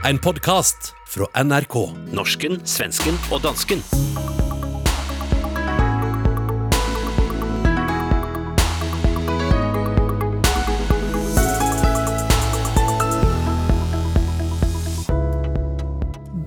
En 0.00 0.16
podkast 0.18 0.94
fra 1.12 1.26
NRK. 1.44 1.74
Norsken, 2.16 2.54
svensken 2.64 3.18
og 3.28 3.42
dansken. 3.44 3.82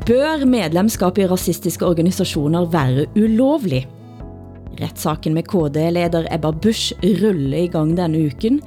Bør 0.07 0.47
medlemskap 0.49 1.21
i 1.21 1.27
rasistiske 1.29 1.85
organisationer 1.85 2.65
være 2.73 3.05
ulovlig? 3.13 3.83
Retssaken 4.81 5.37
med 5.37 5.45
KD-leder 5.53 6.25
Ebba 6.33 6.49
Busch 6.57 6.97
ruller 7.05 7.67
i 7.67 7.69
gang 7.69 7.93
denne 8.01 8.25
uken, 8.33 8.63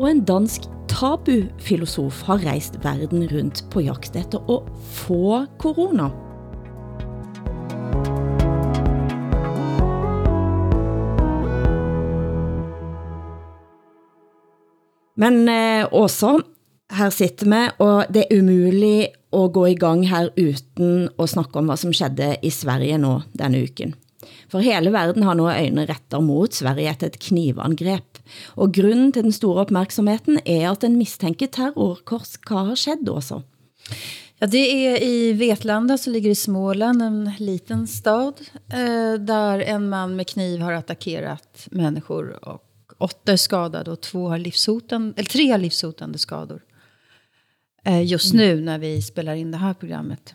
og 0.00 0.08
en 0.14 0.24
dansk 0.24 0.72
tabu-filosof 0.88 2.22
har 2.22 2.44
rejst 2.46 2.78
verden 2.84 3.28
rundt 3.32 3.64
på 3.70 3.80
jagt 3.80 4.16
efter 4.16 4.38
at 4.50 4.62
få 4.82 5.44
corona. 5.58 6.10
Men 15.16 15.48
eh, 15.48 15.86
også, 15.92 16.42
her 16.90 17.10
sitter 17.10 17.46
vi, 17.46 17.60
og 17.78 18.06
det 18.14 18.24
er 18.24 18.40
umuligt 18.40 19.14
at 19.34 19.52
gå 19.52 19.66
i 19.66 19.74
gang 19.74 20.08
her 20.08 20.28
uden 20.38 21.08
at 21.18 21.28
snakke 21.28 21.58
om, 21.58 21.70
hvad 21.70 21.76
som 21.76 21.92
skedde 21.92 22.36
i 22.42 22.50
Sverige 22.50 22.98
nå 22.98 23.20
denne 23.38 23.62
uken. 23.62 23.94
For 24.48 24.64
hele 24.64 24.92
verden 24.92 25.22
har 25.22 25.34
nu 25.34 25.48
øjne 25.48 25.86
retter 25.88 26.20
mot 26.20 26.54
Sverige 26.54 26.90
etter 26.90 27.12
et 27.12 27.18
knivangrep. 27.18 28.20
Og 28.56 28.72
grunden 28.72 29.12
til 29.12 29.26
den 29.26 29.32
store 29.32 29.64
opmærksomheten 29.66 30.38
er 30.46 30.70
at 30.70 30.82
den 30.82 30.96
mistænker 30.96 31.46
terror. 31.46 32.00
Hvad 32.08 32.66
har 32.70 32.78
skett 32.78 33.08
også? 33.08 33.42
Ja, 34.40 34.46
det 34.46 34.86
är 34.86 35.02
i 35.02 35.32
Vetlanda 35.32 35.98
som 35.98 36.12
ligger 36.12 36.30
i 36.30 36.34
Småland, 36.34 37.02
en 37.02 37.30
liten 37.38 37.86
stad 37.86 38.34
eh, 38.72 39.14
där 39.20 39.58
en 39.58 39.88
man 39.88 40.16
med 40.16 40.26
kniv 40.26 40.60
har 40.60 40.72
attackerat 40.72 41.68
människor 41.70 42.48
och 42.48 42.62
åtta 42.98 43.32
är 43.32 43.36
skadade 43.36 43.90
och 43.90 44.00
två 44.00 44.28
har 44.28 44.38
livshotande, 44.38 45.14
eller 45.16 45.28
tre 45.28 45.50
har 45.50 45.58
livshotande 45.58 46.18
skador. 46.18 46.62
Eh, 47.84 48.02
just 48.02 48.34
nu 48.34 48.60
när 48.60 48.78
vi 48.78 49.02
spelar 49.02 49.34
in 49.34 49.50
det 49.50 49.58
här 49.58 49.74
programmet. 49.74 50.34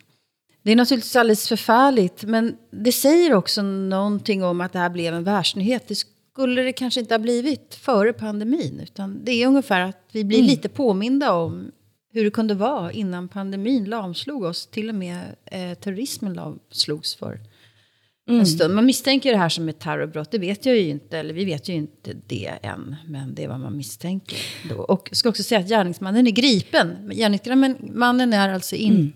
Det 0.64 0.72
är 0.72 0.76
naturligtvis 0.76 1.16
alldeles 1.16 1.48
förfärligt, 1.48 2.24
men 2.24 2.58
det 2.72 2.92
säger 2.92 3.34
också 3.34 3.62
någonting 3.62 4.44
om 4.44 4.62
att 4.62 4.74
det 4.74 4.80
här 4.80 4.90
blev 4.90 5.14
en 5.14 5.24
världsnyhet. 5.24 5.88
Det 5.88 5.96
skulle 6.34 6.62
det 6.62 6.74
kanske 6.74 7.00
inte 7.00 7.14
ha 7.14 7.20
blivit 7.20 7.76
före 7.76 8.14
pandemin, 8.14 8.80
utan 8.84 9.26
det 9.26 9.32
är 9.32 9.48
ungefär 9.48 9.82
att 9.82 10.10
vi 10.12 10.24
blir 10.24 10.38
mm. 10.38 10.50
lite 10.50 10.70
påminda 10.70 11.34
om 11.34 11.72
hur 12.14 12.24
det 12.24 12.32
kunde 12.32 12.54
vara 12.54 12.92
innan 12.92 13.28
pandemin 13.28 13.86
lamslog 13.86 14.44
oss. 14.44 14.68
Till 14.68 14.90
och 14.90 14.96
med 14.96 15.36
eh, 15.46 15.74
terrorismen 15.74 16.34
lamslogs 16.34 17.16
för 17.16 17.40
mm. 18.28 18.40
en 18.40 18.46
stund. 18.46 18.76
Man 18.76 18.86
misstänker 18.86 19.32
det 19.32 19.38
här 19.38 19.50
som 19.50 19.70
ett 19.70 19.80
terrorbrott, 19.80 20.32
det 20.32 20.38
vet 20.38 20.66
jag 20.66 20.76
ju 20.76 20.90
inte, 20.90 21.18
eller 21.18 21.34
vi 21.34 21.46
vet 21.46 21.70
ju 21.70 21.74
inte 21.74 22.14
det 22.28 22.54
än, 22.62 22.96
men 23.08 23.36
det 23.36 23.44
är 23.44 23.48
vad 23.48 23.60
man 23.60 23.78
misstänker. 23.78 24.38
Då. 24.70 24.76
Och 24.76 25.08
jag 25.12 25.18
ska 25.18 25.30
också 25.30 25.44
säga 25.44 25.62
att 25.62 25.70
gärningsmannen 25.70 26.28
är 26.28 26.32
gripen. 26.32 27.12
Gärningsmannen 27.14 28.34
är 28.34 28.50
alltså 28.50 28.76
mm. 28.76 29.14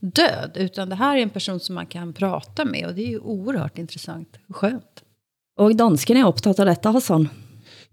Död, 0.00 0.56
utan 0.56 0.88
det 0.88 0.96
här 0.96 1.16
är 1.16 1.22
en 1.22 1.30
person 1.30 1.60
som 1.60 1.74
man 1.74 1.86
kan 1.86 2.12
prata 2.12 2.64
med, 2.64 2.86
och 2.86 2.94
det 2.94 3.02
är 3.02 3.10
ju 3.10 3.18
oerhört 3.18 3.78
intressant 3.78 4.38
och 4.48 4.56
skönt. 4.56 5.02
Og 5.58 5.78
dansken 5.78 6.16
er 6.16 6.24
optaget 6.24 6.60
af 6.60 6.66
dette, 6.66 6.90
Hassan. 6.90 7.28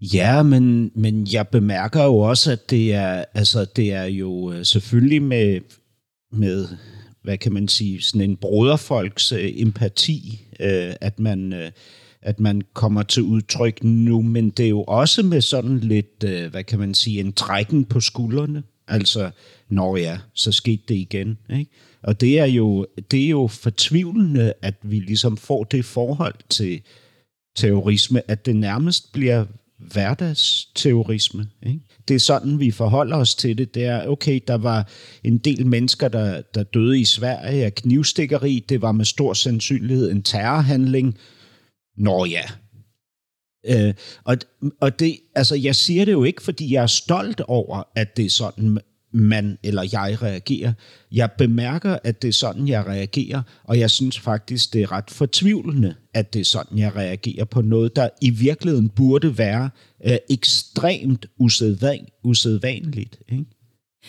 Ja, 0.00 0.42
men, 0.42 0.90
men 0.94 1.26
jeg 1.32 1.48
bemærker 1.48 2.04
jo 2.04 2.18
også, 2.18 2.52
at 2.52 2.70
det 2.70 2.94
er, 2.94 3.24
altså, 3.34 3.64
det 3.76 3.92
er 3.92 4.04
jo 4.04 4.52
øh, 4.52 4.64
selvfølgelig 4.64 5.22
med, 5.22 5.60
med, 6.32 6.68
hvad 7.22 7.38
kan 7.38 7.52
man 7.52 7.68
sige, 7.68 8.02
sådan 8.02 8.30
en 8.30 8.36
broderfolks 8.36 9.32
øh, 9.32 9.52
empati, 9.56 10.40
øh, 10.60 10.94
at 11.00 11.20
man... 11.20 11.52
Øh, 11.52 11.70
at 12.22 12.40
man 12.40 12.62
kommer 12.74 13.02
til 13.02 13.22
udtryk 13.22 13.84
nu, 13.84 14.22
men 14.22 14.50
det 14.50 14.64
er 14.64 14.68
jo 14.68 14.82
også 14.82 15.22
med 15.22 15.40
sådan 15.40 15.78
lidt, 15.78 16.24
øh, 16.24 16.50
hvad 16.50 16.64
kan 16.64 16.78
man 16.78 16.94
sige, 16.94 17.20
en 17.20 17.32
trækken 17.32 17.84
på 17.84 18.00
skuldrene. 18.00 18.62
Altså, 18.88 19.30
når 19.68 19.96
ja, 19.96 20.18
så 20.34 20.52
skete 20.52 20.82
det 20.88 20.94
igen. 20.94 21.38
Ikke? 21.50 21.70
Og 22.02 22.20
det 22.20 22.38
er, 22.38 22.44
jo, 22.44 22.86
det 23.10 23.24
er 23.24 23.28
jo 23.28 23.46
fortvivlende, 23.46 24.52
at 24.62 24.74
vi 24.82 24.98
ligesom 24.98 25.36
får 25.36 25.64
det 25.64 25.84
forhold 25.84 26.34
til 26.48 26.80
terrorisme, 27.56 28.30
at 28.30 28.46
det 28.46 28.56
nærmest 28.56 29.12
bliver 29.12 29.44
hverdagsterrorisme. 29.78 31.46
Ikke? 31.66 31.80
Det 32.08 32.14
er 32.14 32.18
sådan, 32.18 32.60
vi 32.60 32.70
forholder 32.70 33.16
os 33.16 33.34
til 33.34 33.58
det. 33.58 33.74
Det 33.74 33.84
er, 33.84 34.06
okay, 34.06 34.40
der 34.48 34.54
var 34.54 34.88
en 35.24 35.38
del 35.38 35.66
mennesker, 35.66 36.08
der, 36.08 36.42
der 36.54 36.62
døde 36.62 37.00
i 37.00 37.04
Sverige 37.04 37.64
af 37.64 37.74
knivstikkeri. 37.74 38.64
Det 38.68 38.82
var 38.82 38.92
med 38.92 39.04
stor 39.04 39.32
sandsynlighed 39.32 40.10
en 40.10 40.22
terrorhandling. 40.22 41.18
Nå 41.96 42.24
ja. 42.24 42.42
Øh, 43.68 43.94
og, 44.24 44.36
og 44.80 44.98
det, 44.98 45.16
altså, 45.34 45.54
jeg 45.54 45.76
siger 45.76 46.04
det 46.04 46.12
jo 46.12 46.24
ikke, 46.24 46.42
fordi 46.42 46.74
jeg 46.74 46.82
er 46.82 46.86
stolt 46.86 47.40
over, 47.40 47.82
at 47.94 48.16
det 48.16 48.24
er 48.24 48.30
sådan, 48.30 48.78
man 49.12 49.58
eller 49.62 49.82
jeg 49.92 50.22
reagerer. 50.22 50.72
Jeg 51.12 51.30
bemærker, 51.38 51.98
at 52.04 52.22
det 52.22 52.28
er 52.28 52.32
sådan, 52.32 52.68
jeg 52.68 52.86
reagerer, 52.86 53.42
og 53.64 53.78
jeg 53.78 53.90
synes 53.90 54.18
faktisk, 54.18 54.72
det 54.72 54.82
er 54.82 54.92
ret 54.92 55.10
fortvivlende, 55.10 55.94
at 56.14 56.34
det 56.34 56.40
er 56.40 56.44
sådan, 56.44 56.78
jeg 56.78 56.96
reagerer 56.96 57.44
på 57.44 57.62
noget, 57.62 57.96
der 57.96 58.08
i 58.20 58.30
virkeligheden 58.30 58.88
burde 58.88 59.38
være 59.38 59.70
øh, 60.04 60.16
ekstremt 60.30 61.26
usædvan, 61.38 62.06
usædvanligt. 62.24 63.18
Ikke? 63.28 63.44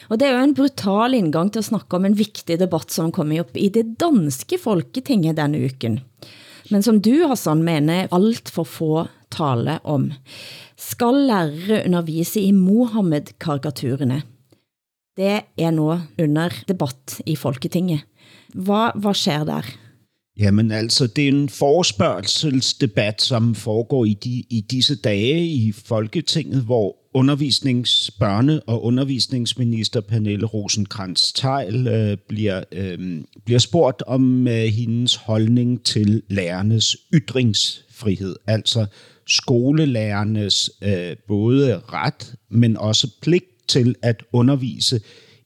Og 0.10 0.20
det 0.20 0.28
er 0.28 0.38
jo 0.38 0.44
en 0.44 0.56
brutal 0.56 1.14
indgang 1.14 1.52
til 1.54 1.60
at 1.60 1.66
snakke 1.66 1.96
om 1.96 2.06
en 2.06 2.18
vigtig 2.18 2.60
debat, 2.60 2.92
som 2.92 3.12
kommer 3.12 3.40
op 3.40 3.56
i 3.56 3.70
det 3.70 3.86
danske 4.00 4.58
folketinget 4.64 5.38
denne 5.38 5.66
uken. 5.66 6.00
Men 6.72 6.84
som 6.84 7.02
du, 7.02 7.28
Hassan, 7.28 7.64
mener 7.64 8.08
alt 8.12 8.50
for 8.50 8.64
få 8.64 9.08
tale 9.32 9.86
om. 9.86 10.12
Skal 10.78 11.14
lærere 11.14 11.86
undervise 11.86 12.42
i 12.42 12.52
Mohammed-karikaturerne? 12.52 14.22
det 15.18 15.42
er 15.58 15.72
nu 15.72 16.00
under 16.20 16.50
debat 16.68 17.22
i 17.26 17.36
Folketinget. 17.36 18.00
Hvad, 18.54 19.02
hvad 19.02 19.14
sker 19.14 19.44
der? 19.44 19.62
Jamen 20.40 20.72
altså, 20.72 21.08
det 21.08 21.24
er 21.24 21.28
en 21.28 21.50
forespørgselsdebat, 21.50 23.22
som 23.22 23.56
foregår 23.56 24.06
i, 24.06 24.14
de, 24.14 24.44
i 24.50 24.66
disse 24.72 24.96
dage 24.96 25.48
i 25.48 25.72
Folketinget, 25.72 26.64
hvor 26.64 26.96
undervisnings, 27.14 28.12
børne- 28.24 28.60
og 28.68 28.84
undervisningsminister 28.84 30.02
Pernille 30.02 30.46
rosenkrantz 30.46 31.32
teil 31.34 31.88
øh, 31.88 32.18
bliver, 32.28 32.64
øh, 32.72 33.22
bliver 33.46 33.60
spurgt 33.60 34.04
om 34.08 34.48
øh, 34.48 34.54
hendes 34.54 35.16
holdning 35.16 35.84
til 35.84 36.22
lærernes 36.30 36.98
frihed, 37.98 38.36
altså 38.48 38.86
skolelærernes 39.28 40.70
øh, 40.82 41.16
både 41.28 41.80
ret, 41.80 42.36
men 42.50 42.78
også 42.78 43.08
pligt 43.22 43.68
til 43.68 43.96
at 44.02 44.24
undervise 44.34 45.02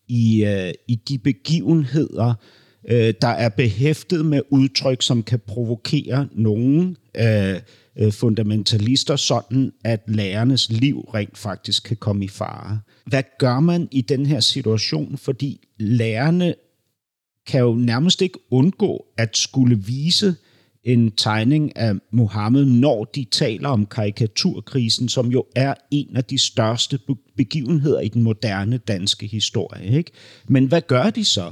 i, 0.07 0.45
øh, 0.45 0.73
i 0.87 0.95
de 0.95 1.17
begivenheder, 1.17 2.33
øh, 2.89 3.13
der 3.21 3.27
er 3.27 3.49
behæftet 3.49 4.25
med 4.25 4.41
udtryk, 4.49 5.01
som 5.01 5.23
kan 5.23 5.39
provokere 5.47 6.27
nogen 6.31 6.97
øh, 7.17 7.59
øh, 7.99 8.11
fundamentalister, 8.11 9.15
sådan 9.15 9.71
at 9.83 10.01
lærernes 10.07 10.71
liv 10.71 10.99
rent 10.99 11.37
faktisk 11.37 11.83
kan 11.83 11.97
komme 11.97 12.25
i 12.25 12.27
fare. 12.27 12.79
Hvad 13.05 13.23
gør 13.39 13.59
man 13.59 13.87
i 13.91 14.01
den 14.01 14.25
her 14.25 14.39
situation? 14.39 15.17
Fordi 15.17 15.67
lærerne 15.79 16.55
kan 17.47 17.61
jo 17.61 17.73
nærmest 17.73 18.21
ikke 18.21 18.39
undgå 18.51 19.05
at 19.17 19.37
skulle 19.37 19.75
vise 19.75 20.27
øh, 20.27 20.50
en 20.83 21.11
tegning 21.11 21.77
af 21.77 21.93
Mohammed, 22.11 22.65
når 22.65 23.03
de 23.03 23.25
taler 23.31 23.69
om 23.69 23.85
karikaturkrisen, 23.85 25.09
som 25.09 25.31
jo 25.31 25.45
er 25.55 25.73
en 25.91 26.15
af 26.15 26.23
de 26.23 26.37
største 26.37 26.99
begivenheder 27.37 27.99
i 27.99 28.07
den 28.07 28.23
moderne 28.23 28.77
danske 28.77 29.27
historie. 29.27 29.97
Ikke? 29.97 30.11
Men 30.47 30.65
hvad 30.65 30.81
gør 30.81 31.09
de 31.09 31.25
så? 31.25 31.51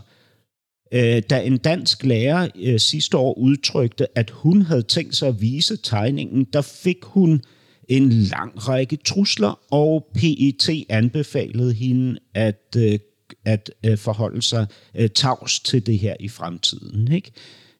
Øh, 0.93 1.21
da 1.29 1.41
en 1.41 1.57
dansk 1.57 2.05
lærer 2.05 2.47
øh, 2.55 2.79
sidste 2.79 3.17
år 3.17 3.37
udtrykte, 3.37 4.17
at 4.17 4.29
hun 4.29 4.61
havde 4.61 4.81
tænkt 4.81 5.15
sig 5.15 5.27
at 5.27 5.41
vise 5.41 5.77
tegningen, 5.77 6.47
der 6.53 6.61
fik 6.61 7.03
hun 7.03 7.41
en 7.89 8.09
lang 8.11 8.67
række 8.67 8.95
trusler, 8.95 9.59
og 9.71 10.07
PET 10.13 10.85
anbefalede 10.89 11.73
hende 11.73 12.19
at, 12.33 12.75
øh, 12.77 12.99
at 13.45 13.71
øh, 13.85 13.97
forholde 13.97 14.41
sig 14.41 14.67
øh, 14.95 15.09
tavs 15.09 15.59
til 15.59 15.85
det 15.85 15.99
her 15.99 16.15
i 16.19 16.27
fremtiden. 16.27 17.11
Ikke? 17.11 17.31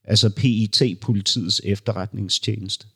Altså 0.10 0.30
PIT, 0.30 1.00
politiets 1.02 1.62
efterretningstjeneste. 1.64 2.88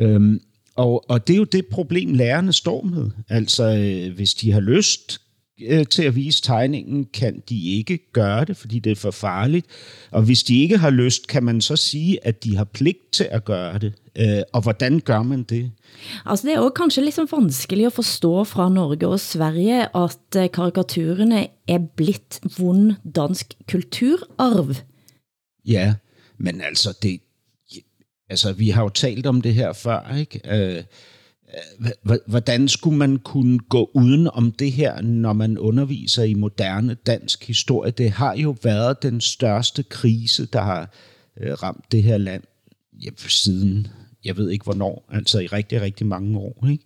Øhm, 0.00 0.40
og, 0.76 1.10
og 1.10 1.26
det 1.26 1.32
er 1.34 1.38
jo 1.38 1.44
det 1.44 1.66
problem, 1.66 2.14
lærerne 2.14 2.52
står 2.52 2.82
med. 2.82 3.10
Altså, 3.28 3.64
øh, 3.64 4.14
hvis 4.14 4.34
de 4.34 4.52
har 4.52 4.60
lyst, 4.60 5.20
øh, 5.60 5.86
til 5.86 6.02
at 6.02 6.16
vise 6.16 6.42
tegningen, 6.42 7.04
kan 7.04 7.42
de 7.48 7.70
ikke 7.70 8.12
gøre 8.12 8.44
det, 8.44 8.56
fordi 8.56 8.78
det 8.78 8.92
er 8.92 8.96
for 8.96 9.10
farligt. 9.10 9.66
Og 10.10 10.22
hvis 10.22 10.42
de 10.42 10.62
ikke 10.62 10.78
har 10.78 10.90
lyst, 10.90 11.26
kan 11.26 11.44
man 11.44 11.60
så 11.60 11.76
sige, 11.76 12.26
at 12.26 12.44
de 12.44 12.56
har 12.56 12.64
pligt 12.64 13.12
til 13.12 13.28
at 13.30 13.44
gøre 13.44 13.78
det. 13.78 13.92
Øh, 14.18 14.42
og 14.52 14.62
hvordan 14.62 15.00
gør 15.00 15.22
man 15.22 15.42
det? 15.42 15.70
Altså 16.26 16.46
det 16.46 16.54
er 16.54 16.60
jo 16.60 16.68
kanskje 16.68 17.04
liksom 17.04 17.28
vanskelig 17.32 17.86
at 17.86 17.92
forstå 17.92 18.44
fra 18.44 18.68
Norge 18.68 19.08
og 19.08 19.20
Sverige, 19.20 19.96
at 19.96 20.36
eh, 20.36 20.50
karikaturerne 20.52 21.46
er 21.68 21.78
blitt 21.96 22.40
vond 22.58 22.92
dansk 23.14 23.54
kulturarv. 23.70 24.74
Ja, 25.66 25.94
men 26.38 26.60
altså, 26.60 26.98
det, 27.02 27.20
altså 28.28 28.52
vi 28.52 28.70
har 28.70 28.82
jo 28.82 28.88
talt 28.88 29.26
om 29.26 29.40
det 29.40 29.54
her 29.54 29.72
før, 29.72 30.16
ikke? 30.16 30.40
Øh, 30.44 30.76
øh 30.76 30.82
hvordan 32.26 32.68
skulle 32.68 32.98
man 32.98 33.18
kunne 33.18 33.58
gå 33.58 33.90
uden 33.94 34.28
om 34.28 34.52
det 34.52 34.72
her, 34.72 35.00
når 35.00 35.32
man 35.32 35.58
underviser 35.58 36.22
i 36.22 36.34
moderne 36.34 36.94
dansk 36.94 37.46
historie? 37.46 37.90
Det 37.90 38.10
har 38.10 38.36
jo 38.36 38.56
været 38.62 39.02
den 39.02 39.20
største 39.20 39.82
krise, 39.82 40.46
der 40.46 40.62
har 40.62 40.94
øh, 41.40 41.52
ramt 41.52 41.92
det 41.92 42.02
her 42.02 42.18
land 42.18 42.42
ja, 43.04 43.10
siden, 43.28 43.86
jeg 44.24 44.36
ved 44.36 44.50
ikke 44.50 44.64
hvornår, 44.64 45.08
altså 45.12 45.38
i 45.38 45.46
rigtig, 45.46 45.80
rigtig 45.80 46.06
mange 46.06 46.38
år. 46.38 46.66
Ikke? 46.70 46.84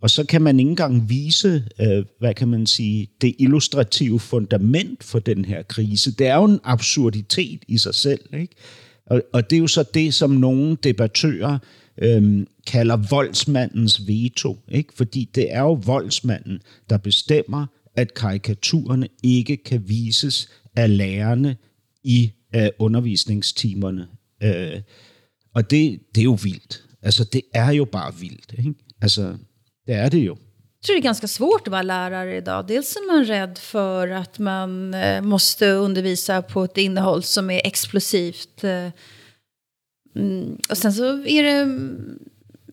Og 0.00 0.10
så 0.10 0.24
kan 0.24 0.42
man 0.42 0.58
ikke 0.58 0.70
engang 0.70 1.08
vise, 1.08 1.64
øh, 1.80 2.04
hvad 2.18 2.34
kan 2.34 2.48
man 2.48 2.66
sige, 2.66 3.08
det 3.20 3.34
illustrative 3.38 4.20
fundament 4.20 5.04
for 5.04 5.18
den 5.18 5.44
her 5.44 5.62
krise. 5.62 6.12
Det 6.12 6.26
er 6.26 6.34
jo 6.34 6.44
en 6.44 6.60
absurditet 6.64 7.62
i 7.68 7.78
sig 7.78 7.94
selv. 7.94 8.20
Ikke? 8.34 8.54
Og, 9.06 9.22
og 9.32 9.50
det 9.50 9.56
er 9.56 9.60
jo 9.60 9.66
så 9.66 9.84
det, 9.94 10.14
som 10.14 10.30
nogle 10.30 10.76
debattører 10.82 11.58
øhm, 11.98 12.46
kalder 12.66 12.96
voldsmandens 12.96 14.06
veto. 14.06 14.58
Ikke? 14.68 14.92
Fordi 14.94 15.30
det 15.34 15.52
er 15.54 15.60
jo 15.60 15.72
voldsmanden, 15.72 16.60
der 16.90 16.96
bestemmer, 16.96 17.66
at 17.96 18.14
karikaturerne 18.14 19.08
ikke 19.22 19.56
kan 19.56 19.88
vises 19.88 20.48
af 20.76 20.96
lærerne 20.96 21.56
i 22.04 22.30
øh, 22.54 22.68
undervisningstimerne. 22.78 24.06
Øh, 24.42 24.80
og 25.54 25.70
det, 25.70 26.00
det 26.14 26.20
er 26.20 26.24
jo 26.24 26.38
vildt. 26.42 26.84
Altså, 27.02 27.24
det 27.24 27.42
er 27.54 27.70
jo 27.70 27.84
bare 27.84 28.14
vildt. 28.20 28.54
Ikke? 28.58 28.74
Altså, 29.00 29.36
det 29.86 29.94
er 29.94 30.08
det 30.08 30.26
jo. 30.26 30.36
Jag 30.82 30.86
tror 30.86 30.96
det 30.96 31.00
är 31.00 31.02
ganska 31.02 31.28
svårt 31.28 31.66
att 31.66 31.70
vara 31.70 31.82
lärare 31.82 32.36
idag. 32.36 32.66
Dels 32.66 32.96
är 32.96 33.06
man 33.06 33.24
rädd 33.24 33.58
för 33.58 34.08
att 34.08 34.38
man 34.38 34.94
eh, 34.94 35.20
måste 35.20 35.66
undervisa 35.66 36.42
på 36.42 36.64
ett 36.64 36.78
innehåll 36.78 37.22
som 37.22 37.50
är 37.50 37.66
explosivt. 37.66 38.64
Eh, 38.64 38.88
mm, 40.16 40.58
och 40.70 40.78
sen 40.78 40.92
så 40.92 41.24
är 41.24 41.42
det... 41.42 41.78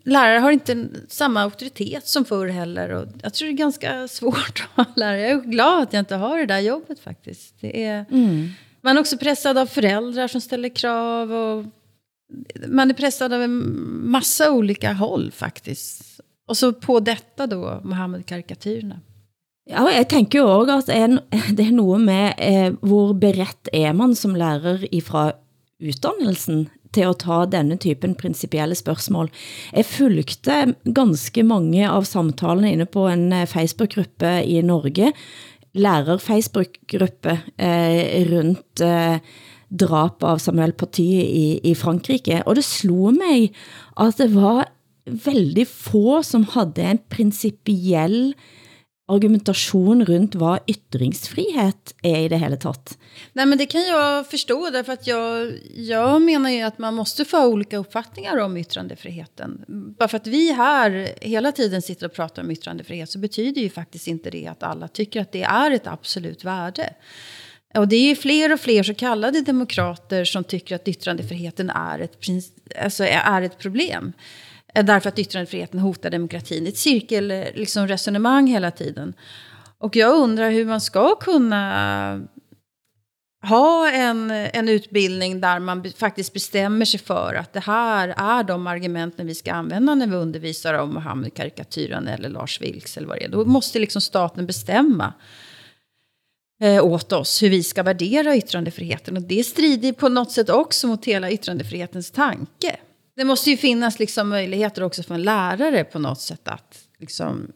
Lärare 0.04 0.40
har 0.40 0.52
inte 0.52 0.88
samma 1.08 1.42
auktoritet 1.42 2.08
som 2.08 2.26
förr 2.26 2.48
heller. 2.48 2.90
Och 2.90 3.08
jag 3.24 3.34
tror 3.34 3.48
det 3.48 3.54
är 3.54 3.58
ganska 3.58 4.08
svårt 4.08 4.68
att 4.70 4.78
vara 4.78 4.94
lärare. 4.96 5.22
Jag 5.22 5.32
är 5.32 5.42
glad 5.42 5.84
att 5.84 5.94
jag 5.94 6.02
inte 6.02 6.16
har 6.16 6.38
det 6.38 6.46
där 6.46 6.60
jobbet 6.60 7.00
faktiskt. 7.00 7.56
Det 7.60 7.84
är, 7.84 8.06
mm. 8.12 8.50
Man 8.82 8.98
är 8.98 9.02
också 9.02 9.18
pressad 9.18 9.58
av 9.58 9.66
föräldrar 9.66 10.28
som 10.28 10.42
ställer 10.42 10.70
krav. 10.70 11.32
Och 11.32 11.66
man 12.68 12.90
är 12.90 12.94
pressad 12.94 13.34
av 13.34 13.42
en 13.42 13.64
massa 14.10 14.52
olika 14.52 14.94
håll 14.94 15.32
faktiskt. 15.32 16.09
Og 16.50 16.58
så 16.58 16.72
på 16.74 16.98
dette 17.06 17.46
da, 17.50 17.80
Mohammed-karikatyrene. 17.86 19.00
Ja, 19.70 19.86
jeg 19.94 20.08
tænker 20.10 20.40
jo 20.40 20.48
også, 20.64 20.90
at 20.90 21.04
en, 21.06 21.20
det 21.58 21.68
er 21.68 21.76
noget 21.78 22.02
med, 22.02 22.34
eh, 22.42 22.74
hvor 22.82 23.14
berett 23.14 23.70
er 23.74 23.94
man 23.94 24.16
som 24.18 24.34
lærer 24.38 24.88
ifra 24.92 25.32
uddannelsen 25.80 26.68
til 26.96 27.06
at 27.06 27.22
ta 27.22 27.44
denne 27.50 27.78
typen 27.78 28.16
principielle 28.18 28.76
spørgsmål. 28.76 29.30
Jeg 29.76 29.86
fulgte 29.86 30.58
ganske 30.96 31.44
mange 31.46 31.86
av 31.86 32.08
samtalene 32.10 32.74
inne 32.74 32.90
på 32.90 33.06
en 33.12 33.30
eh, 33.34 33.46
Facebook-gruppe 33.50 34.40
i 34.42 34.58
Norge, 34.66 35.14
lærer-Facebook-gruppe 35.78 37.38
eh, 37.62 38.26
rundt 38.32 38.82
eh, 38.82 39.22
drap 39.70 40.26
av 40.26 40.42
Samuel 40.42 40.74
Paty 40.74 41.06
i, 41.22 41.60
i 41.62 41.76
Frankrike, 41.78 42.42
og 42.50 42.58
det 42.58 42.66
slog 42.66 43.14
mig, 43.20 43.52
at 44.02 44.18
det 44.18 44.32
var 44.34 44.66
väldigt 45.10 45.70
få 45.70 46.24
som 46.24 46.44
hade 46.44 46.82
en 46.82 46.98
principiell 46.98 48.34
argumentation 49.10 50.06
runt 50.06 50.36
vad 50.36 50.60
yttringsfrihet 50.68 51.96
är 52.02 52.20
i 52.20 52.30
det 52.30 52.38
hela 52.38 52.56
tatt. 52.56 52.98
Nej 53.34 53.46
men 53.46 53.58
det 53.58 53.66
kan 53.66 53.82
jag 53.82 54.28
förstå 54.28 54.70
därför 54.70 54.94
att 54.94 55.08
jag, 55.08 55.54
jag 55.76 56.22
menar 56.22 56.50
ju 56.50 56.62
att 56.62 56.78
man 56.78 56.94
måste 56.94 57.26
få 57.26 57.48
olika 57.48 57.78
uppfattningar 57.78 58.38
om 58.38 58.58
yttrandefriheten. 58.58 59.66
Bara 59.68 60.10
för 60.10 60.18
att 60.18 60.28
vi 60.28 60.54
här 60.54 61.10
hela 61.22 61.52
tiden 61.52 61.82
sitter 61.82 62.06
och 62.06 62.14
pratar 62.14 62.44
om 62.44 62.52
yttrandefrihet 62.52 63.10
så 63.10 63.20
betyder 63.20 63.62
ju 63.62 63.70
faktiskt 63.70 64.08
inte 64.08 64.30
det 64.30 64.48
att 64.48 64.64
alla 64.64 64.88
tycker 64.88 65.22
att 65.22 65.32
det 65.32 65.44
är 65.44 65.72
ett 65.72 65.88
absolut 65.88 66.44
värde. 66.44 66.94
Och 67.76 67.88
det 67.88 67.96
är 67.96 68.10
ju 68.10 68.16
fler 68.16 68.54
och 68.54 68.60
fler 68.60 68.84
så 68.84 68.94
kallade 68.94 69.42
demokrater 69.42 70.26
som 70.26 70.44
tycker 70.44 70.76
att 70.76 70.88
yttrandefriheten 70.88 71.70
är 71.70 72.00
ett, 72.00 72.18
alltså 72.82 73.04
är 73.04 73.42
ett 73.42 73.58
problem. 73.58 74.14
Eh, 74.16 74.49
därför 74.74 75.10
att 75.10 75.20
yttrandefriheten 75.20 75.80
hotar 75.80 76.10
demokratin. 76.10 76.68
Ett 76.68 76.78
cirkelresonemang 76.78 77.48
eh, 77.48 77.60
liksom, 77.60 77.88
resonemang 77.88 78.48
hela 78.48 78.72
tiden. 78.72 79.14
Och 79.78 79.96
jag 79.96 80.16
undrar 80.16 80.50
hur 80.50 80.66
man 80.66 80.82
ska 80.82 81.16
kunna 81.16 82.22
ha 83.42 83.92
en, 83.92 84.32
en 84.32 84.70
utbildning 84.70 85.42
där 85.42 85.60
man 85.60 85.92
faktiskt 85.98 86.34
bestämmer 86.34 86.86
sig 86.86 87.00
för 87.00 87.34
att 87.34 87.54
det 87.54 87.60
här 87.60 88.14
är 88.18 88.44
de 88.44 88.68
argumenten 88.68 89.28
vi 89.28 89.36
ska 89.36 89.54
använda 89.54 89.96
när 89.96 90.08
vi 90.08 90.16
undervisar 90.16 90.74
om 90.74 90.94
Mohammed-karikatyren 90.94 92.08
eller 92.08 92.30
Lars 92.30 92.62
Vilks 92.62 92.98
eller 92.98 93.08
vad 93.08 93.18
det 93.18 93.24
är. 93.24 93.30
Då 93.30 93.46
måste 93.46 93.80
liksom 93.80 94.02
staten 94.02 94.46
bestämma 94.46 95.14
eh, 96.62 96.86
åt 96.86 97.12
oss 97.12 97.44
hur 97.44 97.50
vi 97.50 97.64
ska 97.64 97.84
värdera 97.84 98.36
yttrandefriheten. 98.36 99.18
Och 99.18 99.24
det 99.24 99.44
strider 99.44 99.94
på 99.94 100.10
något 100.10 100.32
sätt 100.32 100.50
också 100.50 100.88
mot 100.88 101.06
hela 101.06 101.32
yttrandefrihetens 101.32 102.12
tanke. 102.12 102.78
Det 103.20 103.26
måste 103.26 103.50
ju 103.50 103.58
finnas 103.58 104.00
liksom 104.00 104.30
möjligheter 104.30 104.84
också 104.84 105.04
för 105.04 105.16
en 105.16 105.24
lärare 105.24 105.84
på 105.84 106.00
något 106.00 106.22
sätt 106.22 106.48
att 106.48 106.80
liksom, 107.00 107.52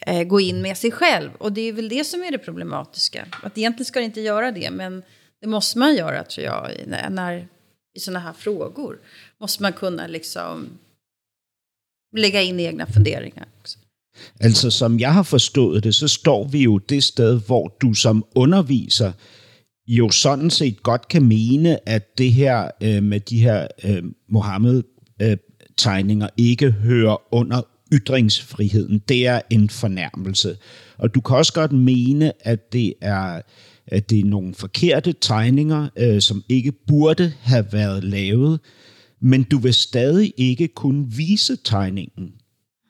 eh, 0.00 0.22
gå 0.22 0.40
in 0.40 0.62
med 0.62 0.76
sig 0.76 0.90
själv. 0.90 1.30
Och 1.38 1.52
det 1.52 1.60
är 1.60 1.72
väl 1.72 1.88
det 1.88 2.04
som 2.04 2.22
är 2.22 2.30
det 2.30 2.38
problematiska. 2.38 3.26
Att 3.42 3.58
egentligen 3.58 3.84
ska 3.84 3.98
det 3.98 4.04
inte 4.04 4.20
göra 4.20 4.52
det, 4.52 4.70
men 4.70 5.02
det 5.40 5.46
måste 5.46 5.78
man 5.78 5.94
göra 5.96 6.24
tror 6.24 6.46
jag. 6.46 6.70
När, 6.86 7.10
när 7.10 7.48
I 7.96 8.00
sådana 8.00 8.20
här 8.20 8.32
frågor 8.32 8.98
måste 9.40 9.62
man 9.62 9.72
kunna 9.72 10.06
liksom 10.06 10.68
lägga 12.16 12.42
in 12.42 12.60
egna 12.60 12.86
funderingar 12.86 13.46
också. 13.60 13.78
Altså, 14.44 14.70
som 14.70 15.00
jeg 15.00 15.12
har 15.12 15.24
forstået 15.24 15.82
det, 15.82 15.92
så 15.92 16.08
står 16.08 16.48
vi 16.48 16.58
jo 16.58 16.78
det 16.78 17.02
sted, 17.02 17.40
hvor 17.46 17.72
du 17.80 17.94
som 17.94 18.24
underviser 18.34 19.12
jo 19.88 20.10
sådan 20.10 20.50
set 20.50 20.82
godt 20.82 21.08
kan 21.08 21.22
mene, 21.22 21.88
at 21.88 22.18
det 22.18 22.32
her 22.32 22.70
øh, 22.82 23.02
med 23.02 23.20
de 23.20 23.38
her 23.38 23.66
øh, 23.84 24.02
Mohammed-tegninger 24.28 26.26
øh, 26.26 26.44
ikke 26.44 26.70
hører 26.70 27.34
under 27.34 27.62
ytringsfriheden. 27.92 29.02
Det 29.08 29.26
er 29.26 29.40
en 29.50 29.70
fornærmelse. 29.70 30.56
Og 30.98 31.14
du 31.14 31.20
kan 31.20 31.36
også 31.36 31.52
godt 31.52 31.72
mene, 31.72 32.32
at 32.40 32.72
det 32.72 32.94
er, 33.00 33.40
at 33.86 34.10
det 34.10 34.20
er 34.20 34.24
nogle 34.24 34.54
forkerte 34.54 35.14
tegninger, 35.20 35.88
øh, 35.96 36.20
som 36.20 36.42
ikke 36.48 36.72
burde 36.86 37.32
have 37.40 37.66
været 37.72 38.04
lavet, 38.04 38.60
men 39.20 39.42
du 39.42 39.58
vil 39.58 39.74
stadig 39.74 40.32
ikke 40.36 40.68
kunne 40.68 41.06
vise 41.10 41.56
tegningen 41.64 42.32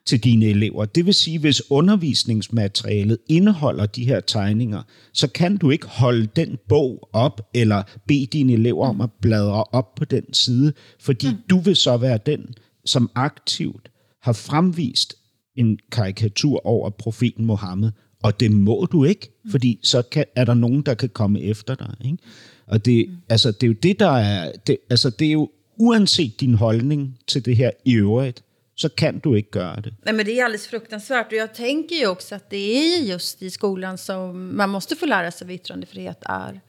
til 0.06 0.24
dine 0.24 0.46
elever. 0.46 0.84
Det 0.84 1.06
vil 1.06 1.14
sige, 1.14 1.38
hvis 1.38 1.70
undervisningsmaterialet 1.70 3.18
indeholder 3.28 3.86
de 3.86 4.04
her 4.04 4.20
tegninger, 4.20 4.82
så 5.12 5.28
kan 5.28 5.56
du 5.56 5.70
ikke 5.70 5.86
holde 5.86 6.26
den 6.36 6.58
bog 6.68 7.08
op, 7.12 7.50
eller 7.54 7.82
bede 8.06 8.26
dine 8.26 8.52
elever 8.52 8.88
om 8.88 9.00
at 9.00 9.10
bladre 9.20 9.64
op 9.64 9.94
på 9.94 10.04
den 10.04 10.34
side, 10.34 10.72
fordi 11.00 11.28
mm. 11.28 11.36
du 11.50 11.58
vil 11.58 11.76
så 11.76 11.96
være 11.96 12.18
den, 12.26 12.54
som 12.84 13.10
aktivt 13.14 13.90
har 14.22 14.32
fremvist 14.32 15.14
en 15.56 15.78
karikatur 15.92 16.66
over 16.66 16.90
profeten 16.90 17.44
Mohammed, 17.44 17.90
og 18.22 18.40
det 18.40 18.52
må 18.52 18.86
du 18.92 19.04
ikke, 19.04 19.40
mm. 19.44 19.50
fordi 19.50 19.78
så 19.82 20.02
kan, 20.02 20.24
er 20.36 20.44
der 20.44 20.54
nogen, 20.54 20.82
der 20.82 20.94
kan 20.94 21.08
komme 21.08 21.40
efter 21.40 21.74
dig. 21.74 21.94
Ikke? 22.04 22.18
Og 22.66 22.84
det, 22.84 23.08
mm. 23.08 23.16
altså, 23.28 23.52
det 23.52 23.62
er 23.62 23.66
jo 23.66 23.74
det, 23.82 24.00
der 24.00 24.10
er... 24.10 24.52
Det, 24.66 24.76
altså, 24.90 25.10
det 25.10 25.28
er 25.28 25.32
jo 25.32 25.50
uanset 25.78 26.40
din 26.40 26.54
holdning 26.54 27.18
til 27.26 27.44
det 27.44 27.56
her 27.56 27.70
i 27.84 27.92
øvrigt, 27.92 28.42
så 28.76 28.88
kan 28.88 29.18
du 29.18 29.36
ikke 29.36 29.58
gøre 29.58 29.80
det. 29.80 29.94
Nej, 30.02 30.14
men 30.14 30.26
det 30.26 30.40
är 30.40 30.44
alldeles 30.44 30.66
fruktansvärt. 30.66 31.26
Och 31.26 31.38
jag 31.38 31.54
tänker 31.54 31.96
ju 31.96 32.06
också 32.06 32.34
att 32.34 32.50
det 32.50 32.56
är 32.56 32.98
just 32.98 33.42
i 33.42 33.50
skolan 33.50 33.98
som 33.98 34.56
man 34.56 34.70
måste 34.70 34.96
få 34.96 35.06
lära 35.06 35.30
sig 35.30 35.46
vad 35.46 35.54
yttrandefrihet 35.54 36.22
är. 36.22 36.60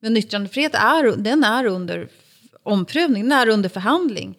Men 0.00 0.16
yttrandefrihet 0.16 0.74
är, 0.74 1.16
den 1.16 1.44
är 1.44 1.64
under 1.64 2.08
omprövning, 2.62 3.22
den 3.22 3.32
är 3.32 3.48
under 3.48 3.68
förhandling. 3.68 4.38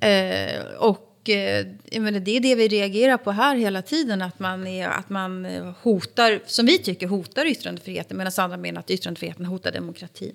Eh, 0.00 0.62
och 0.78 1.28
eh, 1.28 1.66
menar, 2.00 2.20
det 2.20 2.36
är 2.36 2.40
det 2.40 2.54
vi 2.54 2.68
reagerar 2.68 3.16
på 3.16 3.30
här 3.30 3.56
hela 3.56 3.82
tiden. 3.82 4.22
Att 4.22 4.38
man, 4.38 4.66
är, 4.66 4.88
att 4.88 5.10
man 5.10 5.44
hotar, 5.82 6.40
som 6.46 6.66
vi 6.66 6.78
tycker, 6.78 7.06
hotar 7.06 7.46
yttrandefriheten. 7.46 8.16
Medan 8.16 8.32
andra 8.36 8.56
menar 8.56 8.80
att 8.80 8.90
yttrandefriheten 8.90 9.44
hotar 9.44 9.72
demokratin. 9.72 10.34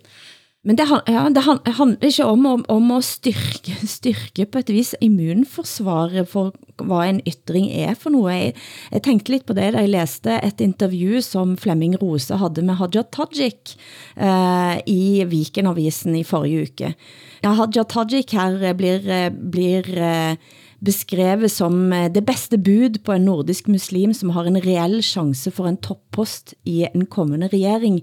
Men 0.66 0.78
det, 0.78 0.86
han- 0.88 1.02
ja, 1.08 1.26
det 1.30 1.44
han- 1.44 1.60
handler 1.68 2.08
ikke 2.08 2.26
om, 2.26 2.46
om, 2.46 2.66
om 2.70 2.92
at 2.92 3.04
styrke, 3.04 3.74
styrke 3.88 4.46
på 4.52 4.60
et 4.64 4.70
vis 4.72 4.96
immunforsvaret 5.02 6.28
for 6.28 6.54
hvad 6.84 7.10
en 7.10 7.22
ytring 7.28 7.68
er 7.72 7.94
for 8.00 8.10
noget. 8.10 8.34
Jeg, 8.34 8.54
jeg 8.92 9.04
tænkte 9.04 9.32
lidt 9.32 9.46
på 9.46 9.54
det, 9.54 9.74
da 9.74 9.80
jeg 9.84 9.90
læste 9.90 10.40
et 10.44 10.62
interview, 10.62 11.20
som 11.20 11.58
Flemming 11.58 11.98
Rose 12.02 12.36
havde 12.36 12.62
med 12.66 12.74
Haja 12.80 13.04
Tajik 13.12 13.76
eh, 14.18 14.78
i 14.88 15.24
Vikenavisen 15.28 16.16
i 16.16 16.24
forrige 16.24 16.62
uke. 16.64 16.94
Ja, 17.44 17.54
Haja 17.54 17.84
Tajik 17.84 18.32
her 18.34 18.74
blir, 18.74 19.30
blir 19.52 19.84
eh, 19.98 20.36
beskrevet 20.84 21.52
som 21.52 21.94
eh, 21.94 22.10
det 22.12 22.26
bedste 22.28 22.60
bud 22.62 23.02
på 23.06 23.16
en 23.16 23.28
nordisk 23.28 23.70
muslim, 23.72 24.14
som 24.16 24.34
har 24.36 24.48
en 24.50 24.60
reell 24.64 25.00
chance 25.06 25.52
for 25.52 25.70
en 25.70 25.80
toppost 25.80 26.56
i 26.70 26.84
en 26.90 27.06
kommende 27.06 27.50
regering. 27.54 28.02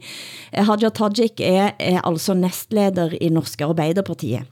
Eh, 0.53 0.65
Hadja 0.67 0.93
Tajik 0.95 1.43
er, 1.45 1.75
er 1.79 2.01
altså 2.05 2.37
næstleder 2.39 3.17
i 3.21 3.31
Norske 3.33 3.69
Arbeiderpartiet. 3.69 4.49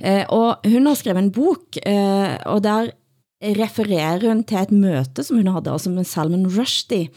Eh, 0.00 0.24
og 0.32 0.64
hun 0.66 0.88
har 0.88 0.96
skrevet 0.98 1.26
en 1.26 1.34
bok, 1.34 1.76
eh, 1.82 2.38
og 2.48 2.62
der 2.64 2.90
refererer 3.38 4.24
hun 4.26 4.42
til 4.44 4.58
et 4.58 4.72
møte, 4.74 5.22
som 5.22 5.38
hun 5.38 5.52
havde, 5.52 5.70
altså 5.70 5.90
med 5.92 6.08
Salman 6.08 6.48
Rushdie. 6.48 7.10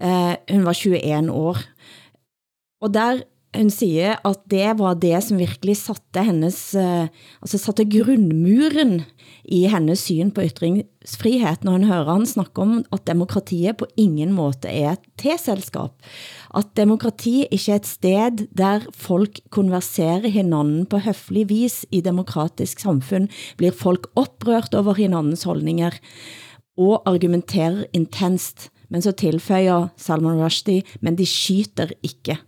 Eh, 0.00 0.34
hun 0.50 0.64
var 0.66 0.74
21 0.74 1.30
år. 1.30 1.60
Og 2.82 2.94
der 2.94 3.22
hun 3.54 3.70
siger, 3.70 4.18
at 4.26 4.40
det 4.50 4.78
var 4.78 4.96
det, 4.98 5.16
som 5.22 5.38
virkelig 5.38 5.76
satte 5.78 6.24
hennes, 6.26 6.58
eh, 6.74 7.06
altså 7.42 7.60
satte 7.60 7.86
grundmuren 7.86 9.04
i 9.44 9.64
hennes 9.70 10.02
syn 10.08 10.32
på 10.34 10.44
ytringsfrihed, 10.48 11.64
når 11.64 11.78
hun 11.78 11.86
hører 11.88 12.10
han 12.10 12.26
snakke 12.26 12.62
om, 12.64 12.76
at 12.92 13.06
demokratiet 13.06 13.78
på 13.78 13.88
ingen 14.00 14.32
måte 14.34 14.70
er 14.70 14.96
et 14.96 15.04
T-selskab. 15.20 15.94
At 16.54 16.72
demokrati 16.76 17.44
ikke 17.50 17.72
er 17.72 17.82
et 17.82 17.90
sted, 17.90 18.46
der 18.56 18.86
folk 18.94 19.40
konverserer 19.54 20.28
hinanden 20.28 20.86
på 20.86 21.02
høflig 21.04 21.48
vis 21.50 21.82
i 21.90 22.00
demokratisk 22.04 22.80
samfund, 22.80 23.28
blir 23.58 23.74
folk 23.74 24.08
oprørt 24.16 24.74
over 24.74 24.96
hinandens 24.98 25.44
holdninger 25.44 25.98
og 26.78 27.02
argumenterer 27.06 27.84
intenst. 27.94 28.70
Men 28.90 29.02
så 29.02 29.14
tilføjer 29.16 29.90
Salman 29.96 30.40
Rushdie, 30.42 30.84
men 31.00 31.16
de 31.18 31.26
skyter 31.26 31.94
ikke. 32.02 32.38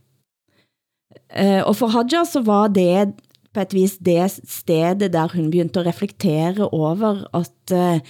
Eh, 1.31 1.63
og 1.63 1.77
for 1.77 1.93
Hadja 1.95 2.25
så 2.29 2.43
var 2.47 2.69
det 2.75 3.17
på 3.55 3.65
et 3.65 3.75
vis 3.75 3.97
det 4.05 4.31
stedet, 4.45 5.13
der 5.13 5.33
hun 5.35 5.51
begyndte 5.51 5.81
at 5.81 5.87
reflektere 5.87 6.69
over, 6.69 7.25
at, 7.35 7.73
eh, 7.73 8.01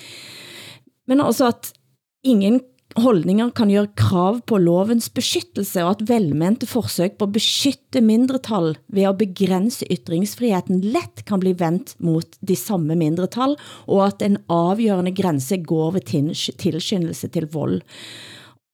men 1.07 1.21
også 1.21 1.53
at 1.53 1.73
ingen 2.25 2.61
holdninger 2.97 3.51
kan 3.53 3.69
gøre 3.69 3.93
krav 3.99 4.41
på 4.49 4.59
lovens 4.59 5.09
beskyttelse, 5.13 5.85
og 5.85 5.97
at 5.97 6.05
velmente 6.09 6.67
forsøg 6.69 7.17
på 7.19 7.29
at 7.29 7.35
beskytte 7.37 8.01
mindretal 8.01 8.77
ved 8.89 9.09
at 9.09 9.19
begrænse 9.21 9.87
ytringsfriheten 9.91 10.81
let 10.81 11.25
kan 11.27 11.41
blive 11.41 11.61
vendt 11.61 11.95
mot 12.01 12.39
de 12.41 12.57
samme 12.57 12.97
mindretal, 12.97 13.57
og 13.87 14.07
at 14.07 14.23
en 14.23 14.39
afgørende 14.49 15.13
grænse 15.13 15.61
går 15.63 15.91
ved 15.99 16.07
tilskyndelse 16.57 17.29
til 17.29 17.49
vold. 17.53 17.83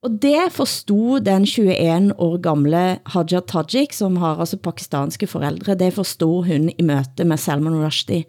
Og 0.02 0.10
det 0.22 0.50
forstod 0.50 1.20
den 1.22 1.44
21 1.46 2.14
år 2.18 2.40
gamle 2.42 2.98
Haja 3.06 3.40
Tajik, 3.46 3.92
som 3.94 4.16
har 4.18 4.40
altså 4.42 4.56
pakistanske 4.58 5.28
forældre, 5.30 5.76
det 5.78 5.92
forstod 5.94 6.48
hun 6.48 6.70
i 6.74 6.82
møte 6.82 7.24
med 7.24 7.38
Salman 7.38 7.78
Rushdie. 7.84 8.24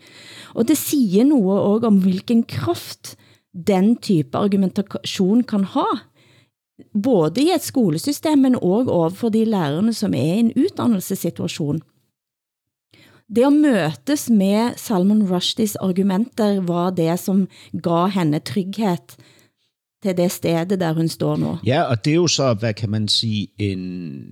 Og 0.53 0.67
det 0.67 0.77
siger 0.77 1.23
noget 1.25 1.61
også 1.61 1.87
om 1.87 1.97
hvilken 2.01 2.43
kraft 2.43 3.15
den 3.67 3.95
type 3.97 4.37
argumentation 4.37 5.41
kan 5.43 5.63
ha, 5.63 5.87
både 7.03 7.41
i 7.41 7.49
et 7.55 7.65
skolesystem, 7.65 8.37
men 8.37 8.55
også 8.55 8.91
overfor 8.91 9.29
de 9.29 9.45
lærerne, 9.45 9.93
som 9.93 10.13
er 10.13 10.37
i 10.37 10.45
en 10.45 10.53
uddannelsessituation. 10.53 11.81
Det 13.35 13.45
at 13.45 13.53
møtes 13.53 14.29
med 14.29 14.77
Salman 14.77 15.25
Rushdies 15.25 15.75
argumenter 15.75 16.61
var 16.61 16.91
det, 16.93 17.19
som 17.19 17.47
gav 17.81 18.11
henne 18.13 18.39
trygghed 18.39 19.17
til 20.03 20.17
det 20.17 20.31
sted, 20.31 20.77
der 20.77 20.93
hun 20.93 21.07
står 21.07 21.35
nu. 21.35 21.57
Ja, 21.65 21.81
og 21.81 22.05
det 22.05 22.11
er 22.11 22.15
jo 22.15 22.27
så, 22.27 22.53
hvad 22.53 22.73
kan 22.73 22.89
man 22.89 23.07
sige, 23.07 23.47
en, 23.59 24.23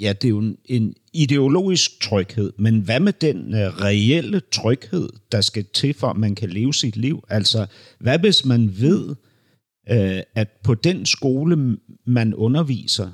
ja, 0.00 0.12
det 0.12 0.24
er 0.24 0.28
jo 0.28 0.38
en, 0.38 0.56
en 0.64 0.94
ideologisk 1.12 2.00
tryghed, 2.02 2.52
men 2.58 2.80
hvad 2.80 3.00
med 3.00 3.12
den 3.12 3.36
uh, 3.36 3.80
reelle 3.80 4.40
tryghed, 4.52 5.08
der 5.32 5.40
skal 5.40 5.64
til 5.74 5.94
for, 5.94 6.06
at 6.06 6.16
man 6.16 6.34
kan 6.34 6.50
leve 6.50 6.74
sit 6.74 6.96
liv? 6.96 7.24
Altså, 7.28 7.66
hvad 8.00 8.18
hvis 8.18 8.44
man 8.44 8.70
ved, 8.78 9.08
uh, 9.90 10.20
at 10.34 10.48
på 10.64 10.74
den 10.74 11.06
skole, 11.06 11.76
man 12.06 12.34
underviser, 12.34 13.08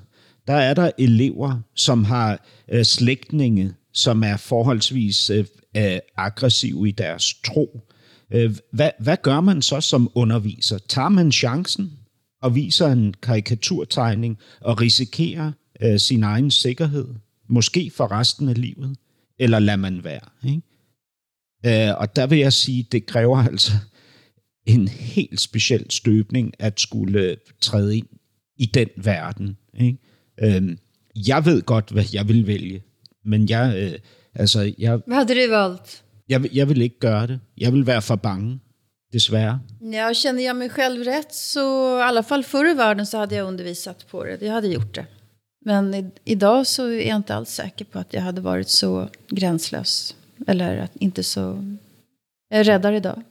der 0.46 0.54
er 0.54 0.74
der 0.74 0.90
elever, 0.98 1.60
som 1.74 2.04
har 2.04 2.46
uh, 2.74 2.82
slægtninge, 2.82 3.72
som 3.92 4.22
er 4.22 4.36
forholdsvis 4.36 5.30
uh, 5.30 5.38
uh, 5.78 5.98
aggressive 6.16 6.88
i 6.88 6.90
deres 6.90 7.34
tro. 7.44 7.80
Øh, 8.32 8.56
hvad, 8.70 8.90
hvad 9.00 9.16
gør 9.22 9.40
man 9.40 9.62
så 9.62 9.80
som 9.80 10.10
underviser? 10.14 10.78
Tager 10.88 11.08
man 11.08 11.32
chancen 11.32 11.92
og 12.42 12.54
viser 12.54 12.86
en 12.86 13.14
karikaturtegning 13.22 14.38
og 14.60 14.80
risikerer 14.80 15.52
øh, 15.82 15.98
sin 15.98 16.22
egen 16.22 16.50
sikkerhed? 16.50 17.08
Måske 17.48 17.90
for 17.94 18.12
resten 18.12 18.48
af 18.48 18.60
livet? 18.60 18.96
Eller 19.38 19.58
lader 19.58 19.76
man 19.76 20.04
være? 20.04 20.28
Ikke? 20.44 21.88
Øh, 21.88 21.94
og 21.98 22.16
der 22.16 22.26
vil 22.26 22.38
jeg 22.38 22.52
sige, 22.52 22.86
det 22.92 23.06
kræver 23.06 23.38
altså 23.38 23.72
en 24.66 24.88
helt 24.88 25.40
speciel 25.40 25.90
støbning 25.90 26.52
at 26.58 26.80
skulle 26.80 27.36
træde 27.60 27.96
ind 27.96 28.06
i 28.56 28.66
den 28.66 28.88
verden. 28.96 29.56
Ikke? 29.80 29.98
Øh, 30.42 30.76
jeg 31.28 31.44
ved 31.44 31.62
godt, 31.62 31.90
hvad 31.90 32.04
jeg 32.12 32.28
vil 32.28 32.46
vælge, 32.46 32.82
men 33.24 33.48
jeg, 33.48 33.74
Øh, 33.76 33.98
altså, 34.34 34.74
jeg, 34.78 35.00
Hvad 35.06 35.16
havde 35.16 35.46
du 35.46 35.50
valgt? 35.50 36.03
Jeg, 36.28 36.42
vil- 36.42 36.50
jeg 36.54 36.68
vil 36.68 36.82
ikke 36.82 36.98
gøre 37.00 37.26
det. 37.26 37.40
Jeg 37.56 37.72
vil 37.72 37.86
være 37.86 38.02
for 38.02 38.16
bange, 38.16 38.60
desværre. 39.12 39.60
Ja, 39.80 40.14
känner 40.14 40.42
jag 40.44 40.56
mig 40.56 40.70
själv 40.70 41.04
rätt 41.04 41.34
så 41.34 41.98
i 41.98 42.02
alla 42.02 42.22
fall 42.22 42.42
förr 42.44 42.70
i 42.70 42.74
världen 42.74 43.06
så 43.06 43.18
hade 43.18 43.34
jag 43.34 43.46
undervisat 43.48 44.06
på 44.10 44.24
det. 44.24 44.42
Jag 44.42 44.52
hade 44.52 44.68
gjort 44.68 44.94
det. 44.94 45.06
Men 45.66 45.94
i, 45.94 46.10
idag 46.24 46.66
så 46.66 46.86
är 46.86 47.08
jag 47.08 47.16
inte 47.16 47.34
alls 47.34 47.50
säker 47.50 47.84
på 47.84 47.98
att 47.98 48.12
jag 48.14 48.22
hade 48.22 48.40
varit 48.40 48.68
så 48.68 49.08
gränslös. 49.28 50.14
Eller 50.46 50.78
att 50.78 50.96
inte 50.96 51.22
så... 51.22 51.74
Jag 52.50 52.60
är 52.60 52.64
räddare 52.64 52.96
idag. 52.96 53.22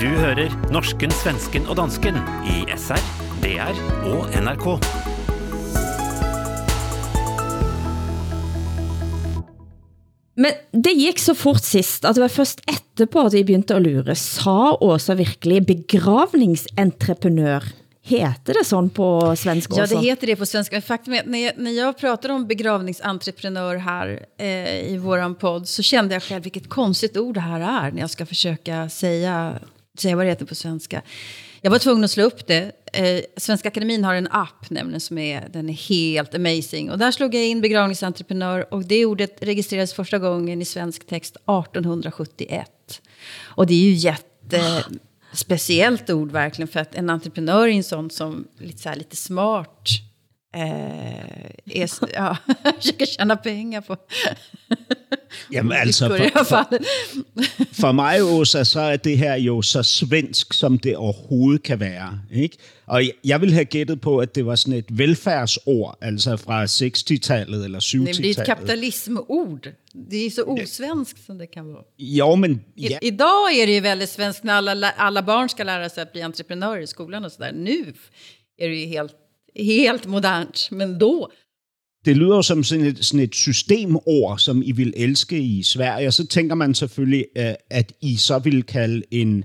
Du 0.00 0.06
hører 0.08 0.48
norsken, 0.72 1.10
svensken 1.10 1.66
og 1.68 1.76
dansken 1.76 2.16
i 2.48 2.62
SR, 2.76 3.02
DR 3.44 3.76
og 4.08 4.30
NRK. 4.42 4.66
Men 10.40 10.52
det 10.72 10.92
gik 10.96 11.18
så 11.20 11.34
fort 11.36 11.64
sist, 11.64 12.04
at 12.04 12.16
det 12.16 12.22
var 12.22 12.32
først 12.32 12.62
etterpå, 12.70 13.26
at 13.28 13.34
vi 13.36 13.42
begyndte 13.44 13.76
at 13.76 13.84
lure. 13.84 14.14
Sa 14.16 14.72
Åsa 14.80 15.14
virkelig 15.18 15.66
begravningsentreprenør? 15.68 17.66
Heter 18.02 18.56
det 18.56 18.64
sån 18.64 18.88
på 18.90 19.36
svensk 19.36 19.70
Ja, 19.76 19.82
också? 19.82 19.94
det 19.94 20.00
heter 20.06 20.26
det 20.26 20.36
på 20.36 20.46
svenska. 20.46 20.80
Faktum 20.80 21.14
är 21.14 21.20
att 21.20 21.26
när 21.26 21.38
jag, 21.38 21.52
när 21.56 21.70
jag 21.70 21.98
pratar 21.98 22.28
om 22.28 22.46
begravningsentreprenör 22.46 23.76
här 23.76 24.26
eh, 24.38 24.92
i 24.92 24.96
våran 24.96 25.34
podd 25.34 25.68
så 25.68 25.82
kände 25.82 26.14
jag 26.14 26.22
själv 26.22 26.42
vilket 26.42 26.68
konstigt 26.68 27.16
ord 27.16 27.34
det 27.34 27.40
här 27.40 27.60
är 27.60 27.92
när 27.92 28.00
jag 28.00 28.10
ska 28.10 28.26
försöka 28.26 28.88
säga, 28.88 29.58
säga 29.98 30.16
vad 30.16 30.26
det 30.26 30.30
heter 30.30 30.46
på 30.46 30.54
svenska. 30.54 31.02
Jag 31.60 31.70
var 31.70 31.78
tvungen 31.78 32.04
att 32.04 32.10
slå 32.10 32.24
upp 32.24 32.46
det. 32.46 32.72
Eh, 32.92 33.20
Svenska 33.36 33.68
Akademin 33.68 34.04
har 34.04 34.14
en 34.14 34.28
app 34.30 34.70
nämligen 34.70 35.00
som 35.00 35.18
är, 35.18 35.48
den 35.52 35.68
är 35.68 35.72
helt 35.72 36.34
amazing. 36.34 36.90
Och 36.90 36.98
där 36.98 37.12
slog 37.12 37.34
jag 37.34 37.46
in 37.46 37.60
begravningsentreprenör 37.60 38.74
och 38.74 38.84
det 38.84 39.06
ordet 39.06 39.36
registrerades 39.40 39.94
första 39.94 40.18
gången 40.18 40.62
i 40.62 40.64
svensk 40.64 41.06
text 41.06 41.36
1871. 41.36 43.02
Och 43.40 43.66
det 43.66 43.74
är 43.74 43.84
ju 43.84 43.92
jätte 43.92 44.84
speciellt 45.32 46.10
ord 46.10 46.32
verkligen 46.32 46.68
för 46.68 46.80
att 46.80 46.94
en 46.94 47.10
entreprenör 47.10 47.68
är 47.68 47.72
en 47.72 47.84
sån 47.84 48.10
som 48.10 48.48
lite, 48.58 48.78
så 48.78 48.88
här, 48.88 48.96
lite 48.96 49.16
smart 49.16 49.88
eh, 50.54 51.80
är, 51.80 51.84
s- 51.84 52.00
ja, 52.14 52.36
försöker 52.80 53.06
tjäna 53.06 53.36
pengar 53.36 53.80
på 53.80 53.96
Jamen 55.52 55.72
altså, 55.72 56.16
i 56.16 56.30
for, 56.30 56.44
for, 56.44 56.66
for 57.80 57.92
mig, 57.92 58.22
Åsa, 58.22 58.64
så 58.64 58.80
er 58.80 58.96
det 58.96 59.16
her 59.18 59.36
jo 59.36 59.62
så 59.62 59.82
svensk, 59.82 60.52
som 60.52 60.78
det 60.78 60.96
overhovedet 60.96 61.62
kan 61.62 61.80
være. 61.80 62.20
Ikke? 62.32 62.56
Og 62.86 63.02
jeg- 63.04 63.12
jeg 63.24 63.40
vil 63.40 63.52
have 63.52 63.64
gættet 63.64 64.00
på, 64.00 64.18
at 64.18 64.34
det 64.34 64.46
var 64.46 64.54
sådan 64.54 64.78
et 64.78 64.98
velfærdsord, 64.98 65.98
altså 66.00 66.36
fra 66.36 66.64
60-tallet 66.64 67.64
eller 67.64 67.96
Nej, 67.96 68.04
men 68.04 68.06
det 68.06 68.26
är 68.26 68.30
ett 68.30 68.36
70-tallet. 68.38 68.46
kapitalismord. 68.46 69.68
Det 70.10 70.26
är 70.26 70.30
så 70.30 70.42
osvenskt 70.44 71.26
som 71.26 71.38
det 71.38 71.46
kan 71.46 71.72
vara. 71.72 71.84
Jo, 71.98 72.36
men 72.36 72.60
I, 72.76 72.88
ja, 72.92 72.98
Idag 73.02 73.52
är 73.54 73.66
det 73.66 73.72
ju 73.72 73.80
väldigt 73.80 74.10
svenskt 74.10 74.44
när 74.44 74.54
alla, 74.54 74.90
alla 74.90 75.22
barn 75.22 75.48
ska 75.48 75.64
lära 75.64 75.88
sig 75.88 76.02
att 76.02 76.12
bli 76.12 76.22
entreprenörer 76.22 76.80
i 76.82 76.86
skolan 76.86 77.24
och 77.24 77.32
sådär. 77.32 77.52
Nu 77.52 77.94
är 78.58 78.68
det 78.68 78.74
ju 78.76 78.86
helt, 78.86 79.12
helt 79.56 80.08
modernt, 80.08 80.68
men 80.72 80.98
då 81.00 81.30
det 82.04 82.16
lyder 82.16 82.36
jo 82.36 82.42
som 82.42 82.64
sådan 82.64 82.86
et, 82.86 83.04
sådan 83.04 83.20
et 83.20 83.34
systemord, 83.34 84.38
som 84.38 84.62
I 84.62 84.72
vil 84.72 84.92
elske 84.96 85.38
i 85.40 85.62
Sverige, 85.62 86.06
og 86.06 86.12
så 86.12 86.26
tænker 86.26 86.54
man 86.54 86.74
selvfølgelig, 86.74 87.24
øh, 87.38 87.52
at 87.70 87.92
I 88.02 88.16
så 88.16 88.38
vil 88.38 88.62
kalde 88.62 89.02
en, 89.10 89.44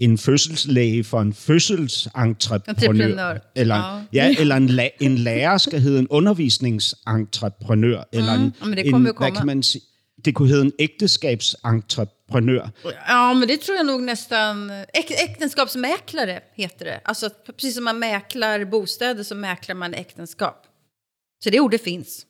en 0.00 0.18
fødselslæge 0.18 1.04
for 1.04 1.20
en 1.20 1.32
fødselsentreprenør. 1.32 2.62
Entreprenør. 2.68 3.50
Eller, 3.56 4.06
Ja. 4.12 4.26
ja. 4.28 4.34
eller 4.40 4.56
en, 4.56 4.66
la, 4.66 4.88
en 5.00 5.18
lærer 5.18 5.58
skal 5.58 5.80
hedde 5.80 5.98
en 5.98 6.08
undervisningsentreprenør. 6.08 8.08
Eller 8.12 8.32
en, 8.32 8.54
Ja, 8.60 8.66
men 8.66 8.76
det 8.78 8.90
kommer 8.90 9.08
en, 9.10 9.14
jo 9.14 9.18
hvad 9.18 9.26
komma. 9.28 9.38
kan 9.40 9.46
man 9.46 9.62
sige? 9.62 9.82
Det 10.26 10.32
kunne 10.34 10.48
hedde 10.48 10.62
en 10.66 10.72
ægteskabsentreprenør. 10.78 12.70
Ja, 13.08 13.34
men 13.34 13.48
det 13.48 13.60
tror 13.62 13.76
jag 13.76 13.86
nog 13.86 14.02
nästan... 14.02 14.70
Äk, 14.70 15.10
äktenskapsmäklare 15.10 16.40
heter 16.54 16.84
det. 16.84 17.00
Alltså, 17.04 17.30
precis 17.56 17.74
som 17.74 17.84
man 17.84 17.98
mäklar 17.98 18.64
bostäder 18.64 19.22
så 19.22 19.34
mäklar 19.34 19.74
man 19.74 19.94
äktenskap. 19.94 20.66
Så 21.44 21.50
det 21.50 21.60
ordet 21.60 21.82
finns. 21.82 22.26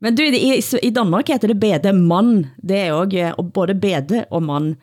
Men 0.00 0.14
du, 0.16 0.26
i, 0.26 0.62
i 0.82 0.90
Danmark 0.90 1.28
heter 1.28 1.48
det 1.48 1.54
bede 1.54 1.92
mann. 1.92 2.46
Det 2.56 2.78
er 2.78 2.86
jo 2.86 3.02
eh, 3.18 3.32
og 3.38 3.52
både 3.52 3.74
bede 3.74 4.24
og 4.30 4.42
mann. 4.42 4.76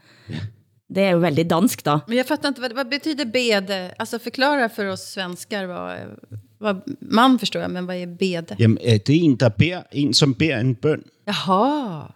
Det 0.90 1.04
er 1.04 1.12
jo 1.12 1.20
veldig 1.20 1.50
dansk 1.50 1.84
da. 1.86 2.00
Men 2.08 2.18
jag 2.18 2.28
fattar 2.28 2.50
inte, 2.50 2.62
vad, 2.62 2.74
vad 2.74 2.90
betyder 2.90 3.26
bede? 3.26 3.94
Alltså 3.98 4.20
förklara 4.20 4.70
för 4.70 4.86
oss 4.86 5.02
svenskar 5.02 5.66
vad, 5.66 5.98
vad... 6.58 6.82
Man 7.02 7.40
förstår 7.40 7.62
jag, 7.62 7.72
men 7.72 7.86
vad 7.86 7.96
är 7.96 8.08
bede? 8.08 8.56
Jamen, 8.60 8.78
det 8.84 9.10
er 9.10 9.24
en, 9.24 9.36
der 9.36 9.50
beder, 9.50 9.84
en 9.92 10.14
som 10.14 10.34
beder 10.34 10.58
en 10.60 10.74
bøn. 10.76 11.04
Jaha. 11.26 12.14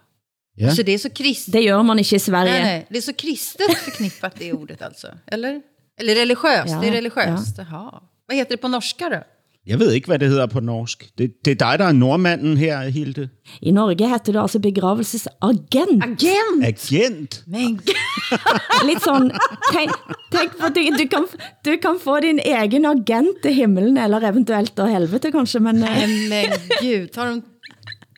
Ja. 0.54 0.70
Så 0.74 0.82
det 0.82 0.92
är 0.92 0.98
så 0.98 1.10
kristet. 1.10 1.52
Det 1.52 1.62
gør 1.64 1.82
man 1.82 1.98
ikke 1.98 2.16
i 2.16 2.18
Sverige. 2.18 2.52
Nej, 2.52 2.62
nej. 2.62 2.86
Det 2.90 2.96
är 2.96 3.02
så 3.02 3.12
kristet 3.12 3.78
förknippat 3.78 4.34
det 4.38 4.52
ordet 4.52 4.82
alltså. 4.82 5.06
Eller? 5.26 5.60
Eller 6.00 6.14
religiöst. 6.14 6.70
Ja, 6.70 6.80
det 6.80 6.88
är 6.88 6.92
religiöst. 6.92 7.58
Jaha. 7.58 8.02
Vad 8.28 8.36
heter 8.36 8.50
det 8.50 8.56
på 8.56 8.68
norska 8.68 9.08
då? 9.08 9.22
Jeg 9.66 9.78
ved 9.78 9.92
ikke, 9.92 10.06
hvad 10.06 10.18
det 10.18 10.28
hedder 10.28 10.46
på 10.46 10.60
norsk. 10.60 11.04
Det, 11.18 11.44
det 11.44 11.50
er 11.50 11.54
dig, 11.54 11.78
der 11.78 11.84
er 11.84 11.92
nordmanden 11.92 12.56
her, 12.56 12.88
Hilde. 12.88 13.28
I 13.60 13.70
Norge 13.70 14.08
heter 14.08 14.32
det 14.32 14.40
altså 14.40 14.58
begravelsesagent. 14.58 16.02
Agent! 16.04 16.64
Agent. 16.64 17.42
Men 17.46 17.78
Litt 18.88 19.04
sånn, 19.04 19.30
tenk, 19.70 19.94
tenk 20.34 20.56
på, 20.58 20.68
du, 20.74 20.80
du, 20.98 21.04
kan, 21.08 21.28
du 21.64 21.76
kan 21.78 22.00
få 22.02 22.18
din 22.20 22.40
egen 22.42 22.84
agent 22.90 23.38
til 23.42 23.54
himmelen, 23.54 23.98
eller 24.02 24.26
eventuelt 24.32 24.74
da 24.76 24.88
helvete 24.90 25.30
kanskje, 25.30 25.60
men 25.62 25.78
eh, 25.82 26.02
Nej, 26.02 26.48
men 26.48 26.58
gud, 26.80 27.12
tar 27.14 27.30
de 27.30 27.42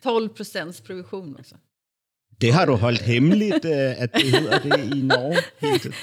12 0.03 0.29
procents 0.29 0.81
provision 0.81 1.35
också? 1.39 1.55
Det 2.41 2.51
har 2.51 2.65
du 2.67 2.75
holdt 2.75 3.01
hemmeligt, 3.07 3.65
øh, 3.65 4.01
at 4.01 4.15
det 4.15 4.31
hedder 4.31 4.59
det 4.59 4.95
i 4.95 5.01
Norge, 5.01 5.37
Hilde. 5.63 5.93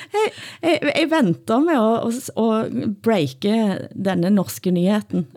jeg, 0.62 0.78
jeg 1.00 1.10
venter 1.10 1.58
med 1.60 1.76
å, 1.76 2.10
å 2.40 2.46
breake 3.04 3.88
denne 3.92 4.30
norske 4.32 4.70
nyheten. 4.72 5.26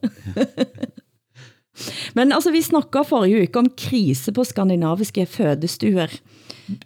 Men 2.15 2.31
altså, 2.31 2.55
vi 2.55 2.63
snakket 2.63 3.09
forrige 3.09 3.49
uke 3.49 3.59
om 3.59 3.67
krise 3.75 4.31
på 4.31 4.47
skandinaviske 4.47 5.25
fødestuer. 5.27 6.07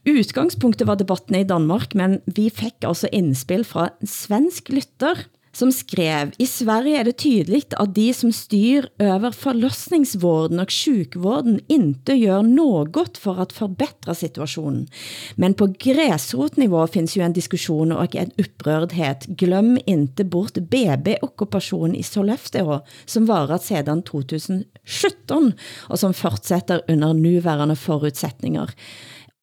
Udgangspunktet 0.10 0.88
var 0.90 0.98
debatten 1.00 1.38
i 1.38 1.46
Danmark, 1.48 1.94
men 1.96 2.18
vi 2.26 2.50
fik 2.52 2.84
altså 2.88 3.08
indspil 3.16 3.64
fra 3.68 3.92
en 3.92 4.10
svensk 4.10 4.72
lytter, 4.74 5.22
som 5.60 5.72
skrev, 5.76 6.32
i 6.40 6.46
Sverige 6.48 7.00
er 7.00 7.08
det 7.08 7.18
tydligt 7.20 7.76
at 7.80 7.92
de 7.96 8.08
som 8.16 8.32
styr 8.32 8.88
över 9.00 9.32
förlossningsvården 9.36 10.60
och 10.60 10.72
sjukvården 10.72 11.60
inte 11.68 12.14
gör 12.14 12.44
något 12.44 13.18
för 13.18 13.42
att 13.42 13.54
förbättra 13.54 14.16
situationen. 14.16 14.88
Men 15.36 15.54
på 15.54 15.68
græsrotnivå 15.80 16.88
finns 16.88 17.18
ju 17.18 17.22
en 17.22 17.34
diskussion 17.34 17.92
och 17.92 18.16
en 18.16 18.32
upprördhet. 18.38 19.26
Glöm 19.26 19.78
inte 19.86 20.24
bort 20.24 20.54
BB-okkupationen 20.54 21.96
i 21.96 22.04
Sollefteå 22.04 22.80
som 23.06 23.26
varat 23.26 23.64
sedan 23.64 24.04
2017 24.04 25.54
och 25.78 26.00
som 26.00 26.14
fortsätter 26.14 26.82
under 26.88 27.14
nuvarande 27.14 27.76
förutsättningar. 27.76 28.70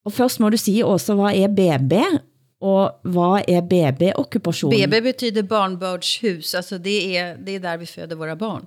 Og 0.07 0.13
først 0.13 0.41
må 0.41 0.51
du 0.51 0.57
sige 0.57 0.87
også, 0.87 1.15
hvad 1.19 1.35
er 1.35 1.49
BB, 1.49 1.93
og 2.61 3.01
hvad 3.03 3.45
er 3.49 3.61
BB-okkupation? 3.61 4.71
BB 4.71 5.03
betyder 5.03 5.43
barnbördshus, 5.43 6.55
alltså 6.55 6.79
det 6.79 7.17
är, 7.17 7.37
det 7.37 7.55
är 7.55 7.61
där 7.61 7.79
vi 7.79 7.87
föder 7.87 8.17
våra 8.17 8.37
barn. 8.37 8.67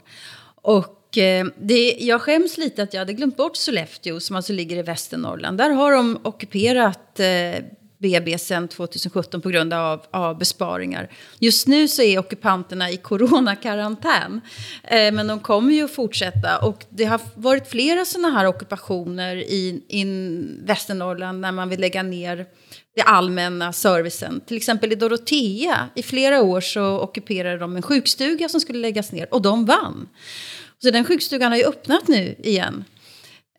Och 0.62 1.18
eh, 1.18 1.46
det, 1.58 1.96
jag 2.00 2.22
skäms 2.22 2.58
lite 2.58 2.84
att 2.84 2.94
jag 2.94 3.02
hade 3.02 3.14
glömt 3.14 3.38
bort 3.38 3.58
Sollefteå 3.58 4.20
som 4.20 4.36
alltså 4.36 4.54
ligger 4.54 4.78
i 4.78 4.82
Västernorrland. 4.82 5.58
Där 5.58 5.70
har 5.70 5.92
de 5.92 6.20
ockuperat 6.24 7.20
eh, 7.20 7.64
BB 8.00 8.38
sedan 8.38 8.68
2017 8.68 9.42
på 9.42 9.50
grund 9.50 9.74
av, 9.74 10.06
av 10.12 10.38
besparingar. 10.38 11.10
Just 11.40 11.68
nu 11.68 11.88
så 11.88 12.02
är 12.02 12.20
ockupanterna 12.20 12.92
i 12.92 12.98
coronakarantän. 12.98 14.42
Eh, 14.84 15.12
men 15.12 15.28
de 15.28 15.40
kommer 15.40 15.74
ju 15.74 15.84
att 15.84 15.92
fortsätta. 15.92 16.58
Och 16.58 16.86
det 16.90 17.06
har 17.06 17.22
varit 17.36 17.68
flera 17.68 18.06
sådana 18.06 18.30
här 18.30 18.46
ockupationer 18.46 19.36
i, 19.36 19.84
i 19.88 20.06
Västernorrland 20.64 21.40
när 21.40 21.52
man 21.52 21.70
vill 21.70 21.80
lägga 21.80 22.04
ner 22.04 22.46
det 23.00 23.04
allmänna 23.04 23.74
servicen. 23.74 24.42
Till 24.46 24.58
exempel 24.58 24.92
i 24.92 24.96
Dorotea, 24.96 25.90
i 25.96 26.04
flera 26.04 26.42
år 26.42 26.62
så 26.62 27.00
ockuperade 27.00 27.58
de 27.58 27.76
en 27.76 27.82
sjukstuga 27.82 28.50
som 28.50 28.60
skulle 28.62 28.80
läggas 28.80 29.12
ner 29.12 29.34
och 29.34 29.42
de 29.42 29.66
vann. 29.66 30.10
Så 30.84 30.92
den 30.92 31.06
sjukstugan 31.06 31.52
har 31.52 31.58
ju 31.58 31.66
öppnat 31.66 32.08
nu 32.08 32.36
igen. 32.44 32.84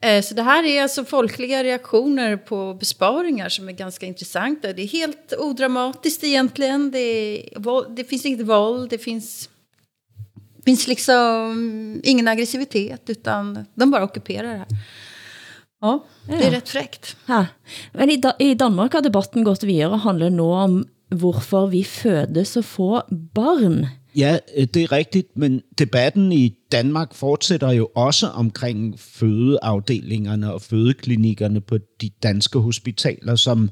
Eh, 0.02 0.22
Så 0.22 0.34
det 0.34 0.42
här 0.42 0.64
är 0.64 0.82
alltså 0.82 1.04
folkliga 1.04 1.64
reaktioner 1.64 2.36
på 2.36 2.74
besparingar 2.74 3.48
som 3.48 3.68
är 3.68 3.72
ganska 3.72 4.06
intressanta. 4.06 4.72
Det 4.72 4.82
är 4.82 4.86
helt 4.86 5.32
odramatiskt 5.38 6.24
egentligen. 6.24 6.90
Det, 6.90 6.98
är, 6.98 7.94
det 7.96 8.04
finns 8.04 8.26
inget 8.26 8.46
våld, 8.46 8.90
det 8.90 8.98
finns, 8.98 9.48
finns 10.64 10.86
liksom 10.86 12.00
ingen 12.04 12.28
aggressivitet 12.28 13.10
utan 13.10 13.66
de 13.74 13.90
bara 13.90 14.04
ockuperar 14.04 14.52
det 14.52 14.58
här. 14.58 14.68
Ja, 15.82 16.04
det 16.26 16.34
är 16.34 16.50
Ja. 16.50 16.56
rätt 16.56 16.68
fräckt. 16.68 17.16
Ja. 17.28 17.46
Men 17.94 18.10
i, 18.10 18.16
da 18.16 18.32
i 18.38 18.54
Danmark 18.54 18.92
har 18.92 19.00
debatten 19.00 19.44
gått 19.44 19.62
videre 19.64 19.90
og 19.92 20.00
handler 20.00 20.30
nu 20.30 20.42
om, 20.42 20.84
hvorfor 21.10 21.66
vi 21.66 21.84
føder 21.84 22.44
så 22.44 22.62
få 22.62 23.00
barn. 23.34 23.86
Ja, 24.16 24.38
det 24.74 24.76
er 24.76 24.92
rigtigt, 24.92 25.36
men 25.36 25.62
debatten 25.78 26.32
i 26.32 26.54
Danmark 26.72 27.14
fortsætter 27.14 27.70
jo 27.72 27.88
også 27.94 28.26
omkring 28.26 28.94
fødeafdelingerne 29.00 30.52
og 30.54 30.62
fødeklinikkerne 30.62 31.60
på 31.60 31.78
de 32.00 32.10
danske 32.22 32.58
hospitaler, 32.58 33.36
som, 33.36 33.70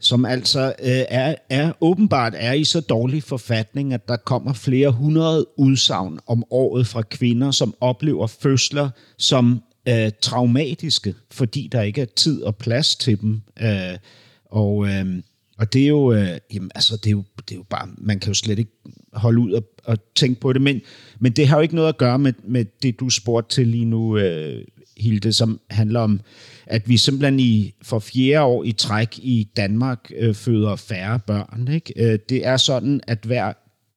som 0.00 0.24
altså 0.24 0.60
øh, 0.60 1.04
er, 1.08 1.34
er 1.50 1.72
åbenbart 1.80 2.32
er 2.36 2.52
i 2.52 2.64
så 2.64 2.80
dårlig 2.80 3.22
forfatning, 3.22 3.92
at 3.94 4.08
der 4.08 4.16
kommer 4.16 4.52
flere 4.52 4.90
hundrede 4.90 5.46
udsagn 5.58 6.18
om 6.26 6.44
året 6.50 6.86
fra 6.86 7.02
kvinder, 7.02 7.50
som 7.50 7.74
oplever 7.80 8.26
fødsler 8.26 8.90
som 9.18 9.62
øh, 9.90 10.10
traumatiske, 10.22 11.14
fordi 11.30 11.68
der 11.72 11.82
ikke 11.82 12.00
er 12.00 12.06
tid 12.16 12.42
og 12.42 12.56
plads 12.56 12.96
til 12.96 13.20
dem. 13.20 13.40
Øh, 13.60 13.98
og, 14.44 14.88
øh, 14.88 15.22
og 15.58 15.72
det 15.72 15.82
er 15.82 15.88
jo, 15.88 16.12
øh, 16.12 16.38
jamen, 16.54 16.70
altså, 16.74 16.96
det 16.96 17.06
er 17.06 17.10
jo, 17.10 17.24
det 17.48 17.54
er 17.54 17.56
jo 17.56 17.64
bare, 17.70 17.88
man 17.98 18.18
kan 18.18 18.28
jo 18.28 18.34
slet 18.34 18.58
ikke 18.58 18.72
holde 19.12 19.40
ud 19.40 19.52
og, 19.52 19.64
og 19.84 19.98
tænke 20.14 20.40
på 20.40 20.52
det, 20.52 20.62
men, 20.62 20.80
men 21.18 21.32
det 21.32 21.48
har 21.48 21.56
jo 21.56 21.62
ikke 21.62 21.74
noget 21.74 21.88
at 21.88 21.98
gøre 21.98 22.18
med, 22.18 22.32
med 22.44 22.64
det, 22.82 23.00
du 23.00 23.10
spurgte 23.10 23.54
til 23.54 23.68
lige 23.68 23.84
nu, 23.84 24.18
øh, 24.18 24.64
Hilde, 24.96 25.32
som 25.32 25.60
handler 25.70 26.00
om, 26.00 26.20
at 26.66 26.88
vi 26.88 26.96
simpelthen 26.96 27.40
i, 27.40 27.74
for 27.82 27.98
fjerde 27.98 28.44
år 28.44 28.64
i 28.64 28.72
træk 28.72 29.18
i 29.18 29.48
Danmark 29.56 30.10
øh, 30.16 30.34
føder 30.34 30.76
færre 30.76 31.18
børn. 31.18 31.68
Ikke? 31.74 31.92
Øh, 31.96 32.18
det 32.28 32.46
er 32.46 32.56
sådan, 32.56 33.00
at 33.06 33.18
hver, 33.24 33.52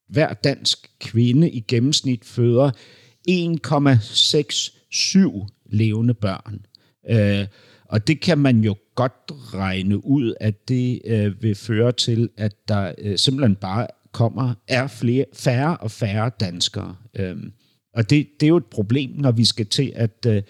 hver 0.10 0.34
dansk 0.34 0.90
kvinde 1.00 1.50
i 1.50 1.60
gennemsnit 1.60 2.26
føder 2.26 2.72
1,67 3.30 4.80
levende 5.74 6.14
børn. 6.14 6.66
Øh, 7.10 7.48
og 7.86 8.08
det 8.08 8.22
kan 8.22 8.38
man 8.38 8.60
jo 8.60 8.76
godt 8.96 9.32
regne 9.54 10.06
ud, 10.06 10.34
at 10.40 10.70
det 10.70 11.02
øh, 11.06 11.44
vil 11.44 11.56
føre 11.56 11.92
til, 11.92 12.30
at 12.38 12.54
der 12.68 12.94
øh, 12.98 13.18
simpelthen 13.18 13.56
bare 13.56 13.88
kommer, 14.12 14.54
er 14.68 14.88
flere, 14.88 15.26
færre 15.34 15.78
og 15.78 15.92
færre 15.92 16.32
danskere. 16.40 16.96
Øhm, 17.16 17.52
og 17.94 18.10
det, 18.10 18.28
det 18.40 18.46
er 18.46 18.50
jo 18.50 18.58
et 18.58 18.66
problem, 18.66 19.12
når 19.16 19.32
vi 19.32 19.46
skal 19.46 19.66
til 19.66 19.92
at, 19.96 20.26
øh, 20.28 20.42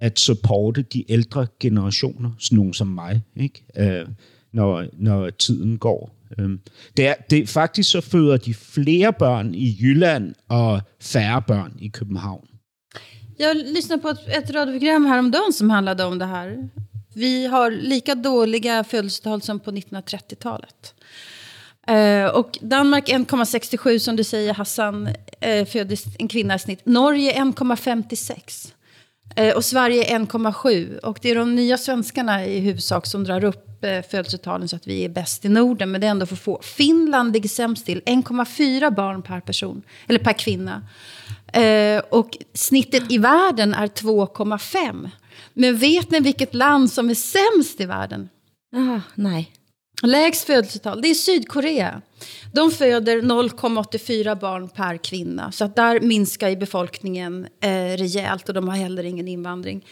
at 0.00 0.18
supporte 0.18 0.82
de 0.82 1.12
ældre 1.12 1.46
generationer, 1.60 2.30
sådan 2.38 2.56
nogen 2.56 2.72
som 2.72 2.86
mig, 2.86 3.20
ikke? 3.36 3.64
Øh, 3.78 4.06
når, 4.52 4.86
når 4.92 5.30
tiden 5.30 5.78
går. 5.78 6.16
Øhm, 6.38 6.60
det 6.96 7.08
er, 7.08 7.14
det 7.30 7.38
er 7.38 7.46
faktisk 7.46 7.90
så 7.90 8.00
føder 8.00 8.36
de 8.36 8.54
flere 8.54 9.12
børn 9.12 9.54
i 9.54 9.76
Jylland 9.80 10.34
og 10.48 10.80
færre 11.00 11.42
børn 11.42 11.72
i 11.78 11.88
København. 11.88 12.48
Jag 13.36 13.56
lyssnade 13.56 14.02
på 14.02 14.08
ett, 14.08 14.28
ett 14.28 14.50
radioprogram 14.50 15.06
häromdagen 15.06 15.52
som 15.52 15.70
handlade 15.70 16.04
om 16.04 16.18
det 16.18 16.24
här. 16.24 16.68
Vi 17.14 17.46
har 17.46 17.70
lika 17.70 18.14
dåliga 18.14 18.84
födelsetal 18.84 19.42
som 19.42 19.60
på 19.60 19.70
1930-talet. 19.70 20.94
Eh, 21.86 22.26
och 22.26 22.58
Danmark 22.60 23.08
1,67 23.08 23.98
som 23.98 24.16
du 24.16 24.24
säger 24.24 24.54
Hassan, 24.54 25.08
eh, 25.40 25.66
föddes 25.66 26.04
en 26.18 26.28
kvinna 26.28 26.54
i 26.54 26.58
snitt. 26.58 26.86
Norge 26.86 27.32
1,56. 27.32 28.72
Eh, 29.34 29.56
och 29.56 29.64
Sverige 29.64 30.18
1,7. 30.18 30.98
Och 30.98 31.18
det 31.22 31.30
är 31.30 31.34
de 31.34 31.54
nya 31.54 31.78
svenskarna 31.78 32.46
i 32.46 32.60
huvudsak 32.60 33.06
som 33.06 33.24
drar 33.24 33.44
upp 33.44 33.84
eh, 33.84 34.02
födelsetalen 34.10 34.68
så 34.68 34.76
att 34.76 34.86
vi 34.86 35.04
är 35.04 35.08
bäst 35.08 35.44
i 35.44 35.48
Norden. 35.48 35.90
Men 35.90 36.00
det 36.00 36.06
är 36.06 36.10
ändå 36.10 36.26
för 36.26 36.36
få. 36.36 36.60
Finland 36.62 37.32
ligger 37.32 37.48
sämst 37.48 37.86
till. 37.86 38.02
1,4 38.02 38.94
barn 38.94 39.22
per 39.22 39.40
person, 39.40 39.82
eller 40.08 40.18
per 40.18 40.32
kvinna. 40.32 40.82
Eh, 41.52 42.02
och 42.10 42.38
snittet 42.54 43.12
i 43.12 43.18
världen 43.18 43.74
är 43.74 43.86
2,5. 43.86 45.10
Men 45.52 45.76
vet 45.76 46.10
ni 46.10 46.20
vilket 46.20 46.54
land 46.54 46.92
som 46.92 47.10
är 47.10 47.14
sämst 47.14 47.80
i 47.80 47.84
världen? 47.84 48.28
Ah, 48.76 49.00
nej. 49.14 49.52
Lägst 50.02 50.44
födelsetal, 50.44 51.02
det 51.02 51.08
är 51.08 51.14
Sydkorea. 51.14 52.02
De 52.52 52.70
föder 52.70 53.22
0,84 53.22 54.40
barn 54.40 54.68
per 54.68 54.96
kvinna. 54.96 55.52
Så 55.52 55.64
att 55.64 55.76
där 55.76 56.00
minskar 56.00 56.48
ju 56.48 56.56
befolkningen 56.56 57.46
eh, 57.60 57.68
rejält 57.96 58.48
och 58.48 58.54
de 58.54 58.68
har 58.68 58.76
heller 58.76 59.04
ingen 59.04 59.28
invandring. 59.28 59.84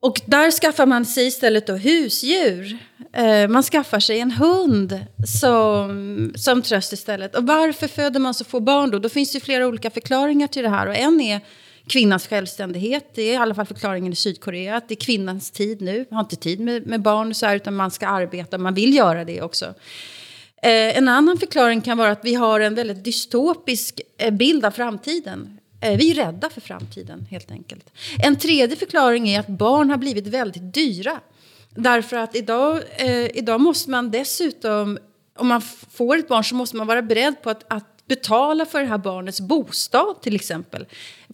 Och 0.00 0.20
där 0.26 0.50
skaffar 0.50 0.86
man 0.86 1.04
sig 1.04 1.26
istället 1.26 1.66
då 1.66 1.72
husdjur. 1.72 2.78
Eh, 3.12 3.48
man 3.48 3.62
skaffar 3.62 4.00
sig 4.00 4.20
en 4.20 4.30
hund 4.30 5.00
som, 5.40 6.32
som 6.36 6.62
tröst 6.62 6.92
istället. 6.92 7.36
Och 7.36 7.46
varför 7.46 7.88
föder 7.88 8.20
man 8.20 8.34
så 8.34 8.44
få 8.44 8.60
barn 8.60 8.90
då? 8.90 8.98
Då 8.98 9.08
finns 9.08 9.32
det 9.32 9.40
flera 9.40 9.66
olika 9.66 9.90
förklaringar 9.90 10.46
till 10.46 10.62
det 10.62 10.68
här. 10.68 10.86
Och 10.86 10.96
en 10.96 11.20
är 11.20 11.40
kvinnans 11.86 12.26
självständighet. 12.26 13.10
Det 13.14 13.22
är 13.22 13.32
i 13.32 13.36
alla 13.36 13.54
fall 13.54 13.66
förklaringen 13.66 14.12
i 14.12 14.16
Sydkorea. 14.16 14.76
Att 14.76 14.88
det 14.88 14.94
är 14.94 15.04
kvinnans 15.04 15.50
tid 15.50 15.80
nu. 15.80 16.06
Man 16.10 16.16
har 16.16 16.24
inte 16.24 16.36
tid 16.36 16.60
med, 16.60 16.86
med 16.86 17.02
barn 17.02 17.34
så 17.34 17.46
här, 17.46 17.56
utan 17.56 17.74
man 17.74 17.90
ska 17.90 18.06
arbeta. 18.06 18.58
Man 18.58 18.74
vill 18.74 18.94
göra 18.94 19.24
det 19.24 19.42
också. 19.42 19.64
Eh, 20.62 20.98
en 20.98 21.08
annan 21.08 21.38
förklaring 21.38 21.80
kan 21.80 21.98
vara 21.98 22.10
att 22.10 22.24
vi 22.24 22.34
har 22.34 22.60
en 22.60 22.74
väldigt 22.74 23.04
dystopisk 23.04 24.00
eh, 24.18 24.30
bild 24.30 24.64
av 24.64 24.70
framtiden. 24.70 25.58
Eh, 25.80 25.96
vi 25.96 26.10
är 26.10 26.14
rädda 26.14 26.50
för 26.50 26.60
framtiden, 26.60 27.26
helt 27.30 27.50
enkelt. 27.50 27.90
En 28.18 28.36
tredje 28.36 28.76
förklaring 28.76 29.28
är 29.28 29.40
att 29.40 29.48
barn 29.48 29.90
har 29.90 29.96
blivit 29.96 30.26
väldigt 30.26 30.74
dyra. 30.74 31.20
Därför 31.74 32.16
att 32.16 32.36
idag, 32.36 32.80
eh, 32.96 33.36
idag 33.36 33.60
måste 33.60 33.90
man 33.90 34.10
dessutom, 34.10 34.98
om 35.36 35.48
man 35.48 35.60
får 35.90 36.16
ett 36.18 36.28
barn 36.28 36.44
så 36.44 36.54
måste 36.54 36.76
man 36.76 36.86
vara 36.86 37.02
beredd 37.02 37.42
på 37.42 37.50
att, 37.50 37.64
att 37.68 38.06
betala 38.06 38.66
för 38.66 38.80
det 38.80 38.86
här 38.86 38.98
barnets 38.98 39.40
bostad 39.40 40.22
till 40.22 40.34
exempel. 40.34 40.86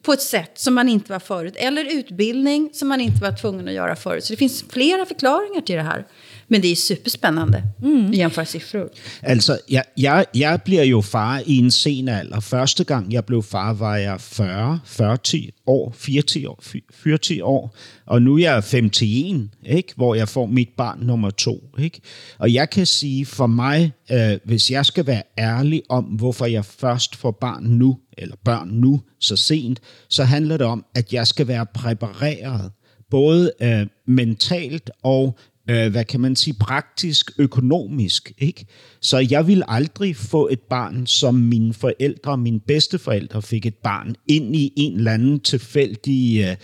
På 0.03 0.13
ett 0.13 0.23
sätt 0.23 0.59
som 0.59 0.75
man 0.75 0.89
inte 0.89 1.13
var 1.13 1.21
förut. 1.21 1.55
Eller 1.57 1.85
utbildning 1.85 2.71
som 2.73 2.89
man 2.89 3.01
inte 3.01 3.23
var 3.23 3.33
tvungen 3.33 3.69
att 3.69 3.75
göra 3.75 3.97
förut. 3.97 4.25
Så 4.25 4.33
det 4.33 4.37
finns 4.37 4.65
flera 4.69 5.07
förklaringar 5.07 5.61
till 5.61 5.77
det 5.77 5.83
här. 5.83 6.07
Men 6.51 6.63
det 6.63 6.69
är 6.69 6.77
superspännande 6.77 7.63
mm. 7.83 8.13
jämføre 8.13 8.47
siffror. 8.47 8.89
Altså, 9.23 9.59
jeg, 9.71 9.85
jeg, 9.97 10.27
jeg 10.35 10.63
bliver 10.63 10.83
jo 10.83 11.01
far 11.01 11.43
i 11.47 11.57
en 11.57 11.71
sen 11.71 12.09
alder. 12.09 12.41
Første 12.41 12.85
gang 12.85 13.13
jeg 13.13 13.25
blev 13.25 13.43
far, 13.43 13.73
var 13.73 13.97
jeg 13.97 14.21
40, 14.21 14.81
40 14.85 15.19
år, 15.67 15.95
40 15.97 16.49
år, 16.49 16.63
40 16.93 17.45
år. 17.45 17.77
Og 18.07 18.23
nu 18.23 18.35
er 18.35 18.39
jeg 18.39 18.57
51, 18.57 19.51
ikke? 19.67 19.93
hvor 19.97 20.15
jeg 20.15 20.29
får 20.29 20.47
mit 20.47 20.69
barn 20.77 20.99
nummer 21.01 21.31
to. 21.31 21.61
Ikke? 21.79 22.01
Og 22.39 22.55
jeg 22.55 22.71
kan 22.71 22.87
sige 22.87 23.27
for 23.27 23.47
mig, 23.47 23.93
øh, 24.13 24.39
hvis 24.45 24.71
jeg 24.71 24.87
skal 24.87 25.07
være 25.07 25.23
ærlig 25.39 25.83
om, 25.89 26.05
hvorfor 26.05 26.47
jeg 26.47 26.65
først 26.65 27.17
får 27.17 27.31
barn 27.31 27.65
nu, 27.65 27.99
eller 28.19 28.37
børn 28.45 28.69
nu 28.69 29.01
så 29.21 29.37
sent, 29.37 29.81
så 30.09 30.25
handler 30.25 30.57
det 30.57 30.67
om, 30.67 30.85
at 30.95 31.13
jeg 31.13 31.27
skal 31.27 31.49
være 31.49 31.67
præpareret 31.75 32.71
både 33.11 33.53
øh, 33.63 33.87
mentalt 34.07 34.91
og 35.03 35.39
øh, 35.71 35.91
hvad 35.91 36.05
kan 36.05 36.21
man 36.21 36.37
sige, 36.37 36.55
praktisk, 36.61 37.31
økonomisk. 37.39 38.33
Ikke? 38.39 38.67
Så 39.01 39.27
jeg 39.31 39.47
vil 39.47 39.63
aldrig 39.69 40.17
få 40.17 40.49
et 40.51 40.61
barn, 40.61 41.07
som 41.07 41.35
mine 41.35 41.75
forældre, 41.75 42.39
mine 42.39 42.61
bedsteforældre 42.61 43.43
fik 43.43 43.67
et 43.67 43.75
barn, 43.75 44.15
ind 44.29 44.57
i 44.57 44.73
en 44.77 44.97
eller 44.97 45.13
anden 45.13 45.41
tilfældig, 45.41 46.45
øh, 46.45 46.57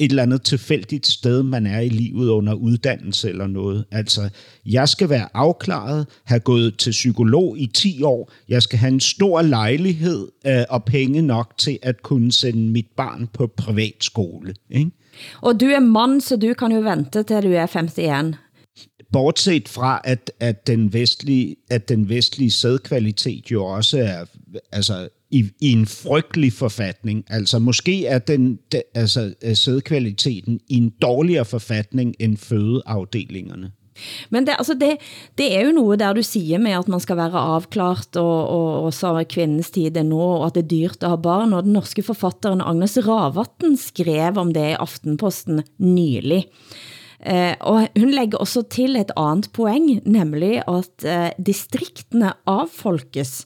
et 0.00 0.10
eller 0.10 0.22
andet 0.22 0.42
tilfældigt 0.42 1.06
sted, 1.06 1.42
man 1.42 1.66
er 1.66 1.80
i 1.80 1.88
livet 1.88 2.28
under 2.28 2.54
uddannelse 2.54 3.28
eller 3.28 3.46
noget. 3.46 3.84
Altså, 3.90 4.28
jeg 4.66 4.88
skal 4.88 5.08
være 5.08 5.28
afklaret, 5.34 6.06
have 6.24 6.40
gået 6.40 6.78
til 6.78 6.90
psykolog 6.90 7.58
i 7.58 7.66
10 7.66 8.02
år, 8.02 8.32
jeg 8.48 8.62
skal 8.62 8.78
have 8.78 8.92
en 8.92 9.00
stor 9.00 9.42
lejlighed 9.42 10.28
øh, 10.46 10.64
og 10.68 10.84
penge 10.84 11.22
nok 11.22 11.54
til 11.58 11.78
at 11.82 12.02
kunne 12.02 12.32
sende 12.32 12.68
mit 12.68 12.86
barn 12.96 13.28
på 13.32 13.46
privatskole. 13.46 14.54
Ikke? 14.70 14.90
Og 15.40 15.60
du 15.60 15.66
er 15.66 15.80
mand, 15.80 16.20
så 16.20 16.36
du 16.36 16.54
kan 16.54 16.72
jo 16.72 16.80
vente 16.80 17.22
til 17.22 17.42
du 17.42 17.52
er 17.52 17.66
51. 17.66 18.36
Bortset 19.12 19.68
fra, 19.68 20.00
at, 20.04 20.32
at, 20.40 20.66
den 20.66 20.92
vestlige, 20.92 21.56
at 21.70 21.88
den 21.88 22.08
vestlige 22.08 22.50
sædkvalitet 22.50 23.50
jo 23.50 23.64
også 23.64 23.98
er 23.98 24.24
altså, 24.72 25.08
i, 25.30 25.50
i 25.60 25.72
en 25.72 25.86
frygtelig 25.86 26.52
forfatning. 26.52 27.24
Altså 27.28 27.58
måske 27.58 28.06
er 28.06 28.18
den 28.18 28.58
de, 28.72 28.82
altså, 28.94 29.34
sædkvaliteten 29.54 30.60
i 30.68 30.76
en 30.76 30.92
dårligere 31.02 31.44
forfatning 31.44 32.14
end 32.18 32.36
fødeafdelingerne. 32.36 33.70
Men 34.30 34.46
det, 34.46 34.56
altså 34.58 34.76
det, 34.78 34.96
det 35.38 35.50
er 35.56 35.66
jo 35.66 35.76
noget 35.76 36.00
der 36.00 36.16
du 36.16 36.22
siger 36.26 36.58
med, 36.62 36.76
at 36.78 36.88
man 36.88 37.02
skal 37.02 37.18
være 37.20 37.44
avklart, 37.54 38.16
og, 38.20 38.48
og 38.48 38.90
også 38.90 39.24
kvindens 39.30 39.70
tid 39.70 39.96
er 39.96 40.06
nå, 40.06 40.20
og 40.20 40.46
at 40.50 40.58
det 40.58 40.64
er 40.64 40.72
dyrt 40.74 41.02
at 41.02 41.14
have 41.14 41.22
barn. 41.22 41.52
Og 41.56 41.64
den 41.66 41.76
norske 41.78 42.04
forfatteren 42.06 42.60
Agnes 42.60 42.98
Ravatten 43.06 43.76
skrev 43.80 44.38
om 44.38 44.54
det 44.54 44.72
i 44.72 44.78
Aftenposten 44.80 45.64
nylig. 45.78 46.46
Eh, 47.20 47.52
og 47.60 47.90
hun 47.98 48.14
lægger 48.16 48.40
også 48.40 48.62
til 48.72 48.96
et 48.96 49.12
andet 49.16 49.50
poeng, 49.52 50.00
nemlig 50.08 50.62
at 50.64 51.04
eh, 51.04 51.28
distriktene 51.36 52.32
avfolkes. 52.48 53.44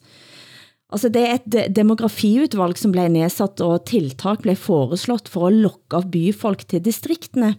Altså 0.95 1.09
det 1.11 1.23
er 1.25 1.35
et 1.35 1.57
eh, 1.59 1.71
demografiutvalg 1.75 2.79
som 2.79 2.93
blev 2.95 3.09
nedsat, 3.11 3.59
og 3.61 3.83
tiltak 3.89 4.45
blev 4.45 4.55
foreslået 4.55 5.27
for 5.31 5.49
at 5.49 5.59
lokke 5.65 5.99
av 5.99 6.07
byfolk 6.11 6.63
til 6.71 6.85
distriktene. 6.85 7.55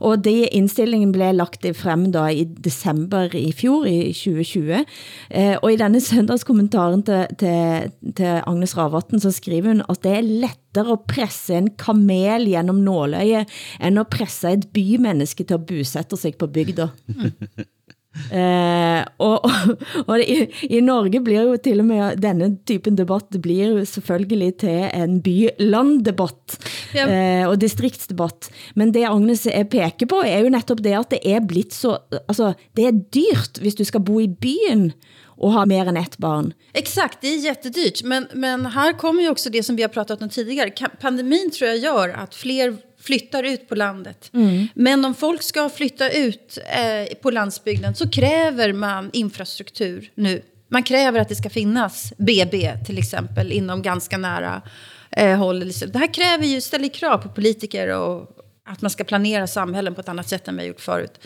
Og 0.00 0.24
det 0.24 0.48
indstillingen 0.52 1.12
blev 1.12 1.34
lagt 1.34 1.66
frem 1.76 2.10
da 2.12 2.26
i 2.32 2.44
december 2.44 3.34
i 3.34 3.52
fjor, 3.52 3.84
i 3.86 4.12
2020. 4.12 4.84
Eh, 5.30 5.56
og 5.62 5.72
i 5.72 5.78
denne 5.80 6.00
søndagskommentaren 6.00 7.02
til, 7.06 7.26
til, 7.38 7.92
til 8.16 8.40
Agnes 8.46 8.76
Ravatten, 8.76 9.20
så 9.20 9.30
skriver 9.30 9.74
hun, 9.74 9.84
at 9.88 10.02
det 10.02 10.16
er 10.18 10.26
lettere 10.26 10.96
at 10.96 11.06
presse 11.08 11.54
en 11.58 11.70
kamel 11.78 12.48
gennem 12.50 12.82
nåløje, 12.86 13.44
end 13.80 14.02
at 14.02 14.10
presse 14.12 14.52
et 14.52 14.68
bymenneske 14.74 15.44
til 15.44 15.54
at 15.54 15.66
bosætte 15.66 16.16
sig 16.16 16.34
på 16.38 16.46
bygda. 16.46 16.88
Eh, 18.30 19.00
og, 19.18 19.46
og 20.08 20.22
i, 20.22 20.44
i 20.68 20.80
Norge 20.84 21.20
blir 21.24 21.48
jo 21.48 21.56
til 21.62 21.82
og 21.82 21.88
med 21.88 22.20
denne 22.22 22.52
typen 22.68 22.98
debatt 22.98 23.34
blir 23.42 23.74
jo 23.74 23.86
selvfølgelig 23.88 24.50
til 24.62 24.84
en 24.86 25.18
by-land-debatt 25.24 26.58
ja. 26.94 27.08
eh, 27.08 27.44
og 27.48 27.58
distriktsdebatt. 27.62 28.50
Men 28.78 28.94
det 28.94 29.06
Agnes 29.10 29.46
er 29.50 29.66
peker 29.70 30.10
på 30.10 30.22
er 30.22 30.46
jo 30.46 30.54
netop 30.54 30.84
det 30.84 30.94
at 30.98 31.10
det 31.14 31.22
er 31.26 31.44
blitt 31.44 31.74
så, 31.74 31.98
altså 32.24 32.54
det 32.78 32.88
er 32.88 33.02
dyrt 33.14 33.60
hvis 33.62 33.78
du 33.78 33.84
skal 33.88 34.04
bo 34.06 34.20
i 34.22 34.30
byen 34.30 34.92
och 35.36 35.52
ha 35.52 35.66
mer 35.66 35.86
än 35.86 35.96
ett 35.96 36.18
barn. 36.18 36.52
Exakt, 36.72 37.18
det 37.20 37.28
är 37.28 37.36
jättedyrt. 37.36 38.02
Men, 38.02 38.26
men 38.32 38.66
här 38.66 38.92
kommer 38.92 39.22
ju 39.22 39.30
också 39.30 39.50
det 39.50 39.62
som 39.62 39.76
vi 39.76 39.82
har 39.82 39.88
pratat 39.88 40.22
om 40.22 40.28
tidigare. 40.28 40.70
Pandemin 41.00 41.50
tror 41.50 41.70
jag 41.70 41.78
gör 41.78 42.08
att 42.08 42.34
fler 42.34 42.76
flyttar 43.06 43.42
ut 43.42 43.68
på 43.68 43.74
landet. 43.74 44.30
Mm. 44.34 44.66
Men 44.74 45.04
om 45.04 45.14
folk 45.14 45.42
ska 45.42 45.68
flytta 45.68 46.10
ut 46.10 46.58
eh, 46.66 47.16
på 47.22 47.30
landsbygden 47.30 47.94
så 47.94 48.08
kräver 48.08 48.72
man 48.72 49.10
infrastruktur 49.12 50.10
nu. 50.14 50.42
Man 50.68 50.82
kräver 50.82 51.20
att 51.20 51.28
det 51.28 51.34
ska 51.34 51.50
finnas 51.50 52.12
BB 52.16 52.72
till 52.86 52.98
exempel 52.98 53.52
inom 53.52 53.82
ganska 53.82 54.18
nära 54.18 54.62
eh, 55.10 55.36
håll. 55.38 55.60
Det 55.60 55.98
här 55.98 56.14
kräver 56.14 56.44
ju, 56.44 56.60
ställer 56.60 56.88
krav 56.88 57.18
på 57.18 57.28
politiker 57.28 57.88
och 57.98 58.30
att 58.66 58.82
man 58.82 58.90
ska 58.90 59.04
planera 59.04 59.46
samhällen 59.46 59.94
på 59.94 60.00
ett 60.00 60.08
annat 60.08 60.28
sätt 60.28 60.48
än 60.48 60.56
vi 60.56 60.62
har 60.62 60.68
gjort 60.68 60.80
förut. 60.80 61.20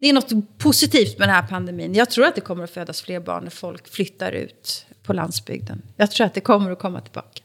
Det 0.00 0.08
är 0.08 0.12
något 0.12 0.58
positivt 0.58 1.18
med 1.18 1.28
den 1.28 1.34
här 1.34 1.46
pandemin. 1.46 1.94
Jag 1.94 2.10
tror 2.10 2.24
att 2.26 2.34
det 2.34 2.40
kommer 2.40 2.64
att 2.64 2.70
födas 2.70 3.02
fler 3.02 3.20
barn 3.20 3.44
när 3.44 3.50
folk 3.50 3.88
flyttar 3.88 4.32
ut 4.32 4.86
på 5.02 5.12
landsbygden. 5.12 5.82
Jag 5.96 6.10
tror 6.10 6.26
att 6.26 6.34
det 6.34 6.40
kommer 6.40 6.70
att 6.70 6.78
komma 6.78 7.00
tillbaka 7.00 7.40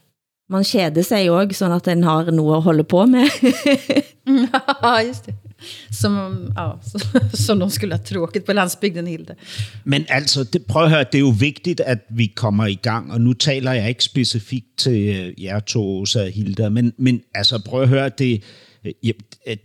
man 0.48 0.64
keder 0.64 1.02
sig 1.02 1.30
også, 1.30 1.58
så 1.58 1.72
att 1.72 1.84
den 1.84 2.04
har 2.04 2.30
noget 2.30 2.56
at 2.56 2.62
holde 2.62 2.84
på 2.84 3.06
med. 3.06 3.28
ja, 4.82 4.98
just 5.08 5.26
det. 5.26 5.34
Som, 5.90 6.52
ja, 6.56 6.70
som 7.46 7.60
de 7.60 7.70
skulle 7.70 7.94
have 7.94 8.04
tråkigt 8.04 8.44
på 8.44 8.52
landsbygden, 8.52 9.06
Hilde. 9.06 9.34
Men 9.84 10.04
altså, 10.08 10.44
det, 10.44 10.66
prøv 10.66 10.84
at 10.84 10.90
høre, 10.90 11.04
det 11.04 11.14
er 11.14 11.20
jo 11.20 11.34
vigtigt, 11.38 11.80
at 11.80 11.98
vi 12.10 12.26
kommer 12.26 12.66
i 12.66 12.74
gang, 12.74 13.12
og 13.12 13.20
nu 13.20 13.32
taler 13.32 13.72
jeg 13.72 13.88
ikke 13.88 14.04
specifikt 14.04 14.78
til 14.78 15.16
øh, 15.16 15.44
jer 15.44 15.60
to, 15.60 16.00
Åsa 16.00 16.22
og 16.22 16.30
Hilde, 16.30 16.70
men, 16.70 16.92
men 16.98 17.22
altså, 17.34 17.62
prøv 17.64 17.82
at 17.82 17.88
høre, 17.88 18.08
det, 18.08 18.42
ja, 19.02 19.12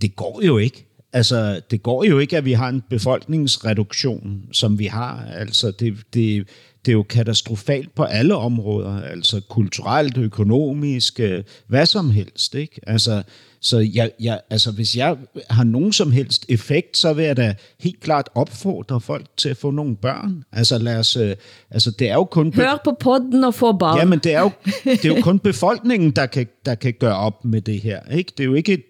det 0.01 0.15
går 0.15 0.41
jo 0.45 0.57
ikke. 0.57 0.87
Altså, 1.13 1.61
det 1.71 1.83
går 1.83 2.03
jo 2.03 2.19
ikke, 2.19 2.37
at 2.37 2.45
vi 2.45 2.53
har 2.53 2.69
en 2.69 2.83
befolkningsreduktion, 2.89 4.41
som 4.51 4.79
vi 4.79 4.85
har. 4.85 5.25
Altså, 5.33 5.71
det, 5.71 5.97
det, 6.13 6.47
det 6.85 6.91
er 6.91 6.93
jo 6.93 7.03
katastrofalt 7.03 7.95
på 7.95 8.03
alle 8.03 8.35
områder, 8.35 9.01
altså 9.01 9.41
kulturelt, 9.49 10.17
økonomisk, 10.17 11.19
øh, 11.19 11.43
hvad 11.67 11.85
som 11.85 12.09
helst. 12.09 12.55
Ikke? 12.55 12.79
Altså, 12.87 13.23
så 13.59 13.79
jeg, 13.79 14.11
jeg, 14.19 14.41
altså, 14.49 14.71
hvis 14.71 14.95
jeg 14.95 15.17
har 15.49 15.63
nogen 15.63 15.93
som 15.93 16.11
helst 16.11 16.45
effekt, 16.49 16.97
så 16.97 17.13
vil 17.13 17.25
jeg 17.25 17.37
da 17.37 17.55
helt 17.79 17.99
klart 17.99 18.29
opfordre 18.35 19.01
folk 19.01 19.25
til 19.37 19.49
at 19.49 19.57
få 19.57 19.71
nogle 19.71 19.95
børn. 19.95 20.43
Altså, 20.51 20.77
lad 20.77 20.97
os, 20.97 21.15
øh, 21.15 21.35
altså 21.71 21.91
det 21.91 22.09
er 22.09 22.13
jo 22.13 22.23
kun... 22.23 22.53
Hør 22.53 22.81
på 22.83 22.97
podden 22.99 23.43
og 23.43 23.53
få 23.53 23.77
børn. 23.77 23.97
Ja, 23.97 24.05
men 24.05 24.19
det 24.19 24.33
er 24.33 24.41
jo, 24.41 24.51
det 24.83 25.05
er 25.05 25.15
jo 25.15 25.21
kun 25.21 25.39
befolkningen, 25.39 26.11
der 26.11 26.25
kan, 26.25 26.47
der 26.65 26.75
kan 26.75 26.93
gøre 26.99 27.15
op 27.15 27.45
med 27.45 27.61
det 27.61 27.81
her. 27.81 27.99
Ikke? 28.11 28.31
Det 28.37 28.43
er 28.43 28.47
jo 28.47 28.53
ikke 28.53 28.73
et, 28.73 28.85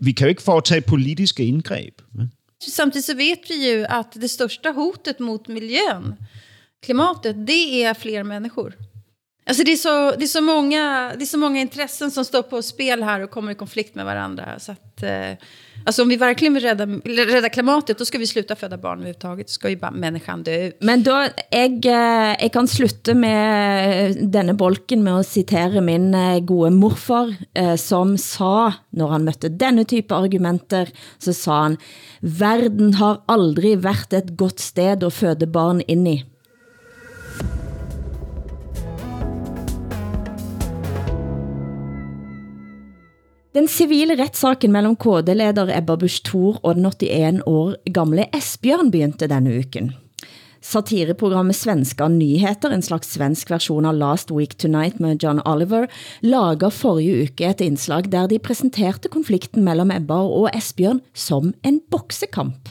vi 0.00 0.12
kan 0.12 0.26
jo 0.26 0.28
ikke 0.28 0.42
foretage 0.42 0.80
politiske 0.80 1.44
indgreb. 1.44 1.94
Samtidigt 2.68 3.06
så 3.06 3.16
vet 3.16 3.38
vi 3.48 3.70
ju 3.70 3.84
att 3.88 4.12
det 4.12 4.28
största 4.28 4.70
hotet 4.70 5.20
mot 5.20 5.48
miljön 5.48 6.14
klimatet, 6.82 7.46
det 7.46 7.84
är 7.84 7.94
fler 7.94 8.22
människor. 8.22 8.74
Alltså 9.46 9.64
det, 9.64 9.72
är 9.72 9.76
så, 9.76 10.16
det, 10.16 10.24
är 10.24 10.26
så 10.26 10.40
många, 10.40 11.12
det 11.18 11.24
är 11.24 11.26
så 11.26 11.38
många 11.38 11.60
intressen 11.60 12.10
som 12.10 12.24
står 12.24 12.42
på 12.42 12.62
spel 12.62 13.02
här 13.02 13.20
och 13.20 13.30
kommer 13.30 13.52
i 13.52 13.54
konflikt 13.54 13.94
med 13.94 14.04
varandra. 14.04 14.58
Så 14.58 14.72
att, 14.72 15.02
eh, 15.02 15.32
alltså 15.86 16.02
om 16.02 16.08
vi 16.08 16.16
verkligen 16.16 16.54
vill 16.54 16.62
rädda, 16.62 16.86
rädda 17.34 17.48
klimatet, 17.48 17.98
då 17.98 18.04
ska 18.04 18.18
vi 18.18 18.26
sluta 18.26 18.56
föda 18.56 18.78
barn 18.78 18.98
överhuvudtaget. 18.98 19.46
Då 19.46 19.50
ska 19.50 19.70
ju 19.70 19.76
bara 19.76 19.90
människan 19.90 20.42
dö 20.42 20.66
ut. 20.66 20.76
Men 20.80 21.02
då, 21.02 21.26
jeg, 21.50 21.84
jag 21.84 22.30
eh, 22.30 22.36
jeg 22.42 22.52
kan 22.52 22.68
sluta 22.68 23.14
med 23.14 24.10
eh, 24.10 24.16
denne 24.22 24.54
bolken 24.54 25.04
med 25.04 25.14
att 25.14 25.28
citera 25.28 25.80
min 25.80 26.14
eh, 26.14 26.40
gode 26.40 26.70
morfar, 26.70 27.34
eh, 27.54 27.76
som 27.76 28.18
sa, 28.18 28.72
når 28.90 29.08
han 29.08 29.24
møtte 29.24 29.48
denne 29.48 29.82
av 29.82 30.22
argumenter, 30.22 30.88
så 31.18 31.32
sa 31.32 31.62
han, 31.62 31.76
verden 32.20 32.94
har 32.94 33.22
aldrig 33.26 33.78
varit 33.78 34.12
ett 34.12 34.36
gott 34.36 34.60
sted 34.60 35.04
att 35.04 35.14
föda 35.14 35.46
barn 35.46 35.80
in 35.80 36.06
i. 36.06 36.24
Den 43.50 43.66
civile 43.66 44.14
retssaken 44.14 44.70
mellem 44.70 44.92
KD-leder 44.94 45.72
Ebba 45.74 45.96
Busch 45.98 46.22
Thor 46.22 46.60
og 46.62 46.76
den 46.78 46.84
81 46.86 47.40
år 47.50 47.72
gamle 47.90 48.28
Esbjørn 48.36 48.92
begyndte 48.94 49.26
denne 49.26 49.56
uken. 49.58 49.88
Satireprogrammet 50.62 51.56
Svenska 51.58 52.06
Nyheter, 52.08 52.70
en 52.70 52.84
slags 52.84 53.10
svensk 53.16 53.50
version 53.50 53.88
av 53.90 53.96
Last 53.98 54.30
Week 54.30 54.54
Tonight 54.54 55.00
med 55.00 55.24
John 55.24 55.40
Oliver, 55.42 55.88
lager 56.22 56.70
forrige 56.70 57.24
uke 57.24 57.48
et 57.50 57.64
indslag 57.64 58.12
der 58.12 58.30
de 58.30 58.38
præsenterede 58.38 59.10
konflikten 59.10 59.66
mellem 59.66 59.90
Ebba 59.96 60.20
og 60.30 60.52
Esbjørn 60.54 61.02
som 61.10 61.50
en 61.66 61.82
boksekamp. 61.90 62.70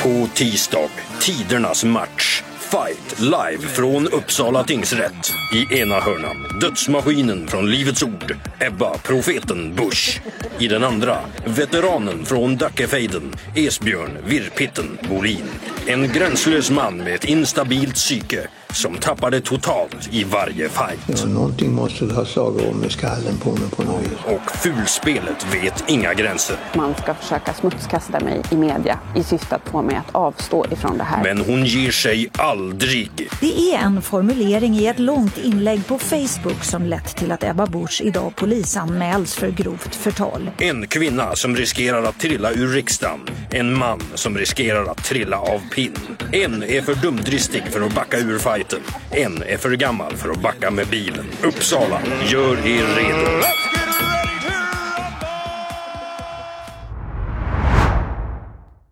På 0.00 0.16
tisdag, 0.32 0.88
tidernas 1.20 1.84
match. 1.84 2.53
Fight 2.74 3.20
live 3.20 3.68
från 3.68 4.06
Uppsala 4.06 4.64
tingsrätt. 4.64 5.32
I 5.54 5.80
ena 5.80 6.00
hörnan, 6.00 6.58
dödsmaskinen 6.60 7.48
från 7.48 7.70
Livets 7.70 8.02
Ord, 8.02 8.36
Ebba 8.60 8.98
Profeten 8.98 9.74
Busch. 9.74 10.20
I 10.58 10.68
den 10.68 10.84
andra, 10.84 11.18
veteranen 11.44 12.24
från 12.24 12.56
Dackefejden, 12.56 13.34
Esbjörn 13.54 14.18
Virpitten 14.26 14.98
Bolin. 15.08 15.48
En 15.86 16.12
gränslös 16.12 16.70
man 16.70 16.96
med 16.96 17.14
ett 17.14 17.24
instabilt 17.24 17.94
psyke 17.94 18.48
som 18.74 18.96
tappade 18.98 19.40
totalt 19.40 20.08
i 20.10 20.24
varje 20.24 20.68
fight. 20.68 21.00
Ja, 21.06 21.26
någonting 21.26 21.72
måste 21.72 22.04
du 22.04 22.14
ha 22.14 22.24
slagit 22.24 22.68
om 22.68 22.84
i 22.84 22.90
skallen 22.90 23.36
på 23.42 23.50
mig 23.50 23.70
på 23.70 23.82
något 23.82 24.02
vis. 24.02 24.18
Och 24.26 24.50
fulspelet 24.56 25.54
vet 25.54 25.84
inga 25.86 26.14
gränser. 26.14 26.56
Man 26.74 26.94
ska 26.94 27.14
försöka 27.14 27.54
smutskasta 27.54 28.20
mig 28.20 28.42
i 28.50 28.56
media 28.56 28.98
i 29.16 29.22
syfte 29.22 29.54
att 29.54 29.68
få 29.68 29.82
mig 29.82 29.96
att 29.96 30.14
avstå 30.14 30.66
ifrån 30.70 30.98
det 30.98 31.04
här. 31.04 31.22
Men 31.22 31.38
hon 31.38 31.64
ger 31.64 31.90
sig 31.90 32.30
aldrig. 32.32 33.10
Det 33.40 33.74
är 33.74 33.78
en 33.78 34.02
formulering 34.02 34.76
i 34.76 34.86
ett 34.86 34.98
långt 34.98 35.38
inlägg 35.38 35.86
på 35.86 35.98
Facebook 35.98 36.64
som 36.64 36.82
lett 36.82 37.16
till 37.16 37.32
att 37.32 37.44
Ebba 37.44 37.66
Busch 37.66 38.00
idag 38.04 38.36
polisanmäls 38.36 39.34
för 39.34 39.50
grovt 39.50 39.94
förtal. 39.94 40.50
En 40.58 40.86
kvinna 40.86 41.34
som 41.34 41.56
riskerar 41.56 42.02
att 42.02 42.18
trilla 42.18 42.52
ur 42.52 42.68
riksdagen. 42.68 43.20
En 43.50 43.78
man 43.78 44.00
som 44.14 44.38
riskerar 44.38 44.84
att 44.84 45.04
trilla 45.04 45.38
av 45.38 45.60
pinn. 45.74 45.98
En 46.32 46.62
är 46.62 46.82
för 46.82 46.94
dumdristig 46.94 47.62
för 47.70 47.80
att 47.80 47.94
backa 47.94 48.18
ur 48.18 48.38
fighten. 48.64 48.82
En 49.10 49.42
är 49.42 49.56
för 49.56 49.76
gammal 49.76 50.16
för 50.16 50.30
att 50.30 50.42
backa 50.42 50.70
med 50.70 50.86
bilen. 50.86 51.26
Uppsala, 51.42 52.00
gör 52.32 52.66
er 52.66 52.86
redo. 52.96 53.44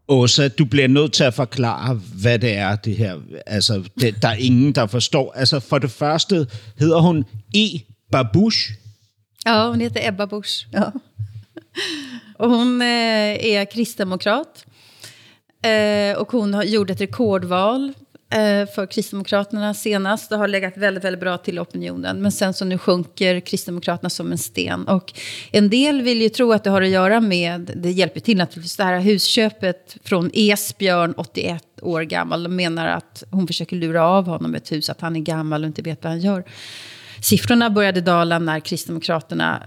Åsa, 0.09 0.49
du 0.49 0.65
bliver 0.65 0.89
nødt 0.89 1.13
til 1.13 1.25
at 1.25 1.35
forklare, 1.35 2.01
hvad 2.23 2.39
det 2.39 2.57
er, 2.57 2.77
det 2.77 2.97
her. 2.97 3.17
Altså, 3.47 3.83
det, 4.01 4.23
der 4.23 4.29
er 4.29 4.35
ingen, 4.35 4.73
der 4.73 4.87
forstår. 4.87 5.33
Altså, 5.37 5.61
for 5.61 5.79
det 5.79 5.91
første 5.91 6.47
hedder 6.79 7.01
hun 7.01 7.25
E. 7.55 7.81
Babush. 8.13 8.73
Ja, 9.47 9.69
hon 9.69 9.81
heter 9.81 10.09
Ebba 10.09 10.27
Busch. 10.27 10.67
Ja. 10.73 10.91
Och 12.39 12.51
hon 12.51 12.83
eh, 12.83 13.47
är 13.47 13.65
kristdemokrat. 13.65 14.67
Eh, 15.63 16.17
och 16.17 16.33
hon 16.33 16.55
har, 16.55 16.63
gjorde 16.63 16.93
ett 16.93 17.01
rekordval 17.01 17.93
Eh, 18.33 18.67
för 18.67 18.87
Kristdemokraterna 18.87 19.75
senast. 19.75 20.31
Det 20.31 20.37
har 20.37 20.49
legat 20.49 20.77
väldigt, 20.77 21.05
väldigt 21.05 21.21
bra 21.21 21.39
till 21.39 21.59
opinionen. 21.59 22.23
Men 22.23 22.33
sen 22.33 22.55
så 22.55 22.65
nu 22.65 22.79
sjunker 22.79 23.41
Kristdemokraterna 23.41 24.11
som 24.11 24.33
en 24.33 24.39
sten. 24.39 24.89
Och 24.89 25.13
en 25.51 25.71
del 25.71 26.03
vill 26.03 26.23
ju 26.23 26.29
tro 26.29 26.53
att 26.53 26.65
det 26.65 26.71
har 26.71 26.83
att 26.83 26.89
göra 26.89 27.21
med, 27.21 27.71
det 27.77 27.91
hjälper 27.91 28.21
till 28.21 28.37
naturligtvis, 28.37 28.77
det 28.77 28.85
här 28.85 29.01
husköpet 29.01 29.97
från 30.05 30.31
Esbjörn, 30.35 31.15
81 31.17 31.65
år 31.83 32.03
gammal. 32.03 32.43
De 32.43 32.57
menar 32.57 32.87
att 32.87 33.25
hon 33.31 33.47
försöker 33.47 33.77
lura 33.77 34.07
av 34.09 34.27
honom 34.27 34.55
ett 34.55 34.73
hus, 34.73 34.91
att 34.91 35.01
han 35.01 35.17
är 35.17 35.21
gammal 35.21 35.63
och 35.63 35.67
inte 35.67 35.83
vet 35.83 36.05
vad 36.05 36.13
han 36.13 36.21
gör. 36.21 36.45
Siffrorna 37.21 37.71
började 37.71 38.01
dala 38.01 38.39
när 38.39 38.61
Kristdemokraterna 38.61 39.63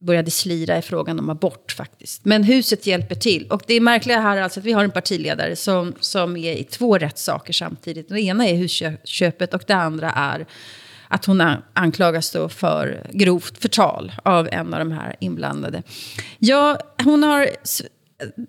började 0.00 0.30
slira 0.30 0.78
i 0.78 0.82
frågan 0.82 1.18
om 1.18 1.30
abort 1.30 1.72
faktiskt. 1.72 2.24
Men 2.24 2.44
huset 2.44 2.86
hjälper 2.86 3.14
till. 3.14 3.46
Och 3.50 3.62
det 3.66 3.74
är 3.74 3.80
märkliga 3.80 4.20
här 4.20 4.40
alltså 4.40 4.60
att 4.60 4.66
vi 4.66 4.72
har 4.72 4.84
en 4.84 4.90
partiledare 4.90 5.56
som, 5.56 5.94
som 6.00 6.36
är 6.36 6.52
i 6.52 6.64
två 6.64 6.98
rättssaker 6.98 7.52
samtidigt. 7.52 8.08
Det 8.08 8.20
ena 8.20 8.48
är 8.48 8.54
husköpet 8.54 9.54
och 9.54 9.62
det 9.66 9.74
andra 9.74 10.10
är 10.10 10.46
att 11.08 11.24
hon 11.24 11.42
anklagas 11.72 12.30
då 12.30 12.48
för 12.48 13.06
grovt 13.10 13.58
förtal 13.58 14.12
av 14.22 14.48
en 14.52 14.74
av 14.74 14.78
de 14.78 14.92
här 14.92 15.16
inblandade. 15.20 15.82
Ja, 16.38 16.78
hon 17.04 17.22
har 17.22 17.50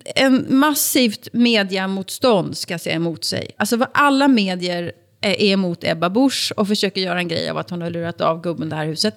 en 0.04 0.46
massivt 0.48 1.28
mediamotstånd 1.32 2.56
ska 2.56 2.74
jag 2.74 2.80
säga 2.80 2.96
emot 2.96 3.24
sig. 3.24 3.50
Alltså 3.56 3.76
vad 3.76 3.88
alla 3.94 4.28
medier 4.28 4.92
är 5.20 5.42
emot 5.42 5.84
Ebba 5.84 6.10
Busch 6.10 6.52
och 6.56 6.68
försöker 6.68 7.00
göra 7.00 7.18
en 7.18 7.28
grej 7.28 7.50
av 7.50 7.58
att 7.58 7.70
hon 7.70 7.82
har 7.82 7.90
lurat 7.90 8.20
av 8.20 8.42
gubben 8.42 8.68
det 8.68 8.76
här 8.76 8.86
huset. 8.86 9.14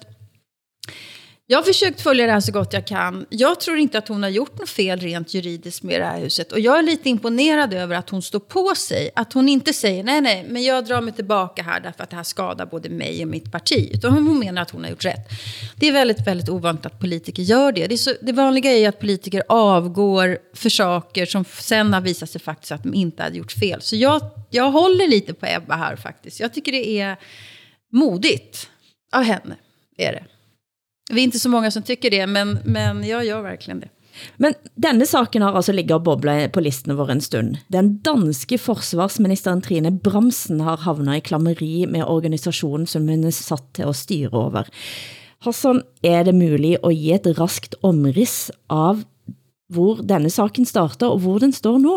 Jag 1.48 1.58
har 1.58 1.62
försökt 1.62 2.00
följa 2.00 2.26
det 2.26 2.32
här 2.32 2.40
så 2.40 2.52
gott 2.52 2.72
jag 2.72 2.86
kan. 2.86 3.26
Jag 3.30 3.60
tror 3.60 3.78
inte 3.78 3.98
att 3.98 4.08
hon 4.08 4.22
har 4.22 4.30
gjort 4.30 4.58
något 4.58 4.68
fel 4.68 5.00
rent 5.00 5.34
juridiskt 5.34 5.82
med 5.82 6.00
det 6.00 6.04
här 6.04 6.20
huset. 6.20 6.52
Och 6.52 6.60
jag 6.60 6.78
är 6.78 6.82
lite 6.82 7.08
imponerad 7.08 7.74
över 7.74 7.96
att 7.96 8.10
hon 8.10 8.22
står 8.22 8.40
på 8.40 8.74
sig. 8.74 9.10
Att 9.14 9.32
hon 9.32 9.48
inte 9.48 9.72
säger 9.72 10.04
nej, 10.04 10.20
nej, 10.20 10.46
men 10.48 10.62
jag 10.62 10.84
drar 10.84 11.00
mig 11.00 11.14
tillbaka 11.14 11.62
här 11.62 11.80
därför 11.80 12.02
att 12.02 12.10
det 12.10 12.16
här 12.16 12.22
skadar 12.22 12.66
både 12.66 12.88
mig 12.88 13.22
och 13.22 13.28
mitt 13.28 13.52
parti. 13.52 13.90
Utan 13.94 14.12
hon 14.12 14.38
menar 14.38 14.62
att 14.62 14.70
hon 14.70 14.82
har 14.82 14.90
gjort 14.90 15.04
rätt. 15.04 15.28
Det 15.76 15.88
är 15.88 15.92
väldigt, 15.92 16.26
väldigt 16.26 16.48
ovanligt 16.48 16.86
att 16.86 17.00
politiker 17.00 17.42
gör 17.42 17.72
det. 17.72 17.86
Det, 17.86 17.94
är 17.94 17.96
så, 17.96 18.12
det 18.20 18.32
vanliga 18.32 18.70
är 18.70 18.88
att 18.88 19.00
politiker 19.00 19.42
avgår 19.48 20.38
för 20.54 20.70
saker 20.70 21.26
som 21.26 21.44
sen 21.44 21.92
har 21.92 22.00
visat 22.00 22.30
sig 22.30 22.40
faktiskt 22.40 22.72
att 22.72 22.82
de 22.82 22.94
inte 22.94 23.22
hade 23.22 23.36
gjort 23.36 23.52
fel. 23.52 23.82
Så 23.82 23.96
jag, 23.96 24.20
jag 24.50 24.70
håller 24.70 25.08
lite 25.08 25.34
på 25.34 25.46
Ebba 25.46 25.76
här 25.76 25.96
faktiskt. 25.96 26.40
Jag 26.40 26.54
tycker 26.54 26.72
det 26.72 27.00
är 27.00 27.16
modigt 27.92 28.68
av 29.12 29.22
henne. 29.22 29.56
Är 29.98 30.12
det. 30.12 30.24
Vi 31.10 31.20
är 31.20 31.24
inte 31.24 31.38
så 31.38 31.48
många 31.48 31.70
som 31.70 31.82
tycker 31.82 32.10
det, 32.10 32.26
men, 32.26 32.58
men 32.64 33.04
jag 33.04 33.24
gör 33.24 33.42
verkligen 33.42 33.80
det. 33.80 33.88
Men 34.36 34.54
denne 34.74 35.06
saken 35.06 35.42
har 35.42 35.56
altså 35.58 35.74
ligget 35.76 35.98
og 35.98 36.06
boblet 36.06 36.52
på 36.54 36.62
listen 36.64 36.94
vår 36.96 37.10
en 37.12 37.20
stund. 37.20 37.58
Den 37.72 37.98
danske 38.04 38.58
forsvarsministeren 38.58 39.60
Trine 39.64 39.92
Bramsen 39.92 40.62
har 40.64 40.84
havnet 40.86 41.20
i 41.20 41.26
klammeri 41.28 41.86
med 41.86 42.06
organisationen, 42.08 42.86
som 42.86 43.08
hun 43.08 43.26
er 43.28 43.36
satt 43.36 43.68
til 43.76 43.90
at 43.90 43.98
styre 43.98 44.32
over. 44.32 44.70
Hassan, 45.44 45.82
er 46.02 46.24
det 46.24 46.34
muligt 46.34 46.80
at 46.82 46.96
give 46.96 47.20
et 47.20 47.38
raskt 47.38 47.76
omriss 47.84 48.50
av 48.72 49.04
hvor 49.72 50.00
denne 50.06 50.30
saken 50.30 50.66
starter 50.66 51.10
og 51.10 51.20
hvor 51.24 51.42
den 51.42 51.52
står 51.52 51.78
nu? 51.82 51.94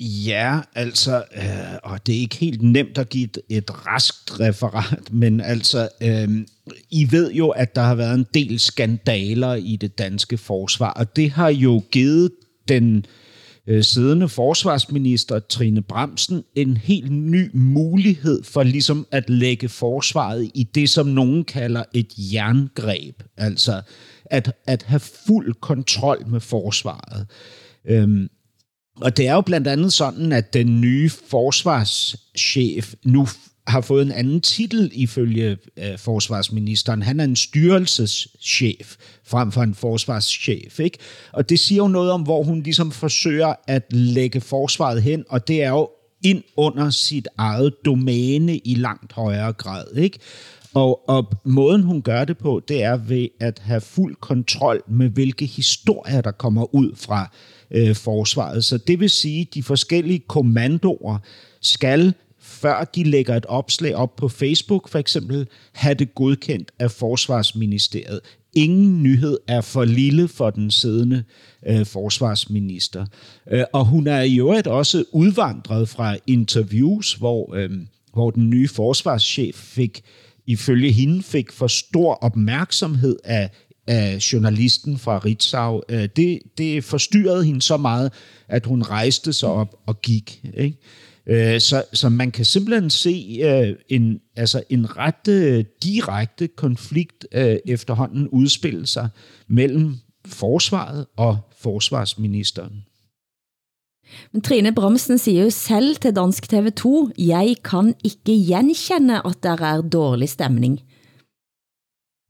Ja, 0.00 0.60
altså, 0.74 1.24
øh, 1.36 1.78
og 1.82 2.06
det 2.06 2.14
er 2.14 2.20
ikke 2.20 2.36
helt 2.36 2.62
nemt 2.62 2.98
at 2.98 3.08
give 3.08 3.24
et, 3.24 3.38
et 3.48 3.86
raskt 3.86 4.40
referat, 4.40 5.12
men 5.12 5.40
altså, 5.40 5.88
øh, 6.02 6.28
I 6.90 7.08
ved 7.10 7.32
jo, 7.32 7.48
at 7.48 7.74
der 7.74 7.82
har 7.82 7.94
været 7.94 8.14
en 8.14 8.26
del 8.34 8.58
skandaler 8.58 9.54
i 9.54 9.76
det 9.76 9.98
danske 9.98 10.38
forsvar, 10.38 10.90
og 10.90 11.16
det 11.16 11.30
har 11.30 11.48
jo 11.48 11.82
givet 11.90 12.30
den 12.68 13.06
øh, 13.66 13.84
siddende 13.84 14.28
forsvarsminister 14.28 15.38
Trine 15.38 15.82
Bremsen 15.82 16.44
en 16.54 16.76
helt 16.76 17.12
ny 17.12 17.50
mulighed 17.54 18.42
for 18.44 18.62
ligesom 18.62 19.06
at 19.10 19.30
lægge 19.30 19.68
forsvaret 19.68 20.50
i 20.54 20.62
det, 20.74 20.90
som 20.90 21.06
nogen 21.06 21.44
kalder 21.44 21.84
et 21.94 22.12
jerngreb, 22.16 23.22
altså 23.36 23.82
at, 24.24 24.52
at 24.66 24.82
have 24.82 25.00
fuld 25.00 25.54
kontrol 25.60 26.28
med 26.28 26.40
forsvaret. 26.40 27.26
Øh, 27.84 28.28
og 29.00 29.16
det 29.16 29.28
er 29.28 29.34
jo 29.34 29.40
blandt 29.40 29.68
andet 29.68 29.92
sådan, 29.92 30.32
at 30.32 30.52
den 30.52 30.80
nye 30.80 31.10
forsvarschef 31.10 32.94
nu 33.04 33.26
har 33.66 33.80
fået 33.80 34.06
en 34.06 34.12
anden 34.12 34.40
titel 34.40 34.90
ifølge 34.94 35.56
øh, 35.76 35.98
forsvarsministeren. 35.98 37.02
Han 37.02 37.20
er 37.20 37.24
en 37.24 37.36
styrelseschef 37.36 38.96
frem 39.26 39.52
for 39.52 39.62
en 39.62 39.74
forsvarschef. 39.74 40.80
Ikke? 40.80 40.98
Og 41.32 41.48
det 41.48 41.60
siger 41.60 41.82
jo 41.82 41.88
noget 41.88 42.10
om, 42.10 42.22
hvor 42.22 42.42
hun 42.42 42.62
ligesom 42.62 42.92
forsøger 42.92 43.54
at 43.66 43.92
lægge 43.92 44.40
forsvaret 44.40 45.02
hen, 45.02 45.24
og 45.28 45.48
det 45.48 45.62
er 45.62 45.68
jo 45.68 45.88
ind 46.24 46.42
under 46.56 46.90
sit 46.90 47.28
eget 47.38 47.74
domæne 47.84 48.58
i 48.58 48.74
langt 48.74 49.12
højere 49.12 49.52
grad. 49.52 49.96
Ikke? 49.96 50.18
Og, 50.74 51.08
og 51.08 51.32
måden 51.44 51.82
hun 51.82 52.02
gør 52.02 52.24
det 52.24 52.38
på, 52.38 52.62
det 52.68 52.82
er 52.82 52.96
ved 52.96 53.28
at 53.40 53.58
have 53.58 53.80
fuld 53.80 54.16
kontrol 54.16 54.82
med, 54.88 55.08
hvilke 55.08 55.46
historier, 55.46 56.20
der 56.20 56.30
kommer 56.30 56.74
ud 56.74 56.96
fra 56.96 57.22
øh, 57.22 57.28
Øh, 57.74 57.94
forsvaret. 57.94 58.64
Så 58.64 58.78
det 58.78 59.00
vil 59.00 59.10
sige, 59.10 59.40
at 59.40 59.54
de 59.54 59.62
forskellige 59.62 60.22
kommandoer 60.28 61.18
skal 61.60 62.14
før 62.42 62.84
de 62.84 63.04
lægger 63.04 63.36
et 63.36 63.46
opslag 63.46 63.94
op 63.94 64.16
på 64.16 64.28
Facebook 64.28 64.88
for 64.88 64.98
eksempel, 64.98 65.46
have 65.72 65.94
det 65.94 66.14
godkendt 66.14 66.70
af 66.78 66.90
Forsvarsministeriet. 66.90 68.20
Ingen 68.54 69.02
nyhed 69.02 69.38
er 69.48 69.60
for 69.60 69.84
lille 69.84 70.28
for 70.28 70.50
den 70.50 70.70
siddende 70.70 71.24
øh, 71.66 71.86
forsvarsminister. 71.86 73.06
Øh, 73.50 73.64
og 73.72 73.86
hun 73.86 74.06
er 74.06 74.20
i 74.20 74.38
øvrigt 74.38 74.66
også 74.66 75.04
udvandret 75.12 75.88
fra 75.88 76.16
interviews, 76.26 77.14
hvor, 77.14 77.54
øh, 77.54 77.70
hvor 78.12 78.30
den 78.30 78.50
nye 78.50 78.68
forsvarschef 78.68 79.54
fik, 79.54 80.02
ifølge 80.46 80.92
hende, 80.92 81.22
fik 81.22 81.52
for 81.52 81.66
stor 81.66 82.14
opmærksomhed 82.14 83.16
af 83.24 83.50
af 83.92 84.32
journalisten 84.32 84.98
fra 84.98 85.18
Ritzau. 85.18 85.82
Øh, 85.88 86.08
det, 86.16 86.38
det 86.58 86.84
forstyrrede 86.84 87.44
hende 87.44 87.62
så 87.62 87.76
meget, 87.76 88.12
at 88.48 88.66
hun 88.66 88.82
rejste 88.82 89.32
sig 89.32 89.48
op 89.48 89.74
og 89.86 90.02
gik. 90.02 90.44
Ikke? 90.56 90.78
Øh, 91.26 91.60
så, 91.60 91.84
så 91.92 92.08
man 92.08 92.30
kan 92.30 92.44
simpelthen 92.44 92.90
se 92.90 93.40
øh, 93.44 93.76
en, 93.88 94.20
altså 94.36 94.62
en 94.70 94.96
ret 94.96 95.66
direkte 95.82 96.48
konflikt 96.48 97.26
efterhånden 97.66 98.28
udspille 98.28 98.86
sig 98.86 99.08
mellem 99.48 99.96
forsvaret 100.26 101.06
og 101.16 101.38
forsvarsministeren. 101.58 102.84
Men 104.32 104.42
Trine 104.42 104.74
Bramsen 104.74 105.18
siger 105.18 105.42
jo 105.42 105.50
selv 105.50 105.96
til 105.96 106.16
Dansk 106.16 106.52
TV2, 106.52 107.12
jeg 107.18 107.54
kan 107.64 107.94
ikke 108.04 108.16
genkende, 108.24 109.22
at 109.24 109.36
der 109.42 109.62
er 109.62 109.80
dårlig 109.80 110.28
stemning. 110.28 110.80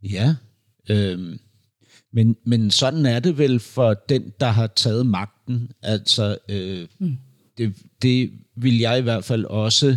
Ja, 0.02 0.34
øhm, 0.90 1.38
men, 2.12 2.36
men 2.46 2.70
sådan 2.70 3.06
er 3.06 3.20
det 3.20 3.38
vel 3.38 3.60
for 3.60 3.94
den, 4.08 4.22
der 4.40 4.46
har 4.46 4.66
taget 4.66 5.06
magten. 5.06 5.70
Altså, 5.82 6.36
øh, 6.48 6.86
mm. 6.98 7.16
det, 7.58 7.74
det 8.02 8.30
vil 8.56 8.78
jeg 8.78 8.98
i 8.98 9.02
hvert 9.02 9.24
fald 9.24 9.44
også 9.44 9.96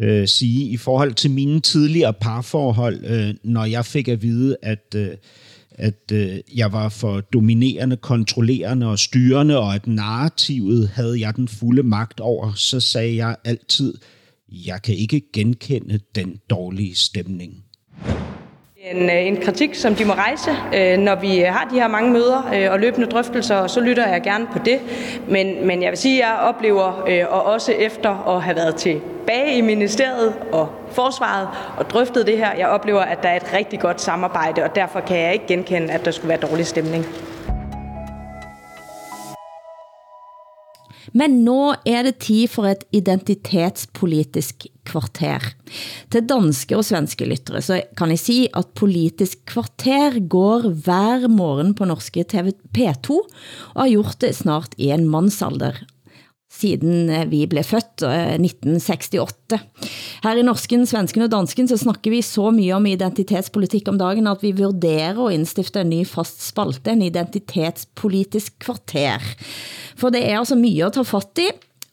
øh, 0.00 0.28
sige 0.28 0.70
i 0.70 0.76
forhold 0.76 1.14
til 1.14 1.30
mine 1.30 1.60
tidligere 1.60 2.12
parforhold, 2.12 3.04
øh, 3.04 3.34
når 3.44 3.64
jeg 3.64 3.84
fik 3.84 4.08
at 4.08 4.22
vide, 4.22 4.56
at, 4.62 4.94
øh, 4.96 5.10
at 5.70 6.12
øh, 6.12 6.38
jeg 6.56 6.72
var 6.72 6.88
for 6.88 7.20
dominerende, 7.20 7.96
kontrollerende 7.96 8.86
og 8.86 8.98
styrende, 8.98 9.58
og 9.58 9.74
at 9.74 9.86
narrativet 9.86 10.88
havde 10.88 11.20
jeg 11.20 11.36
den 11.36 11.48
fulde 11.48 11.82
magt 11.82 12.20
over, 12.20 12.52
så 12.52 12.80
sagde 12.80 13.16
jeg 13.16 13.36
altid, 13.44 13.94
jeg 14.48 14.82
kan 14.82 14.94
ikke 14.94 15.22
genkende 15.32 16.00
den 16.14 16.40
dårlige 16.50 16.94
stemning. 16.94 17.64
En, 18.84 19.10
øh, 19.10 19.26
en 19.26 19.36
kritik, 19.36 19.74
som 19.74 19.94
de 19.94 20.04
må 20.04 20.12
rejse, 20.12 20.50
øh, 20.74 20.98
når 20.98 21.14
vi 21.14 21.40
øh, 21.40 21.46
har 21.52 21.68
de 21.70 21.74
her 21.74 21.88
mange 21.88 22.12
møder 22.12 22.68
og 22.70 22.80
løbende 22.80 23.06
drøftelser, 23.06 23.56
og 23.56 23.70
så 23.70 23.80
lytter 23.80 24.08
jeg 24.08 24.22
gerne 24.22 24.46
på 24.52 24.58
det. 24.64 24.80
Men, 25.28 25.66
men 25.66 25.82
jeg 25.82 25.90
vil 25.90 25.98
sige, 25.98 26.24
at 26.24 26.28
jeg 26.28 26.38
oplever, 26.38 26.82
og 27.30 27.42
også 27.44 27.72
efter 27.72 28.36
at 28.36 28.42
have 28.42 28.56
været 28.56 28.76
tilbage 28.76 29.58
i 29.58 29.60
ministeriet 29.60 30.34
og 30.52 30.68
forsvaret 30.92 31.48
og 31.78 31.90
drøftet 31.90 32.26
det 32.26 32.36
her, 32.36 32.52
jeg 32.58 32.68
oplever, 32.68 33.00
at 33.00 33.22
der 33.22 33.28
er 33.28 33.36
et 33.36 33.54
rigtig 33.54 33.80
godt 33.80 34.00
samarbejde, 34.00 34.64
og 34.64 34.74
derfor 34.74 35.00
kan 35.00 35.18
jeg 35.18 35.32
ikke 35.32 35.46
genkende, 35.46 35.92
at 35.92 36.04
der 36.04 36.10
skulle 36.10 36.28
være 36.28 36.38
dårlig 36.38 36.66
stemning. 36.66 37.06
Men 41.16 41.40
nå 41.46 41.74
er 41.88 42.06
det 42.06 42.20
tid 42.22 42.50
for 42.52 42.68
et 42.70 42.84
identitetspolitisk 42.94 44.66
kvarter. 44.86 45.44
Til 46.10 46.26
danske 46.26 46.78
og 46.78 46.86
svenske 46.86 47.28
lyttere 47.28 47.62
så 47.62 47.80
kan 47.98 48.12
jeg 48.14 48.22
sige, 48.22 48.48
at 48.56 48.72
politisk 48.78 49.44
kvarter 49.50 50.18
går 50.30 50.70
hver 50.84 51.28
morgen 51.30 51.74
på 51.74 51.88
norske 51.88 52.24
TV 52.24 52.54
P2 52.76 53.16
og 53.16 53.82
har 53.82 53.92
gjort 53.92 54.20
det 54.22 54.34
snart 54.38 54.74
i 54.78 54.90
en 54.94 55.08
mandsalder 55.10 55.78
siden 56.60 57.10
eh, 57.10 57.26
vi 57.30 57.44
blev 57.50 57.66
født, 57.66 58.04
eh, 58.06 58.36
1968. 58.40 59.58
Her 60.24 60.40
i 60.40 60.44
norsken, 60.46 60.86
svensken 60.88 61.24
og 61.26 61.32
dansken 61.32 61.70
så 61.70 61.78
snakker 61.80 62.14
vi 62.14 62.22
så 62.26 62.50
mye 62.54 62.76
om 62.76 62.88
identitetspolitik 62.88 63.88
om 63.90 64.00
dagen, 64.00 64.28
at 64.30 64.44
vi 64.44 64.52
vurderer 64.56 65.18
at 65.18 65.36
indstifte 65.36 65.82
en 65.82 65.92
ny 65.92 66.02
fast 66.08 66.44
spalte, 66.46 66.92
en 66.92 67.06
identitetspolitisk 67.06 68.60
kvarter. 68.66 69.24
For 69.98 70.12
det 70.14 70.24
er 70.26 70.40
altså 70.40 70.58
mye 70.60 70.86
at 70.86 70.98
ta 70.98 71.06
fatt 71.06 71.42
i, 71.42 71.50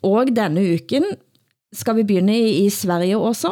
og 0.07 0.33
denne 0.35 0.63
uken 0.77 1.07
skal 1.75 1.97
vi 1.97 2.07
begynde 2.07 2.35
i 2.37 2.67
Sverige 2.71 3.17
også. 3.19 3.51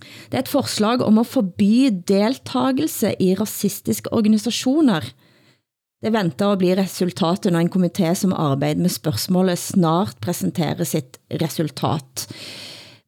Det 0.00 0.38
er 0.38 0.44
et 0.44 0.50
forslag 0.50 1.02
om 1.04 1.18
at 1.20 1.28
forby 1.28 1.90
deltagelse 2.08 3.16
i 3.20 3.34
rasistiske 3.38 4.12
organisationer– 4.16 5.10
det 6.00 6.10
venter 6.10 6.52
at 6.52 6.58
bli 6.58 6.72
resultatet 6.76 7.52
når 7.52 7.66
en 7.66 7.72
komité 7.72 8.14
som 8.16 8.32
arbejder 8.32 8.80
med 8.80 8.92
spørgsmålet 8.92 9.58
snart 9.58 10.16
præsenterer 10.20 10.84
sitt 10.88 11.18
resultat. 11.28 12.26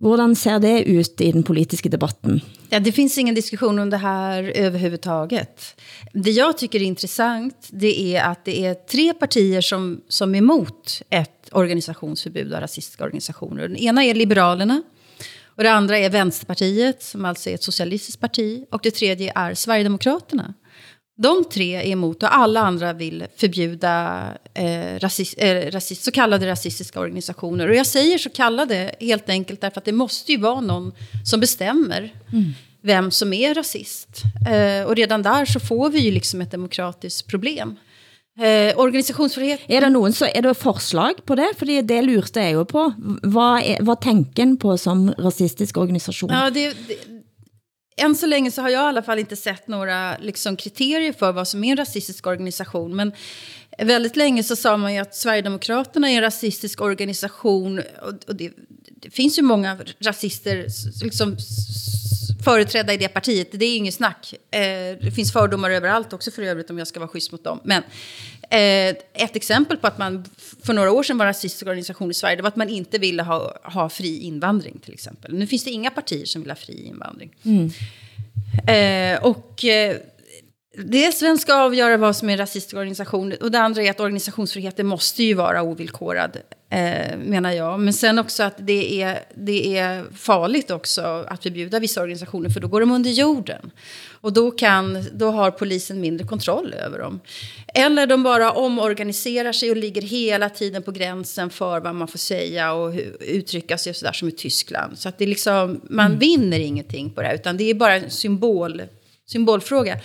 Hvordan 0.03 0.35
ser 0.35 0.59
det 0.59 0.83
ut 0.91 1.21
i 1.21 1.33
den 1.33 1.43
politiska 1.43 1.89
debatten? 1.89 2.41
Ja, 2.71 2.81
det 2.81 2.93
finns 2.93 3.19
ingen 3.19 3.35
diskussion 3.35 3.79
om 3.79 3.91
det 3.91 3.97
här 3.97 4.43
överhuvudtaget. 4.43 5.81
Det 6.13 6.31
jag 6.31 6.59
tycker 6.59 6.81
är 6.81 6.85
intressant 6.85 7.69
det 7.71 8.17
är 8.17 8.23
att 8.25 8.45
det 8.45 8.67
är 8.67 8.75
tre 8.75 9.15
partier 9.15 9.61
som, 9.61 10.01
som 10.09 10.35
är 10.35 10.39
emot 10.39 11.03
ett 11.11 11.49
organisationsförbud 11.53 12.53
av 12.53 12.61
rasistiska 12.61 13.05
organisationer. 13.05 13.69
Den 13.69 13.77
ena 13.77 14.05
är 14.05 14.15
Liberalerna, 14.15 14.83
och 15.57 15.63
det 15.63 15.73
andra 15.73 15.99
är 15.99 16.11
Vänsterpartiet, 16.11 17.03
som 17.03 17.25
alltså 17.25 17.51
är 17.51 17.55
ett 17.55 17.63
socialistiskt 17.63 18.21
parti. 18.21 18.65
Och 18.71 18.81
det 18.83 18.91
tredje 18.91 19.33
är 19.35 19.55
Sverigedemokraterna. 19.55 20.55
De 21.23 21.45
tre 21.45 21.75
är 21.75 21.87
emot 21.87 22.23
och 22.23 22.37
alla 22.37 22.61
andra 22.61 22.93
vill 22.93 23.25
förbjuda 23.37 24.25
eh, 24.55 24.99
rasist, 24.99 25.35
eh, 25.39 25.71
rasist, 25.71 26.05
så 26.05 26.11
kallade 26.11 26.47
rasistiska 26.47 27.01
organisationer. 27.01 27.69
Och 27.69 27.75
jag 27.75 27.87
säger 27.87 28.19
så 28.19 28.31
kallade 28.31 28.95
helt 29.01 29.29
enkelt 29.29 29.61
därför 29.61 29.79
att 29.81 29.85
det 29.85 29.93
måste 29.93 30.33
ju 30.33 30.39
vara 30.39 30.61
någon 30.61 30.93
som 31.25 31.41
bestämmer 31.41 32.13
mm. 32.33 32.45
vem 32.83 33.11
som 33.11 33.33
är 33.33 33.55
rasist. 33.55 34.09
Eh, 34.51 34.87
och 34.87 34.97
redan 34.97 35.23
där 35.23 35.45
så 35.45 35.61
får 35.61 35.91
vi 35.91 35.99
ju 35.99 36.11
liksom 36.11 36.41
ett 36.41 36.51
demokratiskt 36.51 37.27
problem. 37.27 37.77
Eh, 38.41 38.79
organisationsfrihet. 38.79 39.61
Är 39.67 39.81
det 39.81 39.89
någon 39.89 40.13
så 40.13 40.25
är 40.25 40.43
det 40.43 40.55
förslag 40.55 41.13
på 41.25 41.35
det? 41.35 41.53
För 41.59 41.67
det, 41.67 41.83
det 41.83 42.03
lurte 42.03 42.41
jag 42.41 42.51
ju 42.51 42.65
på. 42.65 42.93
Vad, 43.23 43.63
är, 43.63 43.79
vad 43.81 44.01
tänken 44.01 44.57
på 44.57 44.79
som 44.79 45.15
rasistisk 45.19 45.77
organisation? 45.77 46.31
Ja, 46.33 46.51
det, 46.51 46.69
det, 46.89 47.22
än 47.97 48.17
så 48.17 48.27
länge 48.27 48.51
så 48.51 48.63
har 48.63 48.69
jag 48.69 48.85
i 48.85 48.89
alla 48.89 49.03
fall 49.03 49.19
inte 49.19 49.37
sett 49.37 49.69
några 49.69 50.19
liksom, 50.19 50.57
kriterier 50.57 51.13
för 51.13 51.33
vad 51.33 51.49
som 51.49 51.65
är 51.65 51.71
en 51.71 51.77
rasistisk 51.77 52.27
organisation. 52.27 52.97
Men 52.97 53.13
väldigt 53.79 54.17
länge 54.17 54.43
så 54.43 54.57
sa 54.57 54.77
man 54.77 54.95
ju 54.95 55.01
att 55.01 55.15
Sverigedemokraterna 55.15 56.11
är 56.11 56.17
en 56.17 56.23
rasistisk 56.23 56.81
organisation. 56.81 57.79
Och, 57.79 58.29
och 58.29 58.37
det, 58.37 58.53
det, 59.01 59.11
finns 59.11 59.39
ju 59.39 59.43
många 59.43 59.79
rasister 60.01 60.67
liksom, 61.05 61.37
företrädda 62.45 62.93
i 62.93 62.97
det 62.97 63.09
partiet. 63.09 63.49
Det 63.53 63.65
är 63.65 63.77
inget 63.77 63.95
snack. 63.95 64.35
Eh, 64.51 64.61
det 65.01 65.15
finns 65.15 65.33
fördomar 65.33 65.71
överallt 65.71 66.13
också 66.13 66.31
för 66.31 66.43
övrigt 66.43 66.71
om 66.71 66.79
jag 66.79 66.87
ska 66.87 67.01
vara 67.01 67.09
schysst 67.09 67.33
mot 67.33 67.45
dem. 67.45 67.61
Men 67.65 67.83
Eh, 68.53 68.97
ett 69.13 69.37
exempel 69.37 69.77
på 69.77 69.87
att 69.87 69.99
man 69.99 70.25
för 70.63 70.73
några 70.73 70.93
år 70.93 71.03
sedan 71.03 71.19
var 71.19 71.27
rasistisk 71.27 71.67
organisation 71.67 72.11
i 72.11 72.15
Sverige, 72.15 72.37
det 72.37 72.43
var 72.43 72.49
att 72.49 72.57
man 72.57 72.69
inte 72.69 72.99
ville 72.99 73.23
ha, 73.23 73.59
ha 73.65 73.89
fri 73.89 74.19
invandring 74.19 74.79
till 74.79 74.95
exempel. 74.95 75.35
Nu 75.35 75.47
finns 75.47 75.65
det 75.65 75.71
inga 75.71 75.91
partier 75.91 76.25
som 76.25 76.43
vill 76.43 76.51
ha 76.51 76.57
fri 76.57 76.87
invandring. 76.87 77.35
Mm. 77.45 77.71
Eh, 78.69 79.23
och 79.23 79.65
eh, 79.65 79.97
det 80.85 81.13
svenska 81.13 81.43
ska 81.43 81.55
avgöra 81.55 81.97
vad 81.97 82.17
som 82.17 82.29
är 82.29 82.33
en 82.33 82.39
rasistisk 82.39 82.77
organisation. 82.77 83.33
Och 83.41 83.51
det 83.51 83.59
andra 83.59 83.83
är 83.83 83.91
att 83.91 84.01
organisationsfriheten 84.01 84.87
måste 84.87 85.23
ju 85.23 85.35
vara 85.35 85.63
ovillkorad, 85.63 86.37
eh, 86.73 87.19
menar 87.19 87.53
jag. 87.53 87.81
Men 87.81 87.93
sen 87.93 88.19
också 88.19 88.43
att 88.43 88.55
det 88.59 89.03
är, 89.03 89.25
det 89.35 89.79
är 89.79 90.05
farligt 90.15 90.71
också 90.71 91.25
att 91.29 91.43
förbjuda 91.43 91.81
vissa 91.81 92.01
organisationer, 92.01 92.51
för 92.51 92.61
då 92.61 92.69
går 92.69 92.81
de 92.81 92.91
under 92.91 93.11
jorden. 93.11 93.71
Och 94.21 94.33
då, 94.33 94.51
kan, 94.51 95.05
då 95.13 95.31
har 95.31 95.51
polisen 95.51 96.01
mindre 96.01 96.27
kontroll 96.27 96.75
över 96.75 96.99
dem. 96.99 97.21
Eller 97.75 98.07
de 98.07 98.23
bara 98.23 98.53
omorganiserar 98.53 99.53
sig 99.53 99.71
och 99.71 99.77
ligger 99.77 100.03
hela 100.03 100.49
tiden 100.49 100.83
på 100.83 100.91
gränsen 100.91 101.51
för 101.51 101.81
vad 101.81 101.95
man 101.95 102.09
får 102.09 102.19
säga 102.19 102.73
och 102.73 102.95
uttrycka 103.21 103.79
sig 103.79 103.95
sådär 103.95 104.13
som 104.13 104.29
i 104.29 104.33
Tyskland. 104.33 104.99
Så 104.99 105.09
att 105.09 105.19
det 105.19 105.25
är 105.25 105.29
liksom, 105.29 105.81
man 105.91 106.07
mm. 106.07 106.19
vinner 106.19 106.59
ingenting 106.59 107.11
på 107.11 107.21
det 107.21 107.27
här, 107.27 107.35
utan 107.35 107.57
det 107.57 107.71
är 107.71 107.75
bara 107.75 107.95
en 107.95 108.11
symbol, 108.11 108.83
symbolfråga. 109.27 110.01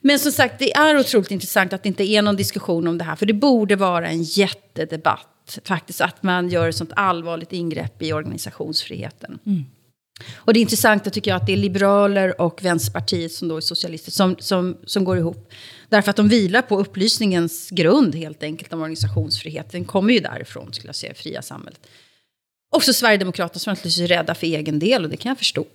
Men 0.00 0.18
som 0.18 0.32
sagt, 0.32 0.58
det 0.58 0.72
är 0.72 0.98
otroligt 0.98 1.30
intressant 1.30 1.72
att 1.72 1.82
det 1.82 1.88
inte 1.88 2.04
är 2.04 2.22
någon 2.22 2.36
diskussion 2.36 2.88
om 2.88 2.98
det 2.98 3.04
här. 3.04 3.16
För 3.16 3.26
det 3.26 3.32
borde 3.32 3.76
vara 3.76 4.08
en 4.08 4.22
jättedebatt, 4.22 5.29
faktiskt, 5.64 6.00
att 6.00 6.22
man 6.22 6.48
gör 6.48 6.68
ett 6.68 6.76
sånt 6.76 6.92
allvarligt 6.96 7.52
ingrepp 7.52 8.02
i 8.02 8.12
organisationsfriheten. 8.12 9.38
Mm. 9.46 9.64
Och 10.34 10.52
det 10.54 10.58
är 10.58 10.62
intressant 10.62 11.12
tycker 11.12 11.30
jag 11.30 11.36
att 11.36 11.46
det 11.46 11.52
är 11.52 11.56
liberaler 11.56 12.40
och 12.40 12.64
Vänsterpartiet 12.64 13.32
som 13.32 13.48
då 13.48 13.56
är 13.56 13.60
socialister 13.60 14.10
som, 14.10 14.36
som, 14.38 14.76
som 14.84 15.04
går 15.04 15.18
ihop. 15.18 15.52
Därför 15.88 16.10
att 16.10 16.16
de 16.16 16.28
vilar 16.28 16.62
på 16.62 16.78
upplysningens 16.80 17.70
grund 17.70 18.14
helt 18.14 18.42
enkelt 18.42 18.72
om 18.72 18.80
organisationsfrihet. 18.80 19.72
Den 19.72 19.84
kommer 19.84 20.12
ju 20.14 20.20
därifrån, 20.20 20.72
skulle 20.72 20.88
jag 20.88 20.96
säga, 20.96 21.14
fria 21.14 21.42
samhället. 21.42 21.80
Också 22.72 22.92
Sverigedemokraterna 22.92 23.58
som 23.58 23.70
naturligtvis 23.70 24.04
är 24.04 24.16
rädda 24.16 24.34
för 24.34 24.46
egen 24.46 24.78
del 24.78 25.04
och 25.04 25.10
det 25.10 25.16
kan 25.16 25.30
jag 25.30 25.38
förstå. 25.38 25.66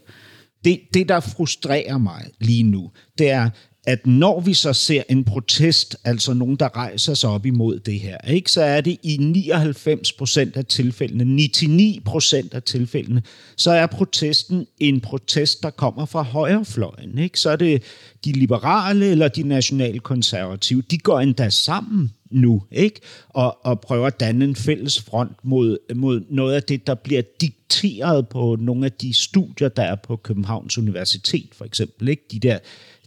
Det, 0.63 0.81
det 0.91 1.03
der 1.03 1.21
frustrerer 1.21 1.97
mig 1.97 2.31
lige 2.39 2.63
nu, 2.63 2.89
det 3.17 3.27
er, 3.27 3.51
at 3.85 4.07
når 4.07 4.39
vi 4.39 4.53
så 4.53 4.73
ser 4.73 5.03
en 5.09 5.23
protest, 5.23 5.95
altså 6.03 6.33
nogen, 6.33 6.55
der 6.55 6.75
rejser 6.75 7.13
sig 7.13 7.29
op 7.29 7.45
imod 7.45 7.79
det 7.79 7.99
her, 7.99 8.17
ikke, 8.27 8.51
så 8.51 8.61
er 8.61 8.81
det 8.81 8.97
i 9.03 9.17
99 9.17 10.11
procent 10.11 10.57
af 10.57 10.65
tilfældene, 10.65 11.25
99 11.25 12.03
procent 12.05 12.53
af 12.53 12.63
tilfældene, 12.63 13.23
så 13.57 13.71
er 13.71 13.85
protesten 13.85 14.67
en 14.79 15.01
protest, 15.01 15.63
der 15.63 15.69
kommer 15.69 16.05
fra 16.05 16.21
højrefløjen. 16.21 17.17
Ikke? 17.17 17.39
Så 17.39 17.49
er 17.49 17.55
det 17.55 17.83
de 18.25 18.31
liberale 18.31 19.05
eller 19.05 19.27
de 19.27 19.43
nationalkonservative, 19.43 20.81
de 20.81 20.97
går 20.97 21.19
endda 21.19 21.49
sammen 21.49 22.11
nu, 22.31 22.63
ikke? 22.71 22.99
Og, 23.29 23.65
og 23.65 23.81
prøver 23.81 24.07
at 24.07 24.19
danne 24.19 24.45
en 24.45 24.55
fælles 24.55 25.01
front 25.01 25.31
mod, 25.43 25.77
mod 25.95 26.21
noget 26.29 26.55
af 26.55 26.63
det, 26.63 26.87
der 26.87 26.95
bliver 26.95 27.21
dikteret 27.41 28.27
på 28.27 28.57
nogle 28.59 28.85
af 28.85 28.91
de 28.91 29.13
studier, 29.13 29.69
der 29.69 29.83
er 29.83 29.95
på 29.95 30.15
Københavns 30.15 30.77
Universitet, 30.77 31.49
for 31.53 31.65
eksempel. 31.65 32.07
Ikke? 32.07 32.23
De 32.31 32.39
der 32.39 32.59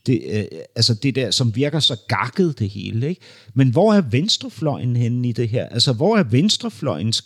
det, 0.08 0.22
øh, 0.30 0.44
altså 0.76 0.94
det 0.94 1.14
der, 1.14 1.30
som 1.30 1.56
virker 1.56 1.80
så 1.80 1.96
gakket 2.08 2.58
det 2.58 2.70
hele. 2.70 3.08
Ikke? 3.08 3.20
Men 3.54 3.70
hvor 3.70 3.94
er 3.94 4.00
venstrefløjen 4.00 4.96
henne 4.96 5.28
i 5.28 5.32
det 5.32 5.48
her? 5.48 5.68
Altså, 5.68 5.92
hvor 5.92 6.16
er 6.16 6.22
venstrefløjens 6.22 7.24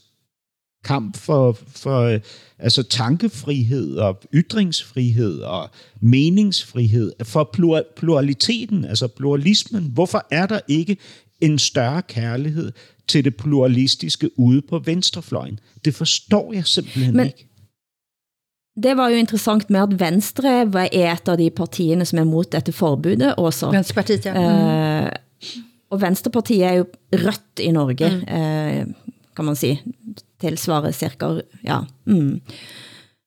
kamp 0.84 1.16
for, 1.16 1.58
for 1.68 2.00
øh, 2.00 2.20
altså 2.58 2.82
tankefrihed 2.82 3.96
og 3.96 4.20
ytringsfrihed 4.34 5.40
og 5.40 5.70
meningsfrihed, 6.00 7.12
for 7.22 7.56
pluraliteten, 7.96 8.84
altså 8.84 9.08
pluralismen. 9.08 9.90
Hvorfor 9.94 10.26
er 10.30 10.46
der 10.46 10.60
ikke 10.68 10.96
en 11.40 11.58
større 11.58 12.02
kærlighed 12.02 12.72
til 13.08 13.24
det 13.24 13.36
pluralistiske 13.36 14.38
ude 14.38 14.62
på 14.62 14.78
venstrefløjen? 14.78 15.60
Det 15.84 15.94
forstår 15.94 16.52
jeg 16.52 16.66
simpelthen 16.66 17.16
Men, 17.16 17.26
ikke. 17.26 17.51
Det 18.72 18.94
var 18.96 19.12
jo 19.12 19.20
interessant 19.20 19.68
med 19.68 19.82
at 19.82 19.96
Venstre 20.00 20.52
er 20.64 20.86
et 20.88 21.28
av 21.28 21.36
de 21.36 21.50
partierne 21.52 22.06
som 22.08 22.22
er 22.22 22.28
mot 22.28 22.48
dette 22.48 22.72
forbudet 22.72 23.34
også. 23.36 23.68
Venstrepartiet, 23.74 24.30
ja. 24.30 24.32
Mm. 24.32 25.10
Uh, 25.12 25.58
og 25.92 26.00
Venstrepartiet 26.00 26.64
er 26.64 26.78
jo 26.80 26.86
rødt 27.26 27.60
i 27.60 27.68
Norge, 27.74 28.08
mm. 28.14 28.22
uh, 28.32 29.18
kan 29.36 29.48
man 29.50 29.58
si. 29.60 29.74
Tilsvarer 30.40 30.96
cirka, 30.96 31.34
ja. 31.66 31.82
Mm. 32.08 32.40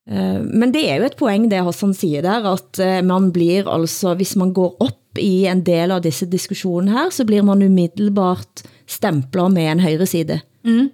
Uh, 0.09 0.41
men 0.49 0.73
det 0.73 0.87
er 0.89 0.97
jo 0.97 1.09
et 1.11 1.17
poeng, 1.19 1.45
det 1.51 1.61
Hassan 1.65 1.93
siger 1.97 2.25
der, 2.25 2.49
at 2.55 2.81
uh, 2.81 2.99
man 3.05 3.29
blir 3.35 3.69
altså, 3.69 4.15
hvis 4.17 4.33
man 4.41 4.53
går 4.53 4.79
op 4.81 5.21
i 5.21 5.45
en 5.47 5.61
del 5.65 5.93
av 5.93 6.01
disse 6.03 6.25
diskussioner 6.25 6.91
her, 6.91 7.13
så 7.13 7.25
blir 7.27 7.45
man 7.45 7.61
umiddelbart 7.61 8.65
stempler 8.89 9.53
med 9.53 9.75
en 9.75 9.85
højre 9.85 10.09
side. 10.09 10.41
Mm. 10.65 10.89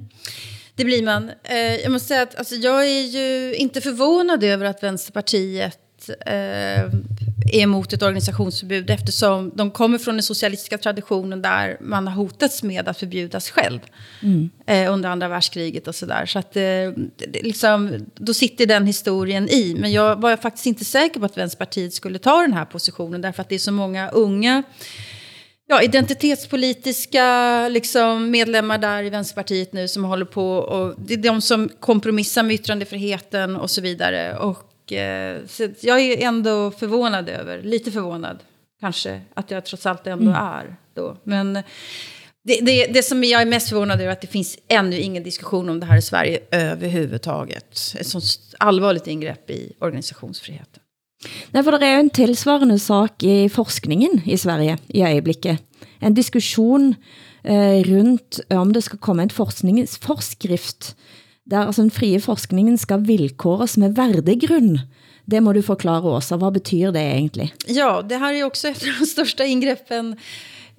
Det 0.75 0.85
blir 0.85 1.03
man. 1.03 1.31
Eh, 1.43 1.57
jag 1.57 1.91
måste 1.91 2.07
säga 2.07 2.21
att 2.21 2.35
alltså, 2.35 2.55
jag 2.55 2.87
är 2.87 3.01
ju 3.01 3.55
inte 3.55 3.81
förvånad 3.81 4.43
över 4.43 4.65
att 4.65 4.83
Vänsterpartiet 4.83 6.09
eh, 6.25 6.83
är 7.51 7.61
emot 7.61 7.93
ett 7.93 8.03
organisationsförbud 8.03 8.89
eftersom 8.89 9.51
de 9.55 9.71
kommer 9.71 9.97
från 9.97 10.15
den 10.15 10.23
socialistiska 10.23 10.77
traditionen 10.77 11.41
där 11.41 11.77
man 11.81 12.07
har 12.07 12.15
hotats 12.15 12.63
med 12.63 12.87
att 12.87 12.99
förbjudas 12.99 13.49
själv 13.49 13.79
mm. 14.23 14.49
eh, 14.65 14.93
under 14.93 15.09
andra 15.09 15.27
världskriget 15.27 15.87
och 15.87 15.95
sådär. 15.95 16.25
Så 16.25 16.39
att 16.39 16.55
eh, 16.55 16.63
liksom, 17.43 18.05
då 18.15 18.33
sitter 18.33 18.65
den 18.65 18.85
historien 18.85 19.49
i. 19.49 19.75
Men 19.79 19.91
jag 19.91 20.21
var 20.21 20.37
faktiskt 20.37 20.65
inte 20.65 20.85
säker 20.85 21.19
på 21.19 21.25
att 21.25 21.37
Vänsterpartiet 21.37 21.93
skulle 21.93 22.19
ta 22.19 22.41
den 22.41 22.53
här 22.53 22.65
positionen 22.65 23.21
därför 23.21 23.41
att 23.41 23.49
det 23.49 23.55
är 23.55 23.59
så 23.59 23.71
många 23.71 24.09
unga 24.09 24.63
ja, 25.71 25.81
identitetspolitiska 25.81 27.67
liksom, 27.67 28.31
medlemmar 28.31 28.77
där 28.77 29.03
i 29.03 29.09
Vänsterpartiet 29.09 29.73
nu 29.73 29.87
som 29.87 30.03
håller 30.03 30.25
på 30.25 30.55
och 30.55 30.95
det 30.97 31.13
är 31.13 31.17
de 31.17 31.41
som 31.41 31.69
kompromissar 31.79 32.43
med 32.43 32.53
yttrandefriheten 32.53 33.55
och 33.55 33.69
så 33.69 33.81
vidare. 33.81 34.37
Och, 34.37 34.93
eh, 34.93 35.39
så 35.47 35.69
jag 35.81 35.99
är 35.99 36.27
ändå 36.27 36.71
förvånad 36.71 37.29
över, 37.29 37.61
lite 37.61 37.91
förvånad 37.91 38.39
kanske, 38.79 39.21
att 39.33 39.51
jag 39.51 39.65
trots 39.65 39.85
allt 39.85 40.07
ändå 40.07 40.31
mm. 40.31 40.45
är 40.45 40.75
då. 40.93 41.17
Men 41.23 41.53
det, 42.43 42.59
det, 42.61 42.87
det 42.87 43.03
som 43.03 43.23
jag 43.23 43.41
är 43.41 43.45
mest 43.45 43.69
förvånad 43.69 43.99
över 43.99 44.07
är 44.07 44.11
att 44.11 44.21
det 44.21 44.27
finns 44.27 44.57
ännu 44.67 44.97
ingen 44.97 45.23
diskussion 45.23 45.69
om 45.69 45.79
det 45.79 45.85
här 45.85 45.97
i 45.97 46.01
Sverige 46.01 46.39
överhuvudtaget. 46.51 47.79
Ett 47.99 48.07
sånt 48.07 48.25
allvarligt 48.57 49.07
ingrepp 49.07 49.49
i 49.49 49.73
organisationsfriheten. 49.79 50.80
Nej, 51.53 51.63
for 51.63 51.77
det 51.77 51.87
er 51.87 51.97
jo 51.97 52.05
en 52.05 52.13
tilsvarende 52.15 52.77
sak 52.81 53.23
i 53.23 53.49
forskningen 53.51 54.23
i 54.25 54.37
Sverige 54.37 54.77
i 54.89 55.03
øjeblikket. 55.05 55.61
En 56.01 56.15
diskussion 56.17 56.95
eh, 57.43 57.81
rundt 57.85 58.39
eh, 58.49 58.57
om 58.57 58.73
det 58.73 58.83
skal 58.83 58.99
komme 58.99 59.23
en 59.23 59.33
forskningsforskrift, 59.33 60.95
der 61.45 61.67
altså 61.67 61.81
den 61.81 61.93
frie 61.93 62.21
forskningen 62.21 62.77
skal 62.77 63.05
vilkåres 63.07 63.77
med 63.77 63.95
värdegrund. 63.95 64.79
Det 65.31 65.43
må 65.43 65.53
du 65.53 65.61
forklare 65.61 66.09
også. 66.09 66.37
Hvad 66.37 66.51
betyder 66.51 66.91
det 66.91 67.01
egentlig? 67.01 67.53
Ja, 67.67 68.01
det 68.01 68.17
här 68.17 68.33
är 68.33 68.43
också 68.43 68.67
ett 68.67 68.83
av 68.83 68.89
de 68.99 69.05
största 69.05 69.45
ingreppen 69.45 70.15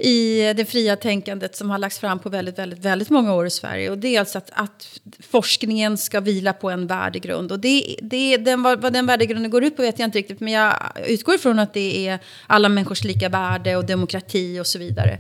i 0.03 0.49
eh, 0.49 0.57
det 0.57 0.65
fria 0.65 0.97
tänkandet 0.97 1.57
som 1.57 1.71
har 1.71 1.79
lagts 1.79 1.99
fram 1.99 2.19
på 2.19 2.29
väldigt, 2.29 2.59
väldigt, 2.59 2.79
väldigt 2.79 3.11
många 3.11 3.35
år 3.35 3.47
i 3.47 3.51
Sverige. 3.51 3.91
Och 3.91 3.99
det 3.99 4.17
är 4.17 4.21
alltså 4.21 4.39
att, 4.39 4.51
att 4.55 5.01
forskningen 5.31 5.99
ska 5.99 6.21
vila 6.21 6.53
på 6.53 6.71
en 6.71 6.87
värdegrund. 6.87 7.53
Och 7.53 7.59
det, 7.59 7.97
det, 8.03 8.37
den, 8.37 8.63
vad, 8.63 8.81
vad 8.81 8.93
den 8.93 9.07
värdegrunden 9.07 9.51
går 9.51 9.65
ut 9.65 9.77
på 9.77 9.83
vet 9.83 9.99
jag 9.99 10.07
inte 10.07 10.19
riktigt, 10.19 10.41
men 10.41 10.53
jag 10.53 10.75
utgår 11.07 11.35
ifrån 11.35 11.59
att 11.59 11.75
det 11.75 12.09
är 12.09 12.19
alla 12.47 12.69
människors 12.69 13.05
lika 13.05 13.29
värde 13.29 13.77
och 13.77 13.85
demokrati 13.85 14.61
och 14.61 14.67
så 14.67 14.79
vidare. 14.79 15.19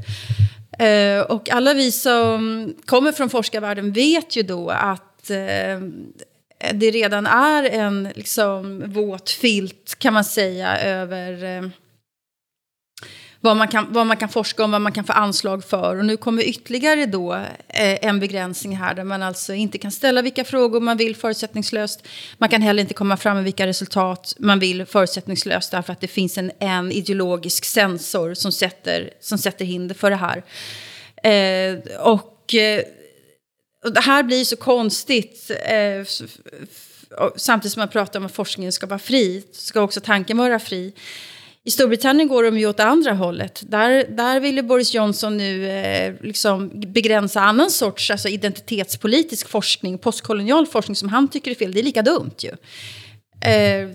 Eh, 0.78 1.20
och 1.20 1.50
alla 1.50 1.74
vi 1.74 1.92
som 1.92 2.74
kommer 2.84 3.12
från 3.12 3.30
forskarvärlden 3.30 3.92
vet 3.92 4.36
ju 4.36 4.42
då 4.42 4.70
att 4.70 5.30
eh, 5.30 5.80
det 6.72 6.90
redan 6.90 7.26
är 7.26 7.64
en 7.64 8.08
liksom, 8.14 8.82
våt 8.86 9.30
filt, 9.30 9.94
kan 9.98 10.14
man 10.14 10.24
säga, 10.24 10.78
över... 10.78 11.44
eh, 11.44 11.68
vad 13.44 13.56
man, 13.56 13.68
kan, 13.68 13.92
vad 13.92 14.06
man 14.06 14.16
kan 14.16 14.28
forska 14.28 14.64
om, 14.64 14.70
vad 14.70 14.80
man 14.80 14.92
kan 14.92 15.04
få 15.04 15.12
anslag 15.12 15.64
för. 15.64 15.96
Och 15.96 16.04
nu 16.04 16.16
kommer 16.16 16.42
ytterligare 16.42 17.06
då 17.06 17.34
eh, 17.68 18.04
en 18.04 18.20
begränsning 18.20 18.76
här 18.76 18.94
där 18.94 19.04
man 19.04 19.22
alltså 19.22 19.54
inte 19.54 19.78
kan 19.78 19.90
ställa 19.90 20.22
vilka 20.22 20.44
frågor 20.44 20.80
man 20.80 20.96
vill 20.96 21.16
förutsättningslöst. 21.16 22.08
Man 22.38 22.48
kan 22.48 22.62
heller 22.62 22.80
inte 22.80 22.94
komma 22.94 23.16
fram 23.16 23.36
med 23.36 23.44
vilka 23.44 23.66
resultat 23.66 24.34
man 24.38 24.58
vill 24.58 24.86
förutsättningslöst 24.86 25.70
därför 25.70 25.92
att 25.92 26.00
det 26.00 26.08
finns 26.08 26.38
en, 26.38 26.52
en 26.58 26.92
ideologisk 26.92 27.64
sensor 27.64 28.34
som 28.34 28.52
sätter, 28.52 29.10
som 29.20 29.38
sätter 29.38 29.64
hinder 29.64 29.94
för 29.94 30.10
det 30.10 30.16
här. 30.16 30.42
Eh, 31.22 32.00
och, 32.00 32.54
eh, 32.54 32.82
och 33.84 33.92
det 33.92 34.00
här 34.00 34.22
blir 34.22 34.44
så 34.44 34.56
konstigt. 34.56 35.50
Eh, 35.64 36.06
samtidigt 37.36 37.72
som 37.72 37.80
man 37.80 37.88
pratar 37.88 38.20
om 38.20 38.26
att 38.26 38.32
forskningen 38.32 38.72
ska 38.72 38.86
vara 38.86 38.98
fri, 38.98 39.44
ska 39.52 39.80
också 39.80 40.00
tanken 40.00 40.36
vara 40.36 40.58
fri. 40.58 40.92
I 41.64 41.70
Storbritannien 41.70 42.28
går 42.28 42.42
de 42.42 42.58
ju 42.58 42.66
åt 42.66 42.80
andra 42.80 43.12
hållet. 43.12 43.62
Där, 43.66 44.04
där 44.08 44.40
vill 44.40 44.64
Boris 44.64 44.94
Johnson 44.94 45.36
nu 45.36 45.70
eh, 45.70 46.14
liksom 46.20 46.70
begränsa 46.74 47.40
annan 47.40 47.70
sorts 47.70 48.10
alltså 48.10 48.28
identitetspolitisk 48.28 49.48
forskning, 49.48 49.98
postkolonial 49.98 50.66
forskning 50.66 50.96
som 50.96 51.08
han 51.08 51.28
tycker 51.28 51.50
är 51.50 51.54
fel. 51.54 51.72
Det 51.72 51.80
är 51.80 51.84
lika 51.84 52.02
dumt 52.02 52.34
ju. 52.38 52.50
Eh, 53.50 53.88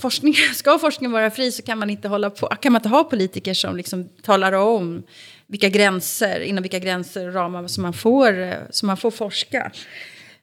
forskning, 0.00 0.34
ska 0.54 0.78
forskningen 0.78 1.12
vara 1.12 1.30
fri 1.30 1.52
så 1.52 1.62
kan 1.62 1.78
man 1.78 1.90
inte, 1.90 2.08
hålla 2.08 2.30
på, 2.30 2.46
kan 2.46 2.72
man 2.72 2.80
inte 2.80 2.88
ha 2.88 3.04
politiker 3.04 3.54
som 3.54 3.76
liksom 3.76 4.08
talar 4.22 4.52
om 4.52 5.02
vilka 5.46 5.68
gränser, 5.68 6.40
inom 6.40 6.62
vilka 6.62 6.78
gränser 6.78 7.28
och 7.28 7.34
ramar 7.34 7.66
som 7.66 7.82
man, 7.82 7.92
får, 7.92 8.40
eh, 8.40 8.54
som 8.70 8.86
man 8.86 8.96
får 8.96 9.10
forska. 9.10 9.72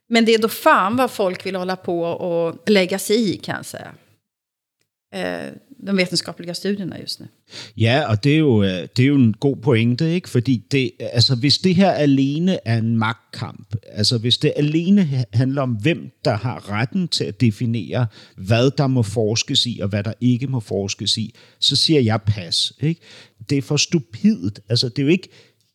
Men 0.07 0.26
det 0.26 0.34
är 0.34 0.38
då 0.38 0.49
fan 0.49 0.95
vad 0.95 1.11
folk 1.11 1.45
vill 1.45 1.55
hålla 1.55 1.76
på 1.76 2.01
och 2.01 2.69
lägga 2.69 2.99
sig 2.99 3.30
i 3.30 3.38
kan 3.38 3.55
jag 3.55 3.65
säga. 3.65 3.91
Eh, 5.13 5.53
de 5.88 5.95
vetenskapelige 5.97 6.53
studierna 6.53 7.01
just 7.01 7.19
nu. 7.19 7.26
Ja, 7.78 8.03
og 8.09 8.23
det 8.23 8.34
er 8.34 8.38
jo, 8.38 8.63
øh, 8.63 8.88
det 8.97 8.99
er 8.99 9.07
jo 9.07 9.15
en 9.15 9.34
god 9.34 9.55
pointe, 9.55 10.13
ikke? 10.13 10.30
Fordi 10.30 10.63
det, 10.71 10.91
altså, 10.99 11.36
hvis 11.36 11.57
det 11.57 11.76
her 11.76 11.91
alene 11.91 12.59
er 12.65 12.78
en 12.78 12.97
magtkamp, 12.97 13.76
altså 13.88 14.17
hvis 14.17 14.38
det 14.38 14.53
alene 14.55 15.26
handler 15.34 15.61
om, 15.61 15.71
hvem 15.71 16.11
der 16.26 16.36
har 16.36 16.71
retten 16.71 17.07
til 17.07 17.23
at 17.23 17.41
definere, 17.41 18.07
hvad 18.38 18.71
der 18.78 18.88
må 18.88 19.01
forskes 19.01 19.65
i, 19.65 19.80
og 19.82 19.89
hvad 19.89 20.03
der 20.03 20.13
ikke 20.21 20.47
må 20.47 20.59
forskes 20.59 21.17
i, 21.17 21.36
så 21.59 21.76
siger 21.76 21.99
jeg 21.99 22.21
pas, 22.21 22.73
ikke? 22.82 23.01
Det 23.49 23.57
er 23.57 23.61
for 23.61 23.78
stupidt. 23.78 24.59
Altså, 24.69 24.89
det 24.89 24.99
er 24.99 25.03
jo 25.03 25.09
ikke 25.09 25.30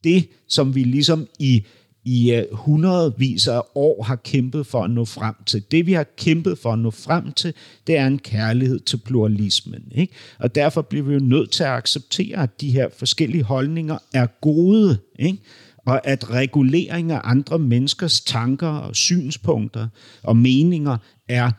det, 0.05 0.29
som 0.49 0.75
vi 0.75 0.85
ligesom 0.85 1.29
i 1.39 1.65
i 2.05 2.33
øh, 2.33 2.45
hundredvis 2.53 3.49
af 3.49 3.61
år 3.75 4.03
har 4.03 4.17
kæmpet 4.17 4.67
for 4.67 4.83
at 4.83 4.91
nå 4.91 5.05
frem 5.05 5.35
til. 5.47 5.63
Det 5.71 5.87
vi 5.87 5.93
har 5.93 6.07
kæmpet 6.17 6.59
for 6.59 6.73
at 6.73 6.79
nå 6.79 6.91
frem 6.91 7.33
til, 7.33 7.55
det 7.87 7.97
er 7.97 8.07
en 8.07 8.19
kærlighed 8.19 8.81
til 8.81 8.97
pluralismen. 8.97 9.83
Ikke? 9.95 10.15
Og 10.39 10.55
derfor 10.55 10.83
bliver 10.83 11.05
vi 11.05 11.13
jo 11.13 11.21
nødt 11.21 11.51
til 11.51 11.63
at 11.63 11.71
acceptere, 11.71 12.43
at 12.43 12.61
de 12.61 12.71
her 12.71 12.89
forskellige 12.99 13.45
holdninger 13.45 13.99
er 14.15 14.27
gode. 14.27 14.99
Ikke? 15.19 15.39
Og 15.87 16.07
at 16.07 16.31
regulering 16.31 17.13
af 17.13 17.21
andre 17.25 17.59
menneskers 17.59 18.21
tanker 18.21 18.69
og 18.69 18.97
synspunkter 18.97 19.89
og 20.23 20.37
meninger 20.37 20.97
er 21.29 21.51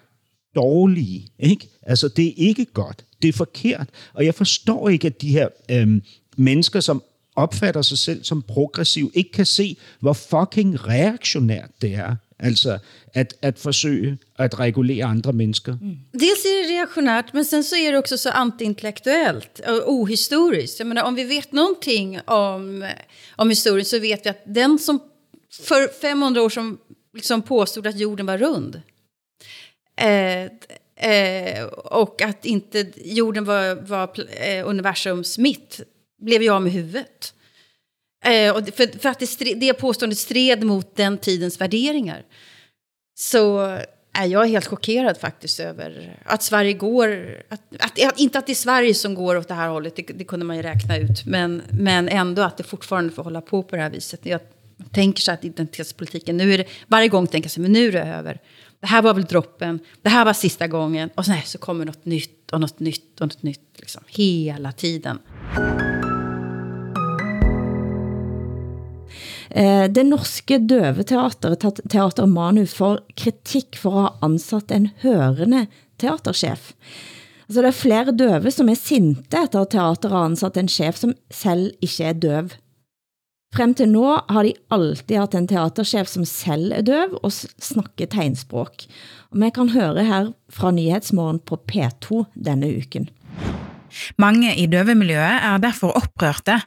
dårlige. 0.55 1.27
Ikke? 1.39 1.69
Altså, 1.81 2.07
det 2.07 2.27
er 2.27 2.33
ikke 2.37 2.65
godt. 2.65 3.05
Det 3.21 3.27
er 3.27 3.33
forkert. 3.33 3.89
Og 4.13 4.25
jeg 4.25 4.35
forstår 4.35 4.89
ikke, 4.89 5.07
at 5.07 5.21
de 5.21 5.29
her 5.29 5.47
øhm, 5.71 6.01
mennesker, 6.37 6.79
som 6.79 7.03
opfatter 7.36 7.82
sig 7.82 7.97
selv 7.97 8.23
som 8.23 8.41
progressiv, 8.41 9.11
ikke 9.13 9.32
kan 9.32 9.45
se, 9.45 9.77
hvor 9.99 10.13
fucking 10.13 10.88
reaktionært 10.88 11.71
det 11.82 11.93
er. 11.95 12.15
Altså 12.39 12.79
at, 13.13 13.34
at 13.41 13.59
forsøge 13.59 14.17
at 14.39 14.59
regulere 14.59 15.05
andre 15.05 15.34
mennesker. 15.34 15.77
Mm. 15.82 15.97
Dels 16.13 16.45
är 16.45 16.61
det 16.61 16.71
reaktionärt, 16.75 17.34
men 17.34 17.45
sen 17.45 17.63
så 17.63 17.75
är 17.75 17.91
det 17.91 17.97
också 17.97 18.17
så 18.17 18.29
antiintellektuellt 18.29 19.59
och 19.67 19.93
ohistoriskt. 19.93 20.79
Jag 20.79 20.88
menar, 20.88 21.03
om 21.03 21.15
vi 21.15 21.23
vet 21.23 21.51
någonting 21.51 22.19
om, 22.27 22.86
om 23.36 23.49
historien 23.49 23.86
så 23.86 23.99
vet 23.99 24.25
vi 24.25 24.29
att 24.29 24.41
den 24.45 24.79
som 24.79 24.99
för 25.61 26.01
500 26.01 26.41
år 26.41 26.49
som 26.49 26.77
liksom 27.13 27.41
påstod 27.41 27.88
att 27.88 27.99
jorden 27.99 28.25
var 28.25 28.38
rund 28.38 28.82
eh, 29.95 30.43
eh, 31.11 31.65
och 31.73 32.21
att 32.21 32.45
inte 32.45 32.91
jorden 33.03 33.45
var, 33.45 33.75
var 33.75 34.09
eh, 34.29 34.67
universums 34.67 35.38
mitt 35.38 35.82
blev 36.22 36.43
jag 36.43 36.55
av 36.55 36.61
med 36.61 36.72
huvudet. 36.72 37.34
Eh, 38.26 38.55
och 38.55 38.67
för, 38.67 38.99
för 38.99 39.09
att 39.09 39.19
det, 39.19 39.28
stred, 39.28 39.59
det 39.59 39.74
påståendet 39.74 40.19
stred 40.19 40.63
mot 40.63 40.95
den 40.95 41.17
tidens 41.17 41.61
värderingar. 41.61 42.26
Så 43.19 43.59
är 44.13 44.26
jag 44.26 44.47
helt 44.47 44.67
chockerad 44.67 45.17
faktiskt 45.17 45.59
över 45.59 46.19
att 46.26 46.43
Sverige 46.43 46.74
går... 46.74 47.38
Att, 47.49 47.61
att, 47.80 48.03
att, 48.05 48.19
inte 48.19 48.39
att 48.39 48.45
det 48.45 48.53
är 48.53 48.55
Sverige 48.55 48.93
som 48.93 49.15
går 49.15 49.38
åt 49.38 49.47
det 49.47 49.53
här 49.53 49.69
hållet, 49.69 49.95
det, 49.95 50.01
det 50.01 50.24
kunde 50.24 50.45
man 50.45 50.55
ju 50.55 50.61
räkna 50.61 50.97
ut. 50.97 51.26
Men, 51.26 51.61
men 51.72 52.09
ändå 52.09 52.41
att 52.41 52.57
det 52.57 52.63
fortfarande 52.63 53.13
får 53.13 53.24
hålla 53.24 53.41
på 53.41 53.63
på 53.63 53.76
det 53.76 53.82
här 53.82 53.89
viset. 53.89 54.19
Jag 54.24 54.41
tänker 54.91 55.22
så 55.22 55.32
att 55.32 55.45
identitetspolitiken, 55.45 56.38
nu 56.38 56.53
är 56.53 56.57
det, 56.57 56.65
varje 56.88 57.07
gång 57.07 57.28
tänker 57.28 57.47
jag 57.47 57.51
så 57.51 57.61
men 57.61 57.72
nu 57.72 57.88
är 57.88 57.91
det 57.91 58.03
över. 58.03 58.39
Det 58.80 58.88
här 58.88 59.01
var 59.01 59.13
väl 59.13 59.26
droppen, 59.26 59.80
det 60.01 60.09
här 60.09 60.26
var 60.26 60.34
sista 60.34 60.67
gången. 60.67 61.09
Och 61.15 61.26
så, 61.26 61.34
så 61.45 61.57
kommer 61.57 61.86
något 61.86 62.05
nytt 62.05 62.51
och 62.51 62.61
något 62.61 62.80
nytt 62.80 63.22
och 63.22 63.28
något 63.28 63.43
nytt. 63.43 63.76
Liksom, 63.76 64.03
hela 64.07 64.72
tiden. 64.72 65.19
Mm. 65.57 65.90
Eh, 69.51 69.85
det 69.91 70.03
norske 70.07 70.59
døveteateret, 70.63 71.81
Teater 71.91 72.27
Manu, 72.29 72.63
får 72.65 73.01
kritik 73.19 73.75
for 73.79 73.97
at 73.97 74.05
have 74.05 74.31
ansat 74.31 74.71
en 74.71 74.89
hørende 75.03 75.65
teaterchef. 75.99 76.71
Altså, 77.49 77.61
det 77.61 77.67
er 77.67 77.75
flere 77.75 78.15
døve, 78.15 78.51
som 78.51 78.69
er 78.71 78.79
sinte 78.79 79.43
efter 79.43 79.65
at 79.65 79.73
teateret 79.73 80.13
har 80.13 80.29
ansat 80.29 80.57
en 80.57 80.71
chef, 80.71 80.95
som 80.95 81.15
selv 81.31 81.73
ikke 81.83 82.03
er 82.07 82.13
døv. 82.13 82.53
Frem 83.51 83.73
til 83.75 83.89
nå 83.91 84.05
har 84.31 84.47
de 84.47 84.53
alltid 84.71 85.17
haft 85.19 85.35
en 85.35 85.49
teaterchef, 85.51 86.07
som 86.07 86.23
selv 86.23 86.71
er 86.71 86.85
døv 86.87 87.17
og 87.19 87.33
snakker 87.35 88.07
tegnspråk. 88.07 88.85
Og 89.31 89.41
man 89.43 89.51
kan 89.51 89.73
høre 89.75 90.05
her 90.07 90.31
fra 90.47 90.71
Nyhetsmorgen 90.71 91.41
på 91.43 91.59
P2 91.67 92.23
denne 92.39 92.71
uken. 92.71 93.09
Mange 94.15 94.55
i 94.55 94.69
døvemiljøet 94.71 95.43
er 95.43 95.59
derfor 95.59 95.91
oprørte 95.99 96.61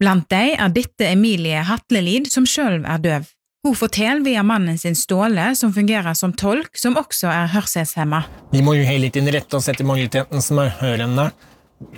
Blant 0.00 0.26
de 0.30 0.54
er 0.56 0.72
dette 0.74 1.06
Emilie 1.12 1.62
Hatlelid, 1.66 2.30
som 2.32 2.46
sjøl 2.48 2.82
er 2.84 3.02
døv. 3.02 3.28
Hun 3.60 3.76
forteller 3.76 4.24
via 4.24 4.42
mannen 4.42 4.78
sin 4.80 4.94
Ståle, 4.96 5.50
som 5.56 5.72
fungerer 5.72 6.14
som 6.16 6.32
tolk, 6.32 6.78
som 6.80 6.96
også 6.96 7.28
er 7.28 7.50
hørselshemma. 7.52 8.22
Vi 8.54 8.62
må 8.64 8.72
jo 8.78 8.86
hele 8.88 9.10
tiden 9.12 9.28
rette 9.34 9.58
oss 9.58 9.68
etter 9.68 9.84
majoriteten 9.84 10.40
som 10.40 10.62
er 10.62 10.72
hørende. 10.80 11.26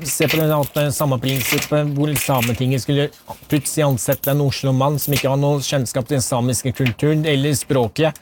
Se 0.06 0.26
på 0.30 0.38
det 0.38 0.48
eh, 0.50 0.90
samme 0.94 1.18
prinsippet 1.22 1.94
hvor 1.94 2.10
Sametinget 2.18 2.82
skulle 2.82 3.08
plutselig 3.50 3.86
ansette 3.86 4.30
en 4.30 4.42
Oslo-mann 4.42 4.98
som 5.02 5.14
ikke 5.14 5.30
har 5.30 5.38
noe 5.38 5.62
kjennskap 5.62 6.06
til 6.06 6.18
den 6.18 6.26
samiske 6.26 6.74
kulturen 6.74 7.24
eller 7.26 7.54
språket, 7.58 8.18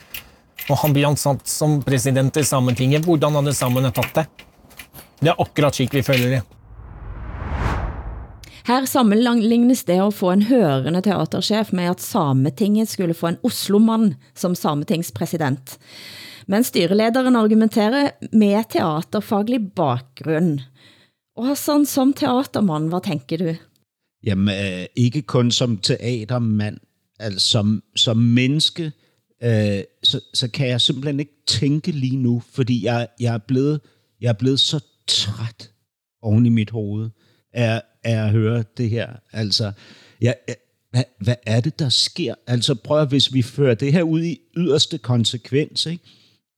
og 0.69 0.79
han 0.85 0.93
blir 0.97 1.09
ansatt 1.09 1.49
som 1.49 1.81
president 1.85 2.37
i 2.37 2.45
Sametinget. 2.45 3.09
Hvordan 3.09 3.41
hadde 3.41 3.57
samene 3.57 3.93
tatt 3.93 4.15
det? 4.21 4.27
Det 5.21 5.33
er 5.33 5.41
akkurat 5.41 5.77
slik 5.77 5.97
vi 5.97 6.05
føler 6.05 6.37
det. 6.37 6.47
Her 8.67 8.85
sammenlignes 8.85 9.85
det 9.85 10.01
at 10.01 10.15
få 10.15 10.33
en 10.33 10.43
hørende 10.43 11.01
teaterchef 11.01 11.73
med 11.73 11.85
at 11.85 12.01
Sametinget 12.01 12.89
skulle 12.89 13.15
få 13.15 13.27
en 13.27 13.39
Oslomann 13.43 14.15
som 14.35 14.55
Sametingspræsident. 14.55 15.79
Men 16.47 16.65
styrelederen 16.65 17.37
argumenterer 17.37 18.11
med 18.33 18.65
teaterfaglig 18.71 19.73
bakgrund. 19.77 20.61
Og 21.37 21.57
sådan 21.57 21.87
som 21.87 22.13
teatermand, 22.13 22.89
hvad 22.89 23.01
tænker 23.05 23.37
du? 23.37 23.55
Jamen, 24.25 24.49
øh, 24.49 24.87
ikke 24.97 25.23
kun 25.23 25.51
som 25.51 25.79
teatermand, 25.79 26.79
altså 27.21 27.49
som, 27.49 27.83
som 27.97 28.17
menneske, 28.17 28.93
øh, 29.43 29.83
så, 30.03 30.21
så 30.35 30.49
kan 30.51 30.69
jeg 30.69 30.81
simpelthen 30.81 31.21
ikke 31.21 31.37
tænke 31.47 31.91
lige 31.91 32.17
nu, 32.17 32.43
fordi 32.53 32.85
jeg, 32.85 33.09
jeg, 33.21 33.35
er, 33.35 33.39
blevet, 33.39 33.81
jeg 34.21 34.29
er 34.29 34.39
blevet 34.39 34.61
så 34.61 34.85
træt 35.09 35.71
oven 36.23 36.47
i 36.47 36.49
mit 36.49 36.71
hoved 36.71 37.11
af, 37.53 37.83
af 38.05 38.25
at 38.25 38.31
høre 38.31 38.65
det 38.77 38.91
her. 38.91 39.09
Altså, 39.33 39.73
ja, 40.21 40.33
hvad, 40.91 41.05
hvad 41.21 41.35
er 41.47 41.61
det, 41.61 41.79
der 41.79 41.89
sker? 41.89 42.35
Altså 42.47 42.75
prøv 42.75 43.01
at, 43.01 43.09
hvis 43.09 43.35
vi 43.35 43.43
fører 43.43 43.75
det 43.75 43.93
her 43.93 44.03
ud 44.03 44.23
i 44.23 44.41
yderste 44.57 44.99
konsekvens, 44.99 45.87
ikke? 45.87 46.05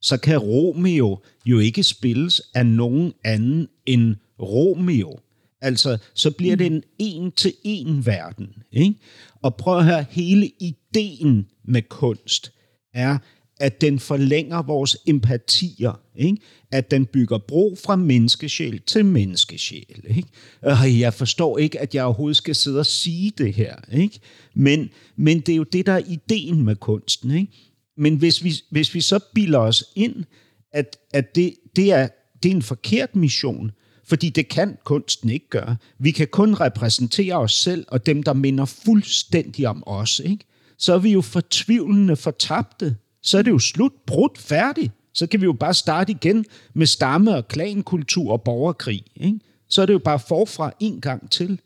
så 0.00 0.16
kan 0.16 0.38
Romeo 0.38 1.18
jo 1.46 1.58
ikke 1.58 1.82
spilles 1.82 2.42
af 2.54 2.66
nogen 2.66 3.12
anden 3.24 3.68
end 3.86 4.16
Romeo. 4.40 5.18
Altså, 5.60 5.98
så 6.14 6.30
bliver 6.30 6.56
det 6.56 6.66
en 6.66 6.82
en-til-en 6.98 8.06
verden. 8.06 8.48
Ikke? 8.72 8.94
Og 9.42 9.56
prøv 9.56 9.78
at 9.78 9.84
høre, 9.84 10.04
hele 10.10 10.50
ideen 10.60 11.46
med 11.64 11.82
kunst 11.82 12.52
er, 12.94 13.18
at 13.60 13.80
den 13.80 13.98
forlænger 13.98 14.62
vores 14.62 14.96
empatier, 15.06 16.00
ikke? 16.16 16.36
At 16.72 16.90
den 16.90 17.06
bygger 17.06 17.38
bro 17.38 17.76
fra 17.84 17.96
menneskesjæl 17.96 18.82
til 18.86 19.04
menneskesjæl. 19.04 20.04
Ikke? 20.04 20.28
Og 20.62 20.98
jeg 20.98 21.14
forstår 21.14 21.58
ikke, 21.58 21.80
at 21.80 21.94
jeg 21.94 22.04
overhovedet 22.04 22.36
skal 22.36 22.54
sidde 22.54 22.78
og 22.78 22.86
sige 22.86 23.32
det 23.38 23.54
her, 23.54 23.76
ikke? 23.92 24.20
Men, 24.54 24.90
men 25.16 25.40
det 25.40 25.52
er 25.52 25.56
jo 25.56 25.62
det, 25.62 25.86
der 25.86 25.92
er 25.92 26.02
ideen 26.08 26.64
med 26.64 26.76
kunsten. 26.76 27.30
Ikke? 27.30 27.52
Men 27.96 28.16
hvis 28.16 28.44
vi, 28.44 28.54
hvis 28.70 28.94
vi 28.94 29.00
så 29.00 29.20
bilder 29.34 29.58
os 29.58 29.84
ind, 29.96 30.24
at, 30.72 30.96
at 31.12 31.34
det, 31.34 31.54
det, 31.76 31.92
er, 31.92 32.08
det 32.42 32.50
er 32.50 32.54
en 32.54 32.62
forkert 32.62 33.16
mission, 33.16 33.70
fordi 34.04 34.28
det 34.28 34.48
kan 34.48 34.76
kunsten 34.84 35.30
ikke 35.30 35.48
gøre. 35.48 35.76
Vi 35.98 36.10
kan 36.10 36.26
kun 36.26 36.54
repræsentere 36.54 37.34
os 37.34 37.54
selv 37.54 37.84
og 37.88 38.06
dem, 38.06 38.22
der 38.22 38.32
minder 38.32 38.64
fuldstændig 38.64 39.68
om 39.68 39.82
os. 39.86 40.20
Ikke? 40.24 40.44
Så 40.78 40.94
er 40.94 40.98
vi 40.98 41.12
jo 41.12 41.20
fortvivlende 41.20 42.16
fortabte 42.16 42.96
så 43.22 43.38
er 43.38 43.42
det 43.42 43.50
jo 43.50 43.58
slut, 43.58 43.92
brudt, 44.06 44.38
færdig. 44.38 44.90
Så 45.14 45.26
kan 45.26 45.40
vi 45.40 45.44
jo 45.44 45.52
bare 45.52 45.74
starte 45.74 46.12
igen 46.12 46.44
med 46.74 46.86
stamme- 46.86 47.36
og 47.36 47.48
klankultur 47.48 48.32
og 48.32 48.42
borgerkrig. 48.42 49.04
Ikke? 49.16 49.40
Så 49.68 49.82
er 49.82 49.86
det 49.86 49.92
jo 49.92 49.98
bare 49.98 50.18
forfra 50.18 50.72
en 50.80 51.00
gang 51.00 51.30
til. 51.30 51.60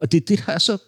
Og 0.00 0.12
det 0.12 0.22
er 0.22 0.26
det, 0.26 0.42
der 0.46 0.52
er 0.52 0.58
så... 0.58 0.78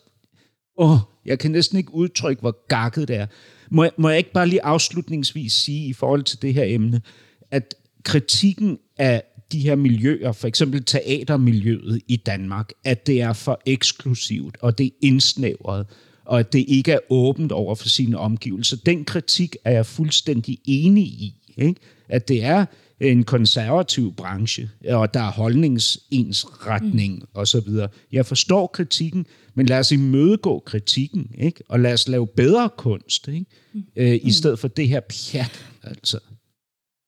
Åh, 0.79 0.99
jeg 1.25 1.39
kan 1.39 1.51
næsten 1.51 1.79
ikke 1.79 1.95
udtrykke, 1.95 2.41
hvor 2.41 2.67
gakket 2.69 3.09
det 3.09 3.17
er. 3.17 3.27
Må 3.71 3.83
jeg, 3.83 3.93
må 3.99 4.09
jeg 4.09 4.19
ikke 4.19 4.33
bare 4.33 4.49
lige 4.49 4.65
afslutningsvis 4.65 5.53
sige 5.53 5.89
i 5.89 5.93
forhold 5.93 6.23
til 6.23 6.43
det 6.43 6.55
her 6.55 6.65
emne, 6.65 7.03
at 7.51 7.75
kritikken 8.05 8.79
af 8.99 9.23
de 9.53 9.61
her 9.61 9.75
miljøer, 9.75 10.33
for 10.33 10.49
eksempel 10.49 10.85
teatermiljøet 10.85 12.01
i 12.09 12.17
Danmark, 12.17 12.73
at 12.85 13.07
det 13.07 13.21
er 13.21 13.33
for 13.33 13.61
eksklusivt, 13.67 14.57
og 14.61 14.79
det 14.79 14.87
er 14.87 14.91
indsnævret, 15.03 15.87
og 16.25 16.41
at 16.41 16.53
det 16.53 16.65
ikke 16.69 16.93
er 16.93 16.99
åbent 17.11 17.53
over 17.53 17.75
for 17.75 17.89
sine 17.89 18.19
omgivelser. 18.19 18.77
Den 18.87 19.05
kritik 19.05 19.57
er 19.65 19.71
jeg 19.71 19.87
fuldstændig 19.87 20.59
enig 20.65 21.05
i, 21.05 21.35
ikke? 21.57 21.81
at 22.09 22.29
det 22.29 22.45
er 22.45 22.65
en 23.01 23.25
konservativ 23.25 24.15
branche, 24.17 24.71
og 24.89 25.15
der 25.15 25.21
er 25.21 25.31
holdningsensretning 25.31 27.15
mm. 27.15 27.29
og 27.35 27.49
så 27.49 27.61
videre. 27.61 27.89
Jeg 28.13 28.27
forstår 28.27 28.67
kritikken, 28.67 29.27
men 29.55 29.67
lad 29.67 29.79
os 29.79 29.93
imødegå 29.93 30.63
kritikken, 30.67 31.31
ikke? 31.39 31.63
og 31.69 31.81
lad 31.81 31.93
os 31.93 32.09
lave 32.09 32.27
bedre 32.27 32.71
kunst, 32.77 33.29
ikke? 33.29 33.47
Mm. 33.73 33.83
Øh, 33.97 34.19
i 34.23 34.33
stedet 34.33 34.59
for 34.59 34.69
det 34.69 34.89
her 34.89 35.01
pjat. 35.01 35.67
Altså. 35.83 36.19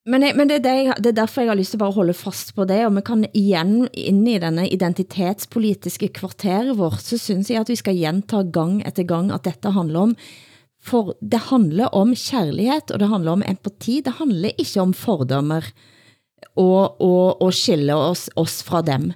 Men, 0.07 0.23
men 0.37 0.49
det, 0.49 0.57
er 0.57 0.63
det, 0.63 0.97
det 0.97 1.07
er 1.07 1.19
derfor 1.19 1.41
jeg 1.41 1.51
har 1.51 1.59
lyst 1.59 1.71
til 1.71 1.79
bare 1.79 1.89
at 1.89 1.95
holde 1.95 2.15
fast 2.15 2.55
på 2.55 2.65
det, 2.65 2.87
og 2.87 2.95
vi 2.97 3.01
kan 3.07 3.27
igen 3.35 3.89
ind 3.95 4.29
i 4.29 4.39
denne 4.39 4.69
identitetspolitiske 4.69 6.09
kvarteret 6.09 6.79
vårt, 6.79 7.03
så 7.03 7.19
synes 7.19 7.51
jeg, 7.51 7.61
at 7.61 7.69
vi 7.69 7.75
skal 7.75 7.97
gjenta 7.97 8.43
gang 8.43 8.87
efter 8.87 9.03
gang, 9.03 9.33
at 9.33 9.45
dette 9.45 9.71
handler 9.71 10.01
om 10.01 10.17
for 10.87 11.17
det 11.21 11.49
handler 11.51 11.91
om 11.91 12.15
kærlighed, 12.15 12.93
og 12.95 13.01
det 13.01 13.09
handler 13.09 13.33
om 13.33 13.43
empati. 13.49 14.01
Det 14.05 14.13
handler 14.21 14.55
ikke 14.59 14.81
om 14.81 14.95
fordommer 14.95 15.67
og, 16.57 17.01
og, 17.01 17.43
og 17.43 17.55
skille 17.55 17.95
oss, 17.95 18.29
oss 18.37 18.63
fra 18.65 18.83
dem. 18.87 19.13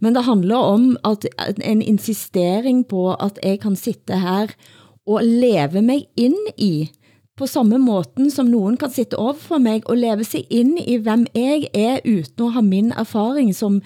Men 0.00 0.16
det 0.16 0.24
handler 0.24 0.56
om 0.56 0.96
at 1.04 1.26
en 1.64 1.82
insistering 1.82 2.86
på, 2.88 3.12
at 3.14 3.38
jeg 3.42 3.60
kan 3.60 3.76
sitte 3.76 4.16
her 4.18 4.54
og 5.06 5.20
leve 5.24 5.82
mig 5.82 6.06
ind 6.16 6.38
i 6.56 6.90
på 7.40 7.46
samme 7.48 7.78
måten 7.80 8.28
som 8.30 8.50
nogen 8.52 8.76
kan 8.76 8.92
sitte 8.92 9.16
over 9.16 9.32
for 9.32 9.58
mig 9.58 9.80
og 9.88 9.96
leve 9.96 10.24
sig 10.24 10.44
ind 10.50 10.76
i, 10.82 10.98
hvem 11.00 11.24
jeg 11.34 11.68
er, 11.72 12.00
uden 12.04 12.46
at 12.46 12.52
ha 12.52 12.60
min 12.60 12.92
erfaring 12.92 13.54
som 13.56 13.80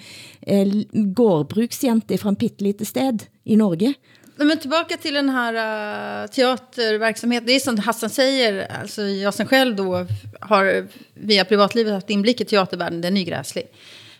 eh, 0.47 0.83
gårdbruksjente 1.15 2.17
fra 2.17 2.33
en 2.33 2.35
pittelite 2.35 2.85
sted 2.85 3.27
i 3.45 3.55
Norge. 3.55 3.95
Men 4.37 4.59
tillbaka 4.59 4.97
till 4.97 5.13
den 5.13 5.29
här 5.29 5.53
äh, 5.53 6.23
uh, 6.23 6.27
teaterverksamheten. 6.29 7.47
Det 7.47 7.53
är 7.53 7.59
som 7.59 7.79
Hassan 7.79 8.09
säger, 8.09 8.71
alltså 8.81 9.01
jag 9.01 9.33
som 9.33 9.45
själv 9.45 9.75
då 9.75 10.07
har 10.39 10.87
via 11.13 11.45
privatlivet 11.45 11.93
haft 11.93 12.09
inblick 12.09 12.41
i 12.41 12.45
teatervärlden, 12.45 13.01
den 13.01 13.17
är 13.17 13.23
gräslig. 13.23 13.67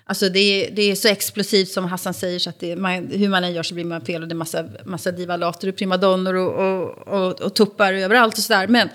Alltså 0.07 0.29
det 0.29 0.39
är, 0.39 0.71
det 0.71 0.81
är 0.81 0.95
så 0.95 1.07
explosivt 1.07 1.69
som 1.69 1.85
Hassan 1.85 2.13
säger, 2.13 2.39
så 2.39 2.49
att 2.49 2.59
det, 2.59 2.75
man, 2.75 3.07
hur 3.07 3.29
man 3.29 3.43
än 3.43 3.53
gör 3.53 3.63
så 3.63 3.73
blir 3.73 3.85
man 3.85 4.01
fel. 4.01 4.21
Och 4.21 4.27
det 4.27 4.33
är 4.33 4.35
massa, 4.35 4.65
massa 4.85 5.11
divalater 5.11 5.67
och 5.67 5.75
primadonnor 5.75 6.33
och, 6.33 6.53
och, 6.53 7.07
och, 7.07 7.41
och 7.41 7.53
tuppar 7.53 7.93
överallt 7.93 8.37
och 8.37 8.43
sådär. 8.43 8.67
Men 8.67 8.89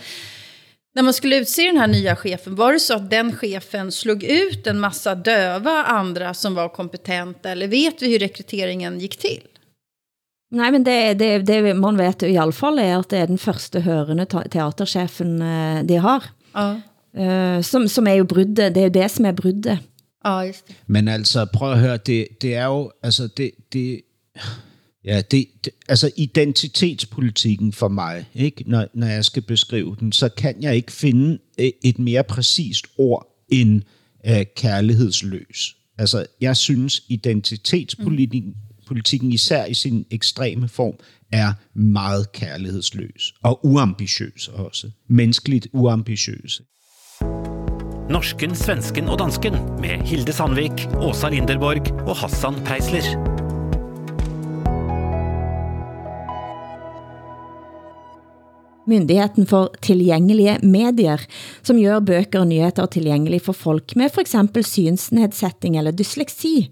När 0.94 1.02
man 1.02 1.14
skulle 1.14 1.36
utse 1.36 1.66
den 1.66 1.76
här 1.76 1.86
nya 1.86 2.16
chefen, 2.16 2.54
var 2.54 2.72
det 2.72 2.80
så 2.80 2.94
att 2.94 3.10
den 3.10 3.36
chefen 3.36 3.92
slog 3.92 4.24
ut 4.24 4.66
en 4.66 4.80
massa 4.80 5.14
döva 5.14 5.84
andra 5.84 6.34
som 6.34 6.54
var 6.54 6.68
kompetenta? 6.68 7.50
Eller 7.50 7.68
vet 7.68 8.02
vi 8.02 8.12
hur 8.12 8.18
rekryteringen 8.18 9.00
gick 9.00 9.16
till? 9.16 9.42
Nej, 10.50 10.70
men 10.70 10.86
det, 10.86 11.18
det, 11.18 11.46
det 11.46 11.76
man 11.76 11.98
vet 11.98 12.22
i 12.22 12.36
alla 12.36 12.52
fall 12.52 12.78
är 12.78 12.96
att 12.96 13.08
det 13.08 13.18
är 13.18 13.26
den 13.26 13.38
första 13.38 13.80
hørende 13.80 14.26
teaterchefen 14.26 15.42
eh, 15.42 15.84
de 15.84 15.96
har. 15.96 16.24
Ja. 16.54 16.80
Uh, 17.18 17.62
som, 17.62 17.88
som 17.88 18.06
er 18.06 18.14
jo 18.14 18.24
bruddet, 18.24 18.74
det 18.74 18.76
er 18.76 18.82
jo 18.82 18.94
det 18.94 19.10
som 19.10 19.24
er 19.24 19.32
bruddet. 19.32 19.78
Ja, 20.24 20.40
just 20.40 20.68
det. 20.68 20.76
Men 20.86 21.08
altså, 21.08 21.46
prøv 21.52 21.72
at 21.72 21.78
høre, 21.78 21.96
det, 21.96 22.26
det 22.42 22.54
er 22.54 22.64
jo, 22.64 22.90
altså, 23.02 23.28
det, 23.36 23.50
det, 23.72 24.00
ja, 25.04 25.22
det, 25.30 25.46
det, 25.64 25.72
altså 25.88 26.10
identitetspolitikken 26.16 27.72
for 27.72 27.88
mig, 27.88 28.24
ikke? 28.34 28.64
Når, 28.66 28.86
når 28.94 29.06
jeg 29.06 29.24
skal 29.24 29.42
beskrive 29.42 29.96
den, 30.00 30.12
så 30.12 30.28
kan 30.28 30.62
jeg 30.62 30.76
ikke 30.76 30.92
finde 30.92 31.38
et 31.82 31.98
mere 31.98 32.24
præcist 32.24 32.86
ord 32.98 33.26
end 33.48 33.82
uh, 34.28 34.42
kærlighedsløs. 34.56 35.76
Altså, 35.98 36.26
jeg 36.40 36.56
synes, 36.56 37.02
identitetspolitikken 37.08 38.54
politikken, 38.90 39.32
især 39.32 39.64
i 39.64 39.74
sin 39.74 40.04
ekstreme 40.10 40.68
form, 40.68 40.94
er 41.32 41.52
meget 41.74 42.32
kærlighedsløs 42.32 43.34
og 43.42 43.66
uambitiøs 43.66 44.48
også. 44.48 44.90
Menneskeligt 45.08 45.68
uambitiøs. 45.72 46.62
Norsken, 48.10 48.54
svensken 48.58 49.08
og 49.08 49.18
dansken 49.18 49.54
med 49.78 50.02
Hilde 50.06 50.32
Sandvik, 50.34 50.88
Åsa 50.98 51.28
Linderborg 51.28 51.86
og 52.08 52.16
Hassan 52.16 52.54
Preisler. 52.66 53.06
Myndigheten 58.90 59.46
for 59.46 59.70
tilgængelige 59.82 60.58
medier, 60.62 61.22
som 61.62 61.78
gør 61.82 62.00
bøger 62.00 62.40
og 62.40 62.46
nyheter 62.46 62.86
tilgængelige 62.86 63.40
for 63.40 63.52
folk 63.52 63.96
med 63.96 64.10
for 64.10 64.20
eksempel 64.20 64.64
synsnedsetting 64.64 65.78
eller 65.78 65.94
dysleksi, 65.94 66.70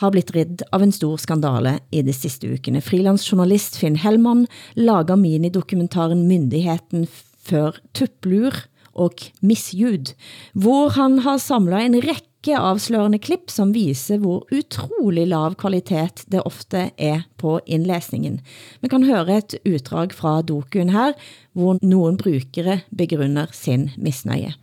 har 0.00 0.10
blitt 0.10 0.32
ridd 0.34 0.62
av 0.74 0.82
en 0.82 0.92
stor 0.92 1.18
skandale 1.22 1.78
i 1.94 2.02
de 2.02 2.12
sidste 2.14 2.50
ukene. 2.50 2.82
Frilansjournalist 2.82 3.78
Finn 3.78 3.98
Hellmann 4.02 4.46
lager 4.74 5.18
minidokumentaren 5.20 6.26
Myndigheten 6.28 7.06
før 7.44 7.78
tupplur 7.94 8.64
og 8.94 9.26
misljud, 9.42 10.14
hvor 10.54 10.94
han 10.98 11.20
har 11.24 11.40
samlet 11.42 11.88
en 11.88 11.98
række 12.02 12.58
afslørende 12.58 13.18
klip, 13.22 13.50
som 13.50 13.72
viser 13.74 14.20
hvor 14.22 14.44
utrolig 14.54 15.26
lav 15.30 15.56
kvalitet 15.58 16.24
det 16.30 16.42
ofte 16.46 16.90
er 16.98 17.24
på 17.40 17.56
indlæsningen. 17.66 18.40
Man 18.82 18.92
kan 18.92 19.06
høre 19.08 19.40
et 19.40 19.56
utdrag 19.66 20.14
fra 20.14 20.40
dokuen 20.42 20.92
her, 20.94 21.14
hvor 21.52 21.78
nogen 21.82 22.18
brukere 22.18 22.80
begrunder 22.96 23.50
sin 23.52 23.90
misnøje. 23.96 24.54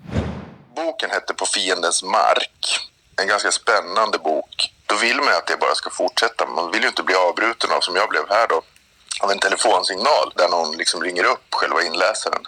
Boken 0.76 1.12
heter 1.12 1.36
På 1.36 1.46
fiendens 1.46 2.04
mark. 2.04 2.78
En 3.22 3.28
ganska 3.28 3.52
spännande 3.52 4.18
bok 4.24 4.72
då 4.92 4.98
vill 4.98 5.22
man 5.22 5.34
att 5.34 5.48
det 5.48 5.58
bara 5.58 5.76
ska 5.76 5.90
fortsätta. 5.90 6.46
Man 6.46 6.72
vill 6.72 6.82
ju 6.82 6.88
inte 6.88 7.04
bli 7.04 7.16
avbruten 7.16 7.72
av, 7.72 7.82
som 7.82 7.96
jag 7.96 8.10
blev 8.10 8.30
här 8.30 8.48
då, 8.48 8.62
av 9.22 9.32
en 9.32 9.40
telefonsignal 9.40 10.34
där 10.36 10.50
någon 10.50 10.78
liksom 10.78 11.04
ringer 11.04 11.24
upp 11.24 11.46
själva 11.52 11.84
inläsaren. 11.84 12.44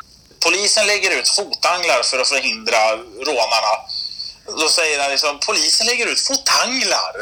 Polisen 0.46 0.88
lägger 0.88 1.12
ut 1.20 1.28
fotanglar 1.28 2.04
för 2.04 2.20
att 2.20 2.28
förhindra 2.28 2.82
rånarna. 3.28 3.74
Då 4.62 4.68
säger 4.68 5.02
han 5.02 5.12
liksom, 5.12 5.40
polisen 5.48 5.88
lägger 5.88 6.08
ut 6.08 6.20
fotanglar! 6.20 7.14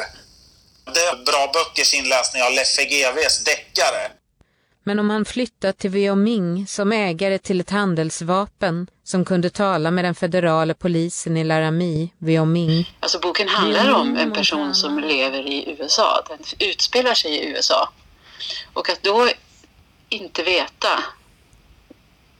Det 0.93 1.03
är 1.05 1.15
bra 1.25 1.51
böckers 1.53 1.93
inläsning 1.93 2.43
av 2.43 2.51
Leffe 2.51 2.83
GWs 2.85 3.43
deckare. 3.43 4.11
Men 4.83 4.99
om 4.99 5.09
han 5.09 5.25
flyttat 5.25 5.77
till 5.77 5.89
Wyoming 5.89 6.67
som 6.67 6.91
ägare 6.91 7.37
till 7.37 7.59
ett 7.59 7.69
handelsvapen 7.69 8.87
som 9.03 9.25
kunde 9.25 9.49
tala 9.49 9.91
med 9.91 10.05
den 10.05 10.15
federala 10.15 10.73
polisen 10.73 11.37
i 11.37 11.43
Laramie, 11.43 12.09
Wyoming. 12.17 12.95
Alltså 12.99 13.19
boken 13.19 13.47
handlar 13.47 13.93
om 13.93 14.17
en 14.17 14.33
person 14.33 14.75
som 14.75 14.99
lever 14.99 15.47
i 15.47 15.77
USA. 15.79 16.23
Den 16.29 16.67
utspelar 16.69 17.13
sig 17.13 17.31
i 17.31 17.49
USA. 17.49 17.89
Och 18.73 18.89
att 18.89 19.03
då 19.03 19.29
inte 20.09 20.43
veta 20.43 21.03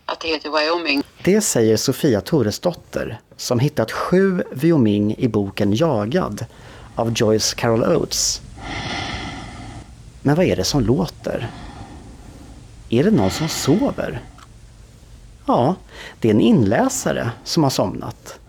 att 0.06 0.20
det 0.20 0.28
heter 0.28 0.50
Wyoming. 0.50 1.04
Det 1.24 1.42
säger 1.42 1.78
Sofia 1.78 2.22
Toresdotter 2.22 3.22
som 3.38 3.60
hittat 3.60 3.92
sju 3.92 4.44
Wyoming 4.52 5.16
i 5.18 5.28
boken 5.28 5.76
Jagad 5.76 6.46
av 6.96 7.14
Joyce 7.16 7.56
Carol 7.56 7.84
Oates. 7.84 8.42
Men 10.22 10.36
vad 10.36 10.46
är 10.46 10.56
det 10.56 10.64
som 10.64 10.84
låter? 10.84 11.50
Är 12.94 13.04
det 13.04 13.12
någon 13.12 13.32
som 13.32 13.48
sover? 13.48 14.22
Ja, 15.46 15.76
det 16.20 16.28
är 16.28 16.34
en 16.34 16.42
inläsare 16.42 17.32
som 17.44 17.64
har 17.64 17.70
somnat. 17.70 18.40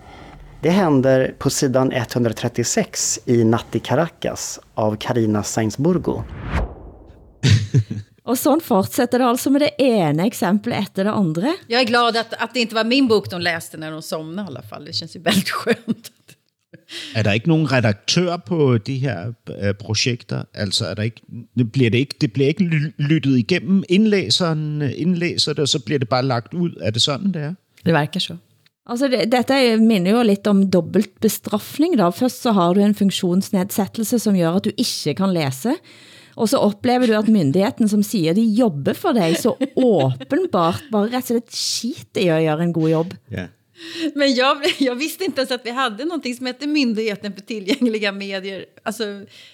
Det 0.63 0.71
händer 0.71 1.35
på 1.39 1.51
sidan 1.51 1.93
136 1.93 3.21
i 3.25 3.45
Natt 3.45 3.67
i 3.77 3.79
Caracas 3.79 4.61
av 4.75 4.97
Karina 4.97 5.43
Sainsburgo. 5.43 6.23
Och 8.23 8.39
sån 8.39 8.61
fortsätter 8.61 9.19
det 9.19 9.25
alltså 9.25 9.51
med 9.51 9.61
det 9.61 9.83
ena 9.83 10.27
exemplet 10.27 10.83
efter 10.83 11.05
det 11.05 11.13
andra. 11.13 11.55
Jag 11.67 11.81
är 11.81 11.87
glad 11.87 12.17
att, 12.17 12.33
att 12.33 12.55
det 12.55 12.61
inte 12.61 12.75
var 12.75 12.85
min 12.85 13.09
bok 13.09 13.31
de 13.31 13.41
läste 13.41 13.77
när 13.77 13.91
de 13.91 14.03
somnade 14.03 14.49
i 14.49 14.51
alla 14.51 14.63
fall. 14.63 14.85
Det 14.85 14.93
känns 14.93 15.17
ju 15.17 15.21
väldigt 15.21 15.51
skönt. 15.51 16.11
Er 17.17 17.23
der 17.23 17.33
ikke 17.33 17.49
nogen 17.49 17.73
redaktør 17.73 18.37
på 18.37 18.79
de 18.79 18.99
her 18.99 19.33
øh, 19.63 19.75
projekter? 19.75 20.43
Altså, 20.55 20.87
er 20.87 20.95
der 20.95 21.03
ikke, 21.03 21.21
det 21.59 21.73
bliver 21.73 21.91
det 21.91 21.99
ikke, 21.99 22.15
det 22.21 22.33
bliver 22.33 22.49
ikke 22.49 22.65
lyttet 22.99 23.39
igennem 23.39 23.85
indlæseren, 23.89 24.83
indlæser 24.83 25.53
det, 25.53 25.59
og 25.59 25.69
så 25.69 25.79
bliver 25.79 25.99
det 25.99 26.09
bare 26.09 26.25
lagt 26.25 26.55
ud. 26.55 26.71
Er 26.81 26.91
det 26.91 27.03
sådan, 27.03 27.27
det 27.27 27.43
er? 27.43 27.55
Det 27.85 27.93
verkar 27.93 28.21
så. 28.21 28.37
Altså, 28.87 29.09
det, 29.09 29.33
dette 29.33 29.77
minder 29.77 30.13
jo 30.13 30.23
lidt 30.23 30.47
om 30.47 30.71
dobbelt 30.71 31.21
bestraffning. 31.21 31.99
Da. 31.99 32.09
Først 32.09 32.43
så 32.43 32.53
har 32.53 32.73
du 32.73 32.81
en 32.81 32.95
funktionsnedsættelse, 32.95 34.19
som 34.19 34.35
gør, 34.39 34.51
at 34.51 34.65
du 34.65 34.71
ikke 34.77 35.15
kan 35.15 35.33
læse. 35.33 35.73
Og 36.37 36.49
så 36.49 36.57
oplever 36.57 37.07
du, 37.07 37.13
at 37.13 37.29
myndigheten, 37.29 37.89
som 37.89 38.03
siger, 38.03 38.33
de 38.33 38.43
jobber 38.43 38.93
for 38.93 39.13
dig, 39.13 39.37
så 39.37 39.55
åbenbart 39.77 40.83
bare 40.93 41.07
ret 41.07 41.15
og 41.15 41.23
slett 41.23 41.57
skit 41.57 42.17
i 42.17 42.29
at 42.29 42.43
gøre 42.43 42.63
en 42.63 42.73
god 42.73 42.89
jobb. 42.91 43.15
Ja. 43.31 43.47
Men 44.15 44.35
jag, 44.35 44.57
jag 44.79 44.95
visste 44.95 45.25
inte 45.25 45.41
ens 45.41 45.51
att 45.51 45.61
vi 45.67 45.71
hade 45.71 46.05
någonting 46.05 46.35
som 46.35 46.47
hette 46.47 46.67
Myndigheten 46.67 47.33
för 47.33 47.41
tillgängliga 47.41 48.13
medier. 48.13 48.65
Alltså, 48.83 49.05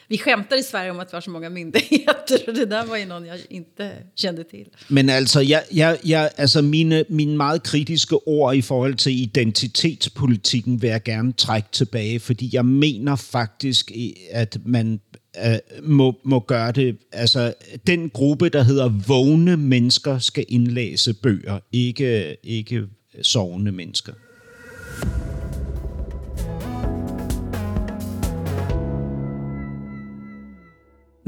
vi 0.08 0.18
skämtar 0.18 0.56
i 0.56 0.62
Sverige 0.62 0.90
om 0.90 1.00
att 1.00 1.12
vi 1.12 1.16
har 1.16 1.20
så 1.20 1.30
många 1.30 1.50
myndigheter, 1.50 2.40
och 2.48 2.54
det 2.54 2.64
där 2.64 2.86
var 2.86 2.96
ju 2.96 3.06
någon 3.06 3.26
jag 3.26 3.38
inte 3.50 3.92
kände 4.14 4.44
till. 4.44 4.68
Men 4.88 5.10
alltså, 5.10 5.42
jag, 5.42 5.62
jag, 5.70 5.98
jag, 6.02 6.30
alltså 6.36 6.62
mine, 6.62 7.04
mine 7.08 7.36
meget 7.36 7.62
kritiske 7.62 8.16
ord 8.26 8.54
i 8.54 8.62
forhold 8.62 8.94
til 8.94 9.22
identitetspolitikken 9.22 10.82
vil 10.82 10.90
jeg 10.90 11.02
gerne 11.02 11.32
trække 11.32 11.68
tilbage, 11.72 12.20
fordi 12.20 12.50
jeg 12.52 12.64
mener 12.64 13.16
faktisk, 13.16 13.92
at 14.30 14.56
man 14.64 15.00
øh, 15.46 15.58
må, 15.82 16.14
må 16.24 16.40
gøre 16.40 16.72
det. 16.72 16.96
Altså, 17.12 17.54
den 17.86 18.10
gruppe, 18.10 18.48
der 18.48 18.62
hedder 18.62 18.88
vågne 19.06 19.56
mennesker, 19.56 20.18
skal 20.18 20.44
indlæse 20.48 21.14
bøger, 21.14 21.58
ikke, 21.72 22.36
ikke 22.42 22.88
sovende 23.22 23.72
mennesker. 23.72 24.12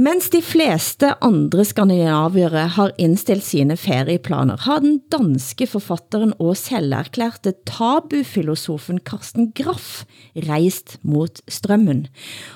Mens 0.00 0.30
de 0.32 0.38
fleste 0.40 1.10
andre 1.20 1.64
skandinaviere 1.68 2.62
har 2.72 2.92
indstillet 2.96 3.44
sine 3.44 3.74
ferieplaner, 3.76 4.62
har 4.64 4.80
den 4.80 4.94
danske 5.12 5.66
forfatteren 5.68 6.30
og 6.40 6.54
selverklærte 6.56 7.52
tabufilosofen 7.68 9.02
Karsten 9.04 9.50
Graff 9.58 10.06
reist 10.46 10.94
mot 11.04 11.42
strømmen. 11.52 12.06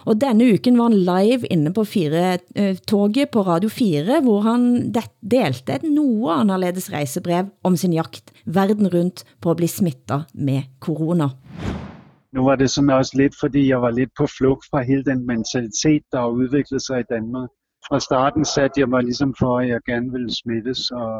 Og 0.08 0.22
denne 0.22 0.46
uken 0.56 0.80
var 0.80 0.88
han 0.88 1.04
live 1.04 1.50
inne 1.52 1.74
på 1.76 1.84
fire, 1.84 2.38
eh, 2.56 2.78
toget 2.88 3.28
på 3.34 3.44
Radio 3.44 3.68
4, 3.68 4.22
hvor 4.24 4.40
han 4.48 4.94
delte 5.20 5.76
et 5.76 5.84
noe 5.84 6.32
anderledes 6.32 6.88
reisebrev 6.94 7.52
om 7.62 7.76
sin 7.76 7.92
jakt 7.92 8.32
verden 8.46 8.88
rundt 8.88 9.26
på 9.44 9.50
at 9.50 9.60
blive 9.60 9.68
smittet 9.68 10.32
med 10.32 10.62
corona. 10.80 11.34
Nu 12.34 12.44
var 12.44 12.56
det 12.56 12.70
sådan 12.70 12.90
også 12.90 13.12
lidt, 13.14 13.34
fordi 13.40 13.68
jeg 13.68 13.82
var 13.82 13.90
lidt 13.90 14.10
på 14.18 14.26
flugt 14.38 14.64
fra 14.70 14.82
hele 14.82 15.04
den 15.04 15.26
mentalitet, 15.26 16.02
der 16.12 16.18
har 16.20 16.28
udviklet 16.28 16.82
sig 16.82 17.00
i 17.00 17.10
Danmark. 17.10 17.50
Fra 17.88 18.00
starten 18.00 18.44
satte 18.44 18.80
jeg 18.80 18.88
mig 18.88 19.02
ligesom 19.02 19.34
for, 19.38 19.58
at 19.58 19.68
jeg 19.68 19.80
gerne 19.86 20.12
ville 20.12 20.34
smittes, 20.34 20.90
og, 20.90 21.12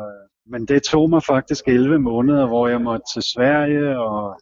men 0.46 0.66
det 0.66 0.82
tog 0.82 1.10
mig 1.10 1.22
faktisk 1.22 1.68
11 1.68 1.98
måneder, 1.98 2.46
hvor 2.46 2.68
jeg 2.68 2.80
måtte 2.80 3.04
til 3.14 3.22
Sverige, 3.22 3.98
og 3.98 4.40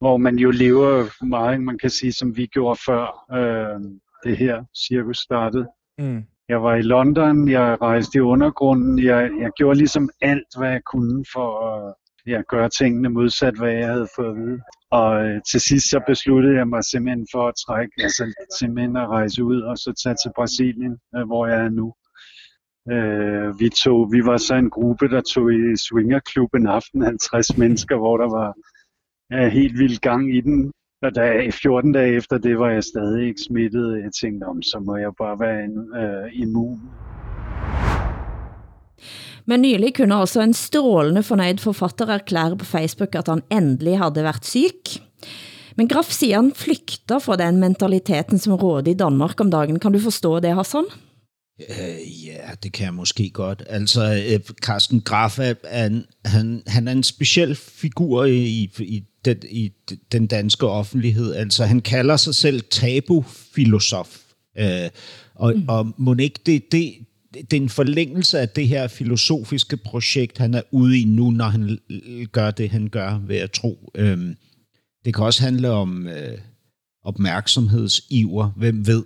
hvor 0.00 0.16
man 0.16 0.36
jo 0.36 0.50
lever 0.50 1.24
meget, 1.24 1.60
man 1.60 1.78
kan 1.78 1.90
sige, 1.90 2.12
som 2.12 2.36
vi 2.36 2.46
gjorde 2.46 2.80
før 2.86 3.04
øh, 3.38 3.80
det 4.24 4.36
her 4.38 4.64
cirkus 4.88 5.18
startede. 5.18 5.66
Mm. 5.98 6.22
Jeg 6.48 6.62
var 6.62 6.74
i 6.74 6.82
London, 6.82 7.48
jeg 7.48 7.82
rejste 7.82 8.18
i 8.18 8.20
undergrunden, 8.20 8.98
jeg, 8.98 9.30
jeg 9.40 9.50
gjorde 9.56 9.78
ligesom 9.78 10.10
alt, 10.20 10.50
hvad 10.58 10.70
jeg 10.70 10.84
kunne 10.84 11.24
for 11.32 11.48
at 11.70 11.94
ja, 12.26 12.42
gøre 12.48 12.68
tingene 12.68 13.08
modsat, 13.08 13.58
hvad 13.58 13.72
jeg 13.72 13.88
havde 13.88 14.08
fået 14.16 14.30
at 14.30 14.36
vide. 14.36 14.60
Og 15.00 15.26
øh, 15.26 15.42
til 15.50 15.60
sidst 15.60 15.90
så 15.90 16.00
besluttede 16.06 16.56
jeg 16.56 16.68
mig 16.68 16.84
simpelthen 16.84 17.26
for 17.32 17.48
at 17.48 17.54
trække, 17.66 17.92
altså 18.06 18.24
simpelthen 18.58 18.96
at 18.96 19.08
rejse 19.08 19.44
ud 19.44 19.60
og 19.60 19.78
så 19.78 19.90
tage 20.02 20.16
til 20.22 20.30
Brasilien, 20.36 20.98
øh, 21.16 21.26
hvor 21.26 21.46
jeg 21.46 21.60
er 21.64 21.72
nu. 21.80 21.88
Øh, 22.94 23.60
vi, 23.60 23.68
tog, 23.68 24.12
vi 24.12 24.20
var 24.30 24.36
så 24.36 24.54
en 24.54 24.70
gruppe, 24.70 25.08
der 25.08 25.20
tog 25.20 25.54
i 25.54 25.76
swingerklub 25.76 26.54
en 26.54 26.66
aften, 26.66 27.02
50 27.02 27.58
mennesker, 27.58 27.96
hvor 27.96 28.16
der 28.16 28.28
var 28.38 28.54
ja, 29.30 29.48
helt 29.48 29.78
vild 29.78 29.98
gang 29.98 30.36
i 30.36 30.40
den. 30.40 30.72
Og 31.02 31.14
da, 31.14 31.50
14 31.50 31.92
dage 31.92 32.16
efter 32.16 32.38
det 32.38 32.58
var 32.58 32.70
jeg 32.70 32.84
stadig 32.84 33.28
ikke 33.28 33.40
smittet. 33.48 34.02
Jeg 34.02 34.12
tænkte, 34.20 34.44
om 34.44 34.62
så 34.62 34.78
må 34.86 34.96
jeg 34.96 35.12
bare 35.18 35.40
være 35.40 35.64
en, 35.64 35.76
øh, 36.02 36.40
immun. 36.42 36.80
Men 39.46 39.62
nylig 39.62 39.94
kunne 39.94 40.16
også 40.16 40.40
en 40.40 40.54
strålende 40.54 41.22
fornøjd 41.22 41.58
forfatter 41.58 42.06
erklære 42.06 42.56
på 42.56 42.64
Facebook, 42.64 43.14
at 43.14 43.28
han 43.28 43.42
endelig 43.52 43.98
havde 43.98 44.14
været 44.14 44.46
syg. 44.46 45.00
Men 45.76 45.88
Graf 45.88 46.10
siger, 46.10 46.36
han 46.36 46.52
flygter 46.54 47.18
fra 47.18 47.36
den 47.36 47.60
mentaliteten, 47.60 48.38
som 48.38 48.52
råder 48.52 48.90
i 48.90 48.94
Danmark 48.94 49.40
om 49.40 49.50
dagen. 49.50 49.78
Kan 49.78 49.92
du 49.92 49.98
forstå 49.98 50.40
det, 50.40 50.54
Hassan? 50.54 50.84
Øh, 51.60 52.26
ja, 52.26 52.54
det 52.62 52.72
kan 52.72 52.84
jeg 52.84 52.94
måske 52.94 53.30
godt. 53.30 53.62
Altså, 53.68 54.24
øh, 54.30 54.40
Carsten 54.62 55.00
Graf, 55.00 55.38
er, 55.38 55.54
han, 55.64 56.04
han, 56.24 56.62
han 56.66 56.88
er 56.88 56.92
en 56.92 57.02
speciel 57.02 57.54
figur 57.54 58.24
i, 58.24 58.70
i, 58.78 59.04
den, 59.24 59.36
i 59.50 59.72
den 60.12 60.26
danske 60.26 60.66
offentlighed. 60.66 61.34
Altså, 61.34 61.64
han 61.64 61.80
kalder 61.80 62.16
sig 62.16 62.34
selv 62.34 62.60
tabufilosof. 62.70 64.18
Øh, 64.58 64.90
og, 65.34 65.52
mm. 65.56 65.64
og 65.68 65.94
må 65.96 66.14
ikke 66.14 66.40
det, 66.46 66.72
det, 66.72 66.94
det 67.34 67.52
er 67.52 67.60
en 67.62 67.68
forlængelse 67.68 68.38
af 68.38 68.48
det 68.48 68.68
her 68.68 68.88
filosofiske 68.88 69.76
projekt, 69.76 70.38
han 70.38 70.54
er 70.54 70.62
ude 70.70 71.00
i 71.00 71.04
nu, 71.04 71.30
når 71.30 71.44
han 71.44 71.78
gør 72.32 72.50
det, 72.50 72.70
han 72.70 72.88
gør, 72.88 73.20
ved 73.26 73.36
at 73.36 73.50
tro. 73.50 73.90
Øhm, 73.94 74.36
det 75.04 75.14
kan 75.14 75.24
også 75.24 75.42
handle 75.42 75.70
om 75.70 76.08
øh, 76.08 76.38
opmærksomhedsiver, 77.02 78.50
hvem 78.56 78.86
ved. 78.86 79.04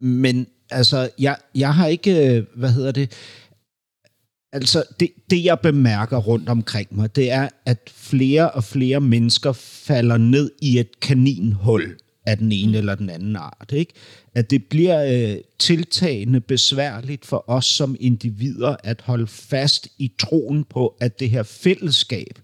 Men 0.00 0.46
altså, 0.70 1.10
jeg, 1.18 1.36
jeg 1.54 1.74
har 1.74 1.86
ikke, 1.86 2.36
øh, 2.36 2.44
hvad 2.56 2.72
hedder 2.72 2.92
det, 2.92 3.12
altså 4.52 4.84
det, 5.00 5.10
det 5.30 5.44
jeg 5.44 5.60
bemærker 5.60 6.18
rundt 6.18 6.48
omkring 6.48 6.96
mig, 6.96 7.16
det 7.16 7.30
er, 7.30 7.48
at 7.66 7.90
flere 7.94 8.50
og 8.50 8.64
flere 8.64 9.00
mennesker 9.00 9.52
falder 9.52 10.16
ned 10.16 10.50
i 10.62 10.78
et 10.78 11.00
kaninhul 11.00 11.96
af 12.26 12.38
den 12.38 12.52
ene 12.52 12.78
eller 12.78 12.94
den 12.94 13.10
anden 13.10 13.36
art. 13.36 13.72
Ikke? 13.72 13.92
At 14.34 14.50
det 14.50 14.64
bliver 14.64 15.32
øh, 15.32 15.36
tiltagende 15.58 16.40
besværligt 16.40 17.24
for 17.24 17.44
os 17.46 17.66
som 17.66 17.96
individer 18.00 18.76
at 18.84 19.00
holde 19.00 19.26
fast 19.26 19.88
i 19.98 20.12
troen 20.18 20.64
på, 20.64 20.96
at 21.00 21.20
det 21.20 21.30
her 21.30 21.42
fællesskab 21.42 22.38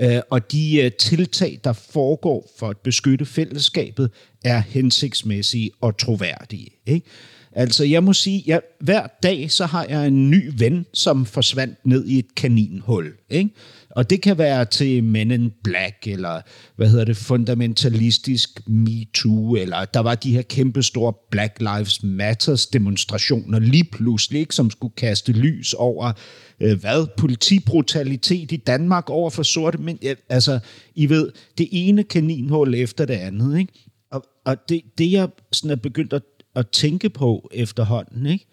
øh, 0.00 0.20
og 0.30 0.52
de 0.52 0.82
øh, 0.82 0.92
tiltag, 0.92 1.60
der 1.64 1.72
foregår 1.72 2.50
for 2.58 2.68
at 2.68 2.76
beskytte 2.76 3.24
fællesskabet, 3.24 4.10
er 4.44 4.58
hensigtsmæssige 4.58 5.70
og 5.80 5.98
troværdige. 5.98 6.70
Ikke? 6.86 7.06
Altså, 7.52 7.84
jeg 7.84 8.04
må 8.04 8.12
sige, 8.12 8.54
at 8.54 8.60
hver 8.80 9.06
dag, 9.22 9.50
så 9.50 9.66
har 9.66 9.86
jeg 9.88 10.06
en 10.06 10.30
ny 10.30 10.52
ven, 10.58 10.86
som 10.94 11.26
forsvandt 11.26 11.86
ned 11.86 12.06
i 12.06 12.18
et 12.18 12.34
kaninhul. 12.34 13.12
Ikke? 13.30 13.50
Og 13.98 14.10
det 14.10 14.22
kan 14.22 14.38
være 14.38 14.64
til 14.64 15.04
Men 15.04 15.30
in 15.30 15.52
Black, 15.64 16.06
eller 16.06 16.40
hvad 16.76 16.88
hedder 16.88 17.04
det, 17.04 17.16
fundamentalistisk 17.16 18.68
MeToo, 18.68 19.54
eller 19.54 19.84
der 19.84 20.00
var 20.00 20.14
de 20.14 20.32
her 20.32 20.42
kæmpe 20.42 20.82
store 20.82 21.12
Black 21.30 21.60
Lives 21.60 22.02
Matters 22.02 22.66
demonstrationer 22.66 23.58
lige 23.58 23.84
pludselig, 23.84 24.40
ikke, 24.40 24.54
som 24.54 24.70
skulle 24.70 24.94
kaste 24.96 25.32
lys 25.32 25.74
over, 25.74 26.12
øh, 26.60 26.80
hvad, 26.80 27.06
politibrutalitet 27.16 28.52
i 28.52 28.56
Danmark 28.56 29.10
over 29.10 29.30
for 29.30 29.42
sorte 29.42 29.78
men 29.78 29.98
Altså, 30.28 30.58
I 30.94 31.08
ved, 31.08 31.32
det 31.58 31.68
ene 31.72 32.04
kaninhul 32.04 32.74
efter 32.74 33.04
det 33.04 33.14
andet, 33.14 33.58
ikke? 33.58 33.72
Og, 34.10 34.24
og 34.44 34.56
det, 34.68 34.82
det, 34.98 35.12
jeg 35.12 35.28
sådan 35.52 35.70
er 35.70 35.76
begyndt 35.76 36.12
at, 36.12 36.22
at 36.56 36.68
tænke 36.68 37.10
på 37.10 37.50
efterhånden, 37.54 38.26
ikke? 38.26 38.46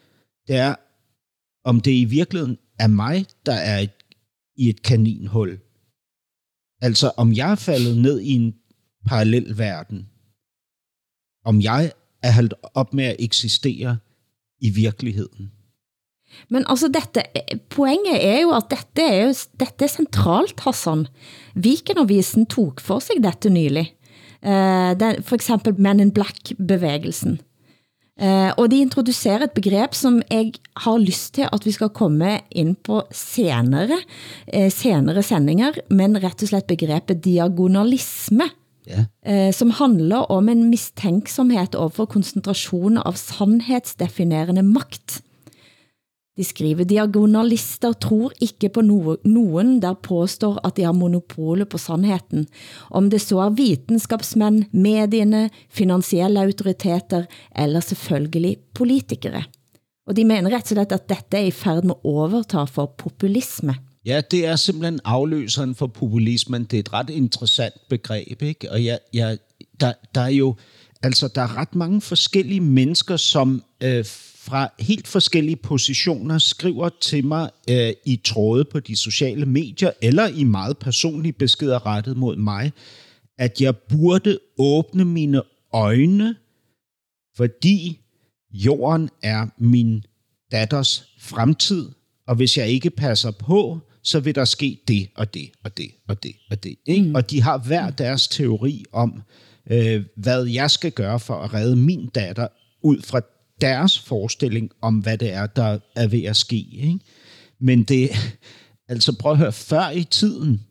det 0.48 0.56
er, 0.56 0.76
om 1.64 1.82
det 1.82 1.92
i 1.92 2.06
virkeligheden 2.06 2.58
er 2.80 2.88
mig, 2.88 3.26
der 3.46 3.54
er 3.54 3.80
et 3.80 3.92
i 4.58 4.70
et 4.70 4.82
kaninhul. 4.82 5.60
Altså, 6.82 7.12
om 7.18 7.34
jeg 7.34 7.52
er 7.52 7.56
faldet 7.56 7.98
ned 7.98 8.20
i 8.20 8.32
en 8.32 8.54
parallel 9.06 9.58
verden, 9.58 10.08
om 11.46 11.62
jeg 11.62 11.92
er 12.24 12.32
holdt 12.32 12.54
op 12.74 12.94
med 12.94 13.06
at 13.06 13.16
eksistere 13.20 13.98
i 14.62 14.70
virkeligheden. 14.70 15.52
Men 16.50 16.66
altså 16.68 16.88
dette, 16.88 17.24
poenget 17.70 18.18
er 18.26 18.40
jo 18.42 18.52
at 18.56 18.68
dette 18.70 19.02
er, 19.02 19.26
jo, 19.26 19.34
dette 19.60 19.86
er 19.86 19.92
centralt, 19.92 20.60
Hassan. 20.60 21.08
Vikenavisen 21.56 22.46
tog 22.46 22.74
for 22.82 23.00
sig 23.00 23.22
dette 23.24 23.50
nylig. 23.50 23.94
Uh, 24.46 25.22
for 25.26 25.36
eksempel 25.36 25.80
Men 25.82 26.00
in 26.00 26.12
Black-bevægelsen. 26.12 27.40
Uh, 28.16 28.54
og 28.56 28.70
de 28.72 28.78
introducerer 28.80 29.44
et 29.44 29.52
begreb, 29.52 29.96
som 29.98 30.22
jeg 30.32 30.54
har 30.80 31.02
lyst 31.04 31.34
til, 31.36 31.50
at 31.52 31.66
vi 31.68 31.74
skal 31.76 31.92
komme 31.92 32.38
ind 32.56 32.78
på 32.88 33.02
senere, 33.12 33.98
uh, 34.56 34.70
senere 34.72 35.24
sendinger, 35.24 35.76
men 35.92 36.16
rett 36.24 36.46
og 36.46 36.52
slett 36.54 36.70
begrebet 36.70 37.20
diagonalisme. 37.26 38.48
Yeah. 38.88 39.10
Uh, 39.26 39.52
som 39.52 39.74
handler 39.74 40.30
om 40.32 40.48
en 40.48 40.70
mistænksomhed 40.70 41.76
overfor 41.76 42.08
koncentrationen 42.08 43.02
av 43.04 43.20
sandhedsdefinerende 43.20 44.64
magt. 44.64 45.20
De 46.36 46.44
skriver, 46.44 46.84
diagonalister 46.84 47.94
tror 47.94 48.32
ikke 48.44 48.70
på 48.70 48.82
nogen, 48.82 49.82
der 49.82 49.94
påstår, 50.04 50.60
at 50.68 50.76
de 50.78 50.84
har 50.84 50.92
monopol 50.92 51.66
på 51.66 51.78
sandheden. 51.78 52.48
Om 52.92 53.10
det 53.10 53.22
så 53.22 53.40
er 53.40 53.50
videnskabsmænd, 53.56 54.66
medierne, 54.72 55.50
finansielle 55.70 56.42
autoriteter 56.44 57.24
eller 57.56 57.80
selvfølgelig 57.80 58.58
politikere. 58.74 59.44
Og 60.08 60.16
de 60.16 60.26
mener 60.26 60.52
ret 60.52 60.68
og 60.68 60.68
slett 60.68 60.92
at 60.92 61.08
dette 61.10 61.38
er 61.38 61.48
i 61.48 61.52
færd 61.52 61.84
med 61.84 61.96
at 61.96 62.04
overta 62.04 62.64
for 62.64 62.94
populisme. 62.98 63.76
Ja, 64.06 64.22
det 64.32 64.46
er 64.46 64.56
simpelthen 64.56 65.00
afløseren 65.06 65.76
for 65.76 65.88
populismen. 65.88 66.64
Det 66.64 66.78
er 66.78 66.80
et 66.80 66.94
ret 66.94 67.10
interessant 67.10 67.74
begreb, 67.90 68.42
ikke? 68.42 68.72
Og 68.72 68.84
ja, 68.84 68.98
ja, 69.14 69.36
der, 69.80 69.94
der 70.16 70.22
er 70.22 70.36
jo, 70.36 70.56
altså 71.04 71.28
der 71.36 71.42
er 71.42 71.58
ret 71.58 71.76
mange 71.76 72.02
forskellige 72.02 72.62
mennesker, 72.62 73.18
som 73.18 73.64
øh, 73.84 74.06
fra 74.46 74.74
helt 74.80 75.08
forskellige 75.08 75.56
positioner 75.56 76.38
skriver 76.38 76.90
til 77.02 77.26
mig 77.26 77.50
øh, 77.70 77.94
i 78.06 78.22
tråde 78.24 78.66
på 78.66 78.80
de 78.80 78.96
sociale 78.96 79.46
medier, 79.46 79.92
eller 80.02 80.28
i 80.28 80.44
meget 80.44 80.78
personlige 80.78 81.34
beskeder 81.34 81.86
rettet 81.86 82.18
mod 82.18 82.36
mig, 82.36 82.72
at 83.38 83.62
jeg 83.62 83.78
burde 83.78 84.40
åbne 84.58 85.06
mine 85.06 85.42
øjne, 85.74 86.36
fordi 87.38 88.00
jorden 88.52 89.10
er 89.24 89.48
min 89.58 90.04
datters 90.52 91.06
fremtid, 91.20 91.90
og 92.28 92.36
hvis 92.36 92.58
jeg 92.58 92.68
ikke 92.68 92.90
passer 92.90 93.32
på, 93.32 93.80
så 94.04 94.20
vil 94.20 94.36
der 94.36 94.46
ske 94.46 94.80
det 94.88 95.10
og 95.16 95.34
det 95.34 95.50
og 95.64 95.78
det 95.78 95.92
og 96.08 96.24
det 96.24 96.36
og 96.50 96.64
det. 96.64 96.76
Ikke? 96.86 97.08
Mm. 97.08 97.16
Og 97.16 97.32
de 97.32 97.42
har 97.42 97.58
hver 97.58 97.90
deres 97.90 98.28
teori 98.28 98.84
om, 98.92 99.22
øh, 99.72 100.04
hvad 100.18 100.46
jeg 100.46 100.72
skal 100.72 100.92
gøre 100.92 101.20
for 101.20 101.36
at 101.36 101.54
redde 101.54 101.76
min 101.76 102.08
datter 102.08 102.48
ud 102.84 103.02
fra 103.02 103.22
deres 103.62 104.00
forestilling 104.00 104.72
om, 104.82 104.96
hvad 104.96 105.18
det 105.18 105.34
er, 105.34 105.46
der 105.46 105.80
er 105.96 106.08
ved 106.08 106.24
at 106.24 106.36
ske. 106.36 106.68
Ikke? 106.72 107.00
Men 107.60 107.84
det, 107.84 108.10
altså 108.90 109.18
prøv 109.18 109.32
at 109.32 109.38
høre, 109.38 109.52
før 109.52 109.90
i 109.90 110.04
tiden, 110.04 110.62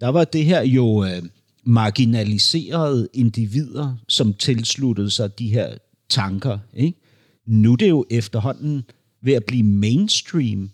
der 0.00 0.08
var 0.08 0.24
det 0.24 0.44
her 0.44 0.62
jo 0.62 1.04
øh, 1.04 1.22
marginaliserede 1.64 3.08
individer, 3.12 3.96
som 4.08 4.34
tilsluttede 4.34 5.10
sig 5.10 5.38
de 5.38 5.48
her 5.48 5.74
tanker. 6.10 6.58
Ikke? 6.74 6.98
Nu 7.46 7.72
er 7.72 7.76
det 7.76 7.88
jo 7.88 8.04
efterhånden 8.10 8.84
ved 9.22 9.32
at 9.32 9.44
blive 9.44 9.62
mainstream, 9.62 10.70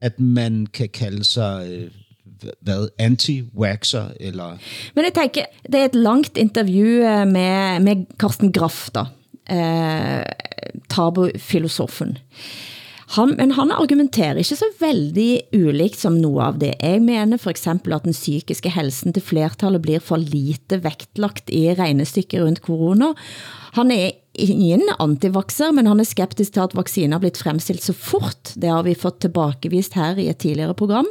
at 0.00 0.20
man 0.20 0.66
kan 0.66 0.88
kalde 0.88 1.24
sig 1.24 1.68
øh, 1.70 1.90
hvad, 2.60 2.88
anti-waxer, 2.98 4.12
eller... 4.20 4.58
Men 4.94 5.04
jeg 5.04 5.12
tænker, 5.14 5.44
det 5.72 5.74
er 5.74 5.84
et 5.84 5.94
langt 5.94 6.36
interview 6.36 6.86
øh, 6.86 7.26
med, 7.26 7.80
med 7.80 8.18
Karsten 8.18 8.52
Graff, 8.52 8.90
da, 8.90 9.00
eh, 9.50 10.24
tabufilosofen. 10.92 12.16
Han, 13.14 13.36
men 13.38 13.52
han 13.54 13.70
argumenterer 13.70 14.40
ikke 14.42 14.58
så 14.58 14.66
veldig 14.80 15.30
ulikt 15.54 16.00
som 16.00 16.16
noget 16.18 16.42
av 16.42 16.56
det. 16.58 16.72
Jeg 16.82 17.02
mener 17.04 17.38
for 17.38 17.52
eksempel 17.52 17.94
at 17.94 18.06
den 18.06 18.16
psykiske 18.16 18.72
helsen 18.74 19.14
til 19.14 19.22
flertallet 19.22 19.84
blir 19.84 20.02
for 20.02 20.18
lite 20.18 20.80
vektlagt 20.82 21.52
i 21.54 21.68
regnestykket 21.78 22.42
rundt 22.42 22.64
corona. 22.66 23.12
Han 23.78 23.94
er 23.94 24.16
ingen 24.34 24.82
antivakser, 24.98 25.70
men 25.76 25.86
han 25.86 26.02
er 26.02 26.08
skeptisk 26.08 26.56
til 26.56 26.64
at 26.66 26.74
vacciner 26.76 27.16
er 27.16 27.22
blitt 27.22 27.38
fremstilt 27.38 27.86
så 27.86 27.94
fort. 27.94 28.56
Det 28.58 28.74
har 28.74 28.82
vi 28.88 28.98
fått 28.98 29.22
tilbakevist 29.22 29.94
her 29.94 30.18
i 30.18 30.26
et 30.32 30.42
tidligere 30.42 30.74
program. 30.74 31.06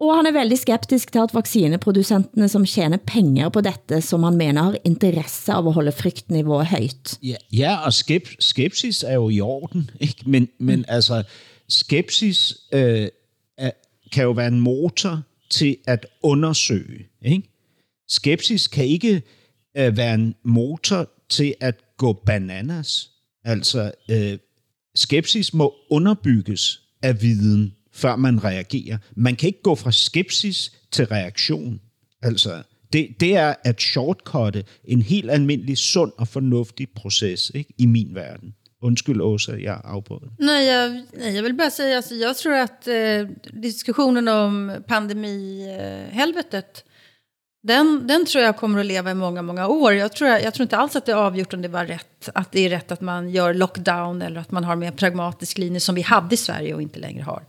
Og 0.00 0.14
han 0.16 0.26
er 0.26 0.32
veldig 0.32 0.56
skeptisk 0.58 1.12
til 1.12 1.18
at 1.18 1.34
vaccineprodusenterne, 1.34 2.48
som 2.48 2.64
tjener 2.64 2.96
penger 3.06 3.48
på 3.52 3.60
dette, 3.60 4.00
som 4.00 4.22
han 4.24 4.38
mener 4.40 4.62
har 4.62 4.78
interesse 4.84 5.52
av 5.52 5.68
at 5.68 5.76
holde 5.76 5.92
frygtniveauet 5.92 6.70
højt. 6.72 7.18
Ja, 7.22 7.36
ja 7.52 7.74
og 7.84 7.92
skep 7.92 8.30
skepsis 8.40 9.02
er 9.02 9.18
jo 9.20 9.28
i 9.28 9.40
orden, 9.40 9.90
ikke? 10.00 10.24
Men, 10.26 10.48
men 10.58 10.78
mm. 10.78 10.84
altså, 10.88 11.22
skepsis 11.68 12.56
øh, 12.72 13.08
er, 13.58 13.70
kan 14.12 14.24
jo 14.24 14.30
være 14.30 14.48
en 14.48 14.60
motor 14.60 15.22
til 15.50 15.76
at 15.86 16.06
undersøge. 16.22 17.06
Ikke? 17.22 17.42
Skepsis 18.08 18.68
kan 18.68 18.84
ikke 18.84 19.22
øh, 19.76 19.96
være 19.96 20.14
en 20.14 20.34
motor 20.44 21.08
til 21.28 21.54
at 21.60 21.74
gå 21.96 22.12
bananas. 22.12 23.10
Altså, 23.44 23.92
øh, 24.10 24.38
skepsis 24.94 25.54
må 25.54 25.74
underbygges 25.90 26.82
af 27.02 27.22
viden, 27.22 27.74
før 28.00 28.16
man 28.16 28.44
reagerer. 28.44 28.98
Man 29.16 29.36
kan 29.36 29.46
ikke 29.46 29.62
gå 29.62 29.74
fra 29.74 29.92
skepsis 29.92 30.72
til 30.90 31.06
reaktion. 31.06 31.80
Altså, 32.22 32.62
det, 32.92 33.08
det 33.20 33.36
er 33.36 33.54
at 33.64 33.80
shortcutte 33.80 34.64
en 34.84 35.02
helt 35.02 35.30
almindelig, 35.30 35.78
sund 35.78 36.12
og 36.18 36.28
fornuftig 36.28 36.88
proces 36.94 37.52
ikke, 37.54 37.74
i 37.78 37.86
min 37.86 38.14
verden. 38.14 38.54
Undskyld 38.82 39.20
Åsa, 39.20 39.52
jeg 39.52 39.80
afbrød. 39.84 40.20
Nej, 40.38 40.64
jag, 40.64 41.02
nej, 41.12 41.34
jag 41.34 41.42
vill 41.42 41.54
bara 41.54 41.70
säga, 41.70 41.96
alltså, 41.96 42.14
jag 42.14 42.36
tror 42.36 42.54
att 42.54 42.88
eh, 42.88 43.20
øh, 43.20 43.28
diskussionen 43.62 44.28
om 44.28 44.72
pandemihelvetet, 44.88 46.84
øh, 46.84 46.89
den, 47.62 48.06
den 48.06 48.26
tror 48.26 48.44
jag 48.44 48.56
kommer 48.56 48.80
att 48.80 48.86
leva 48.86 49.10
i 49.10 49.14
många, 49.14 49.42
många 49.42 49.68
år. 49.68 49.92
Jag 49.92 50.12
tror, 50.12 50.30
jag 50.30 50.54
tror 50.54 50.62
inte 50.62 50.76
alls 50.76 50.96
att 50.96 51.06
det 51.06 51.12
är 51.12 51.16
avgjort 51.16 51.54
om 51.54 51.62
det 51.62 51.68
var 51.68 51.86
rätt, 51.86 52.28
att 52.34 52.52
det 52.52 52.60
är 52.60 52.70
rätt 52.70 52.92
att 52.92 53.00
man 53.00 53.30
gör 53.30 53.54
lockdown 53.54 54.22
eller 54.22 54.40
att 54.40 54.50
man 54.50 54.64
har 54.64 54.76
mer 54.76 54.90
pragmatisk 54.90 55.58
linje 55.58 55.80
som 55.80 55.94
vi 55.94 56.02
hade 56.02 56.34
i 56.34 56.36
Sverige 56.36 56.74
och 56.74 56.82
inte 56.82 56.98
längre 56.98 57.22
har. 57.22 57.42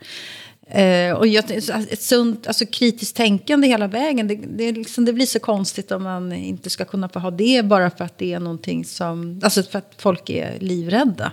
Eh, 0.68 1.14
och 1.14 1.28
jag, 1.28 1.52
ett 1.52 2.02
sunt, 2.02 2.48
alltså 2.48 2.66
kritiskt 2.66 3.16
tänkande 3.16 3.68
hela 3.68 3.88
vägen, 3.88 4.28
det, 4.28 4.36
det, 4.36 4.72
liksom, 4.72 5.06
det 5.06 5.14
blir 5.14 5.26
så 5.26 5.40
konstigt 5.40 5.92
om 5.92 6.04
man 6.04 6.34
inte 6.34 6.70
ska 6.70 6.86
kunna 6.86 7.10
få 7.10 7.20
ha 7.20 7.32
det 7.32 7.66
bara 7.66 7.90
för 7.90 8.06
att 8.06 8.18
det 8.18 8.34
är 8.34 8.40
någonting 8.40 8.86
som, 8.86 9.42
alltså 9.44 9.64
för 9.64 9.80
att 9.80 9.94
folk 9.98 10.30
är 10.30 10.60
livrädda. 10.60 11.32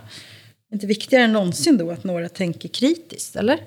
Det 0.69 0.73
är 0.73 0.75
inte 0.75 0.87
viktigare 0.87 1.23
än 1.23 1.33
någonsin 1.33 1.77
då 1.77 1.91
att 1.91 2.03
några 2.03 2.29
tänker 2.29 2.69
kritiskt, 2.69 3.35
eller? 3.35 3.59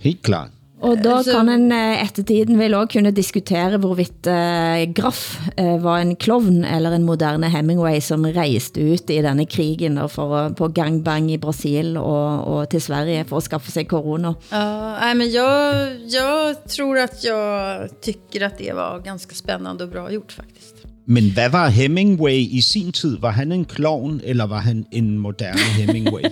Helt 0.00 0.22
klart. 0.22 0.55
Og 0.84 0.98
da 1.00 1.22
kan 1.24 1.48
en 1.48 1.70
eh, 1.72 2.02
ettertiden 2.02 2.58
vel 2.60 2.74
også 2.76 2.98
kunne 2.98 3.12
diskutere 3.16 3.78
hvorvidt 3.80 4.28
eh, 4.28 4.82
Graff 4.92 5.38
eh, 5.56 5.78
var 5.80 6.02
en 6.02 6.12
klovn 6.20 6.66
eller 6.68 6.92
en 6.92 7.06
moderne 7.08 7.48
Hemingway 7.48 8.02
som 8.04 8.26
reiste 8.36 8.84
ut 8.84 9.08
i 9.10 9.22
denne 9.24 9.46
krigen 9.48 9.96
og 10.02 10.10
for, 10.12 10.50
på 10.58 10.68
gangbang 10.76 11.30
i 11.32 11.40
Brasil 11.40 11.96
og, 11.96 12.44
og 12.44 12.68
til 12.74 12.84
Sverige 12.84 13.24
for 13.24 13.40
at 13.40 13.48
skaffe 13.48 13.72
sig 13.72 13.88
corona. 13.88 14.34
Ja, 14.50 14.98
nej, 15.00 15.14
men 15.14 15.30
jag, 15.30 15.96
jag 16.08 16.68
tror 16.68 16.98
att 16.98 17.24
jag 17.24 17.88
tycker 18.00 18.46
att 18.46 18.58
det 18.58 18.72
var 18.72 19.00
ganska 19.00 19.34
spännande 19.34 19.84
och 19.84 19.90
bra 19.90 20.10
gjort 20.12 20.32
faktiskt. 20.32 20.76
Men 21.08 21.30
hvad 21.30 21.50
var 21.52 21.68
Hemingway 21.68 22.48
i 22.50 22.62
sin 22.62 22.92
tid? 22.92 23.20
Var 23.20 23.30
han 23.30 23.52
en 23.52 23.64
klovn, 23.64 24.20
eller 24.24 24.46
var 24.46 24.58
han 24.58 24.84
en 24.90 25.18
moderne 25.18 25.58
Hemingway? 25.58 26.22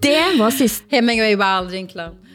Det 0.00 0.38
var 0.38 0.50
sidst... 0.50 0.84
Hemingway 0.88 1.36
var 1.36 1.44
aldrig 1.44 1.80
en 1.80 1.88
clown. 1.88 2.27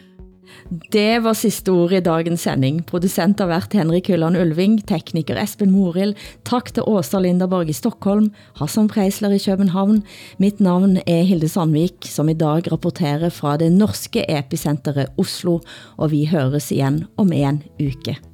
Det 0.74 1.22
var 1.22 1.36
sidste 1.36 1.70
ord 1.70 1.92
i 1.92 2.00
dagens 2.02 2.46
sending. 2.46 2.80
Producent 2.86 3.38
har 3.40 3.46
været 3.50 3.72
Henrik 3.76 4.08
Hylland 4.10 4.38
Ulving, 4.40 4.80
tekniker 4.88 5.38
Esben 5.42 5.70
Moril, 5.70 6.14
tak 6.44 6.72
til 6.74 6.82
Åsa 6.86 7.20
Linderborg 7.22 7.70
i 7.70 7.76
Stockholm, 7.76 8.32
Hassan 8.58 8.88
Preisler 8.88 9.30
i 9.36 9.38
København. 9.38 10.02
Mit 10.38 10.60
navn 10.60 10.98
er 11.06 11.22
Hilde 11.22 11.48
Sandvik, 11.48 12.08
som 12.10 12.28
i 12.28 12.34
dag 12.34 12.72
rapporterer 12.72 13.30
fra 13.30 13.56
det 13.56 13.72
norske 13.72 14.24
epicenteret 14.28 15.12
Oslo, 15.18 15.60
og 15.96 16.10
vi 16.10 16.24
høres 16.26 16.72
igen 16.72 17.04
om 17.16 17.32
en 17.32 17.62
uke. 17.78 18.33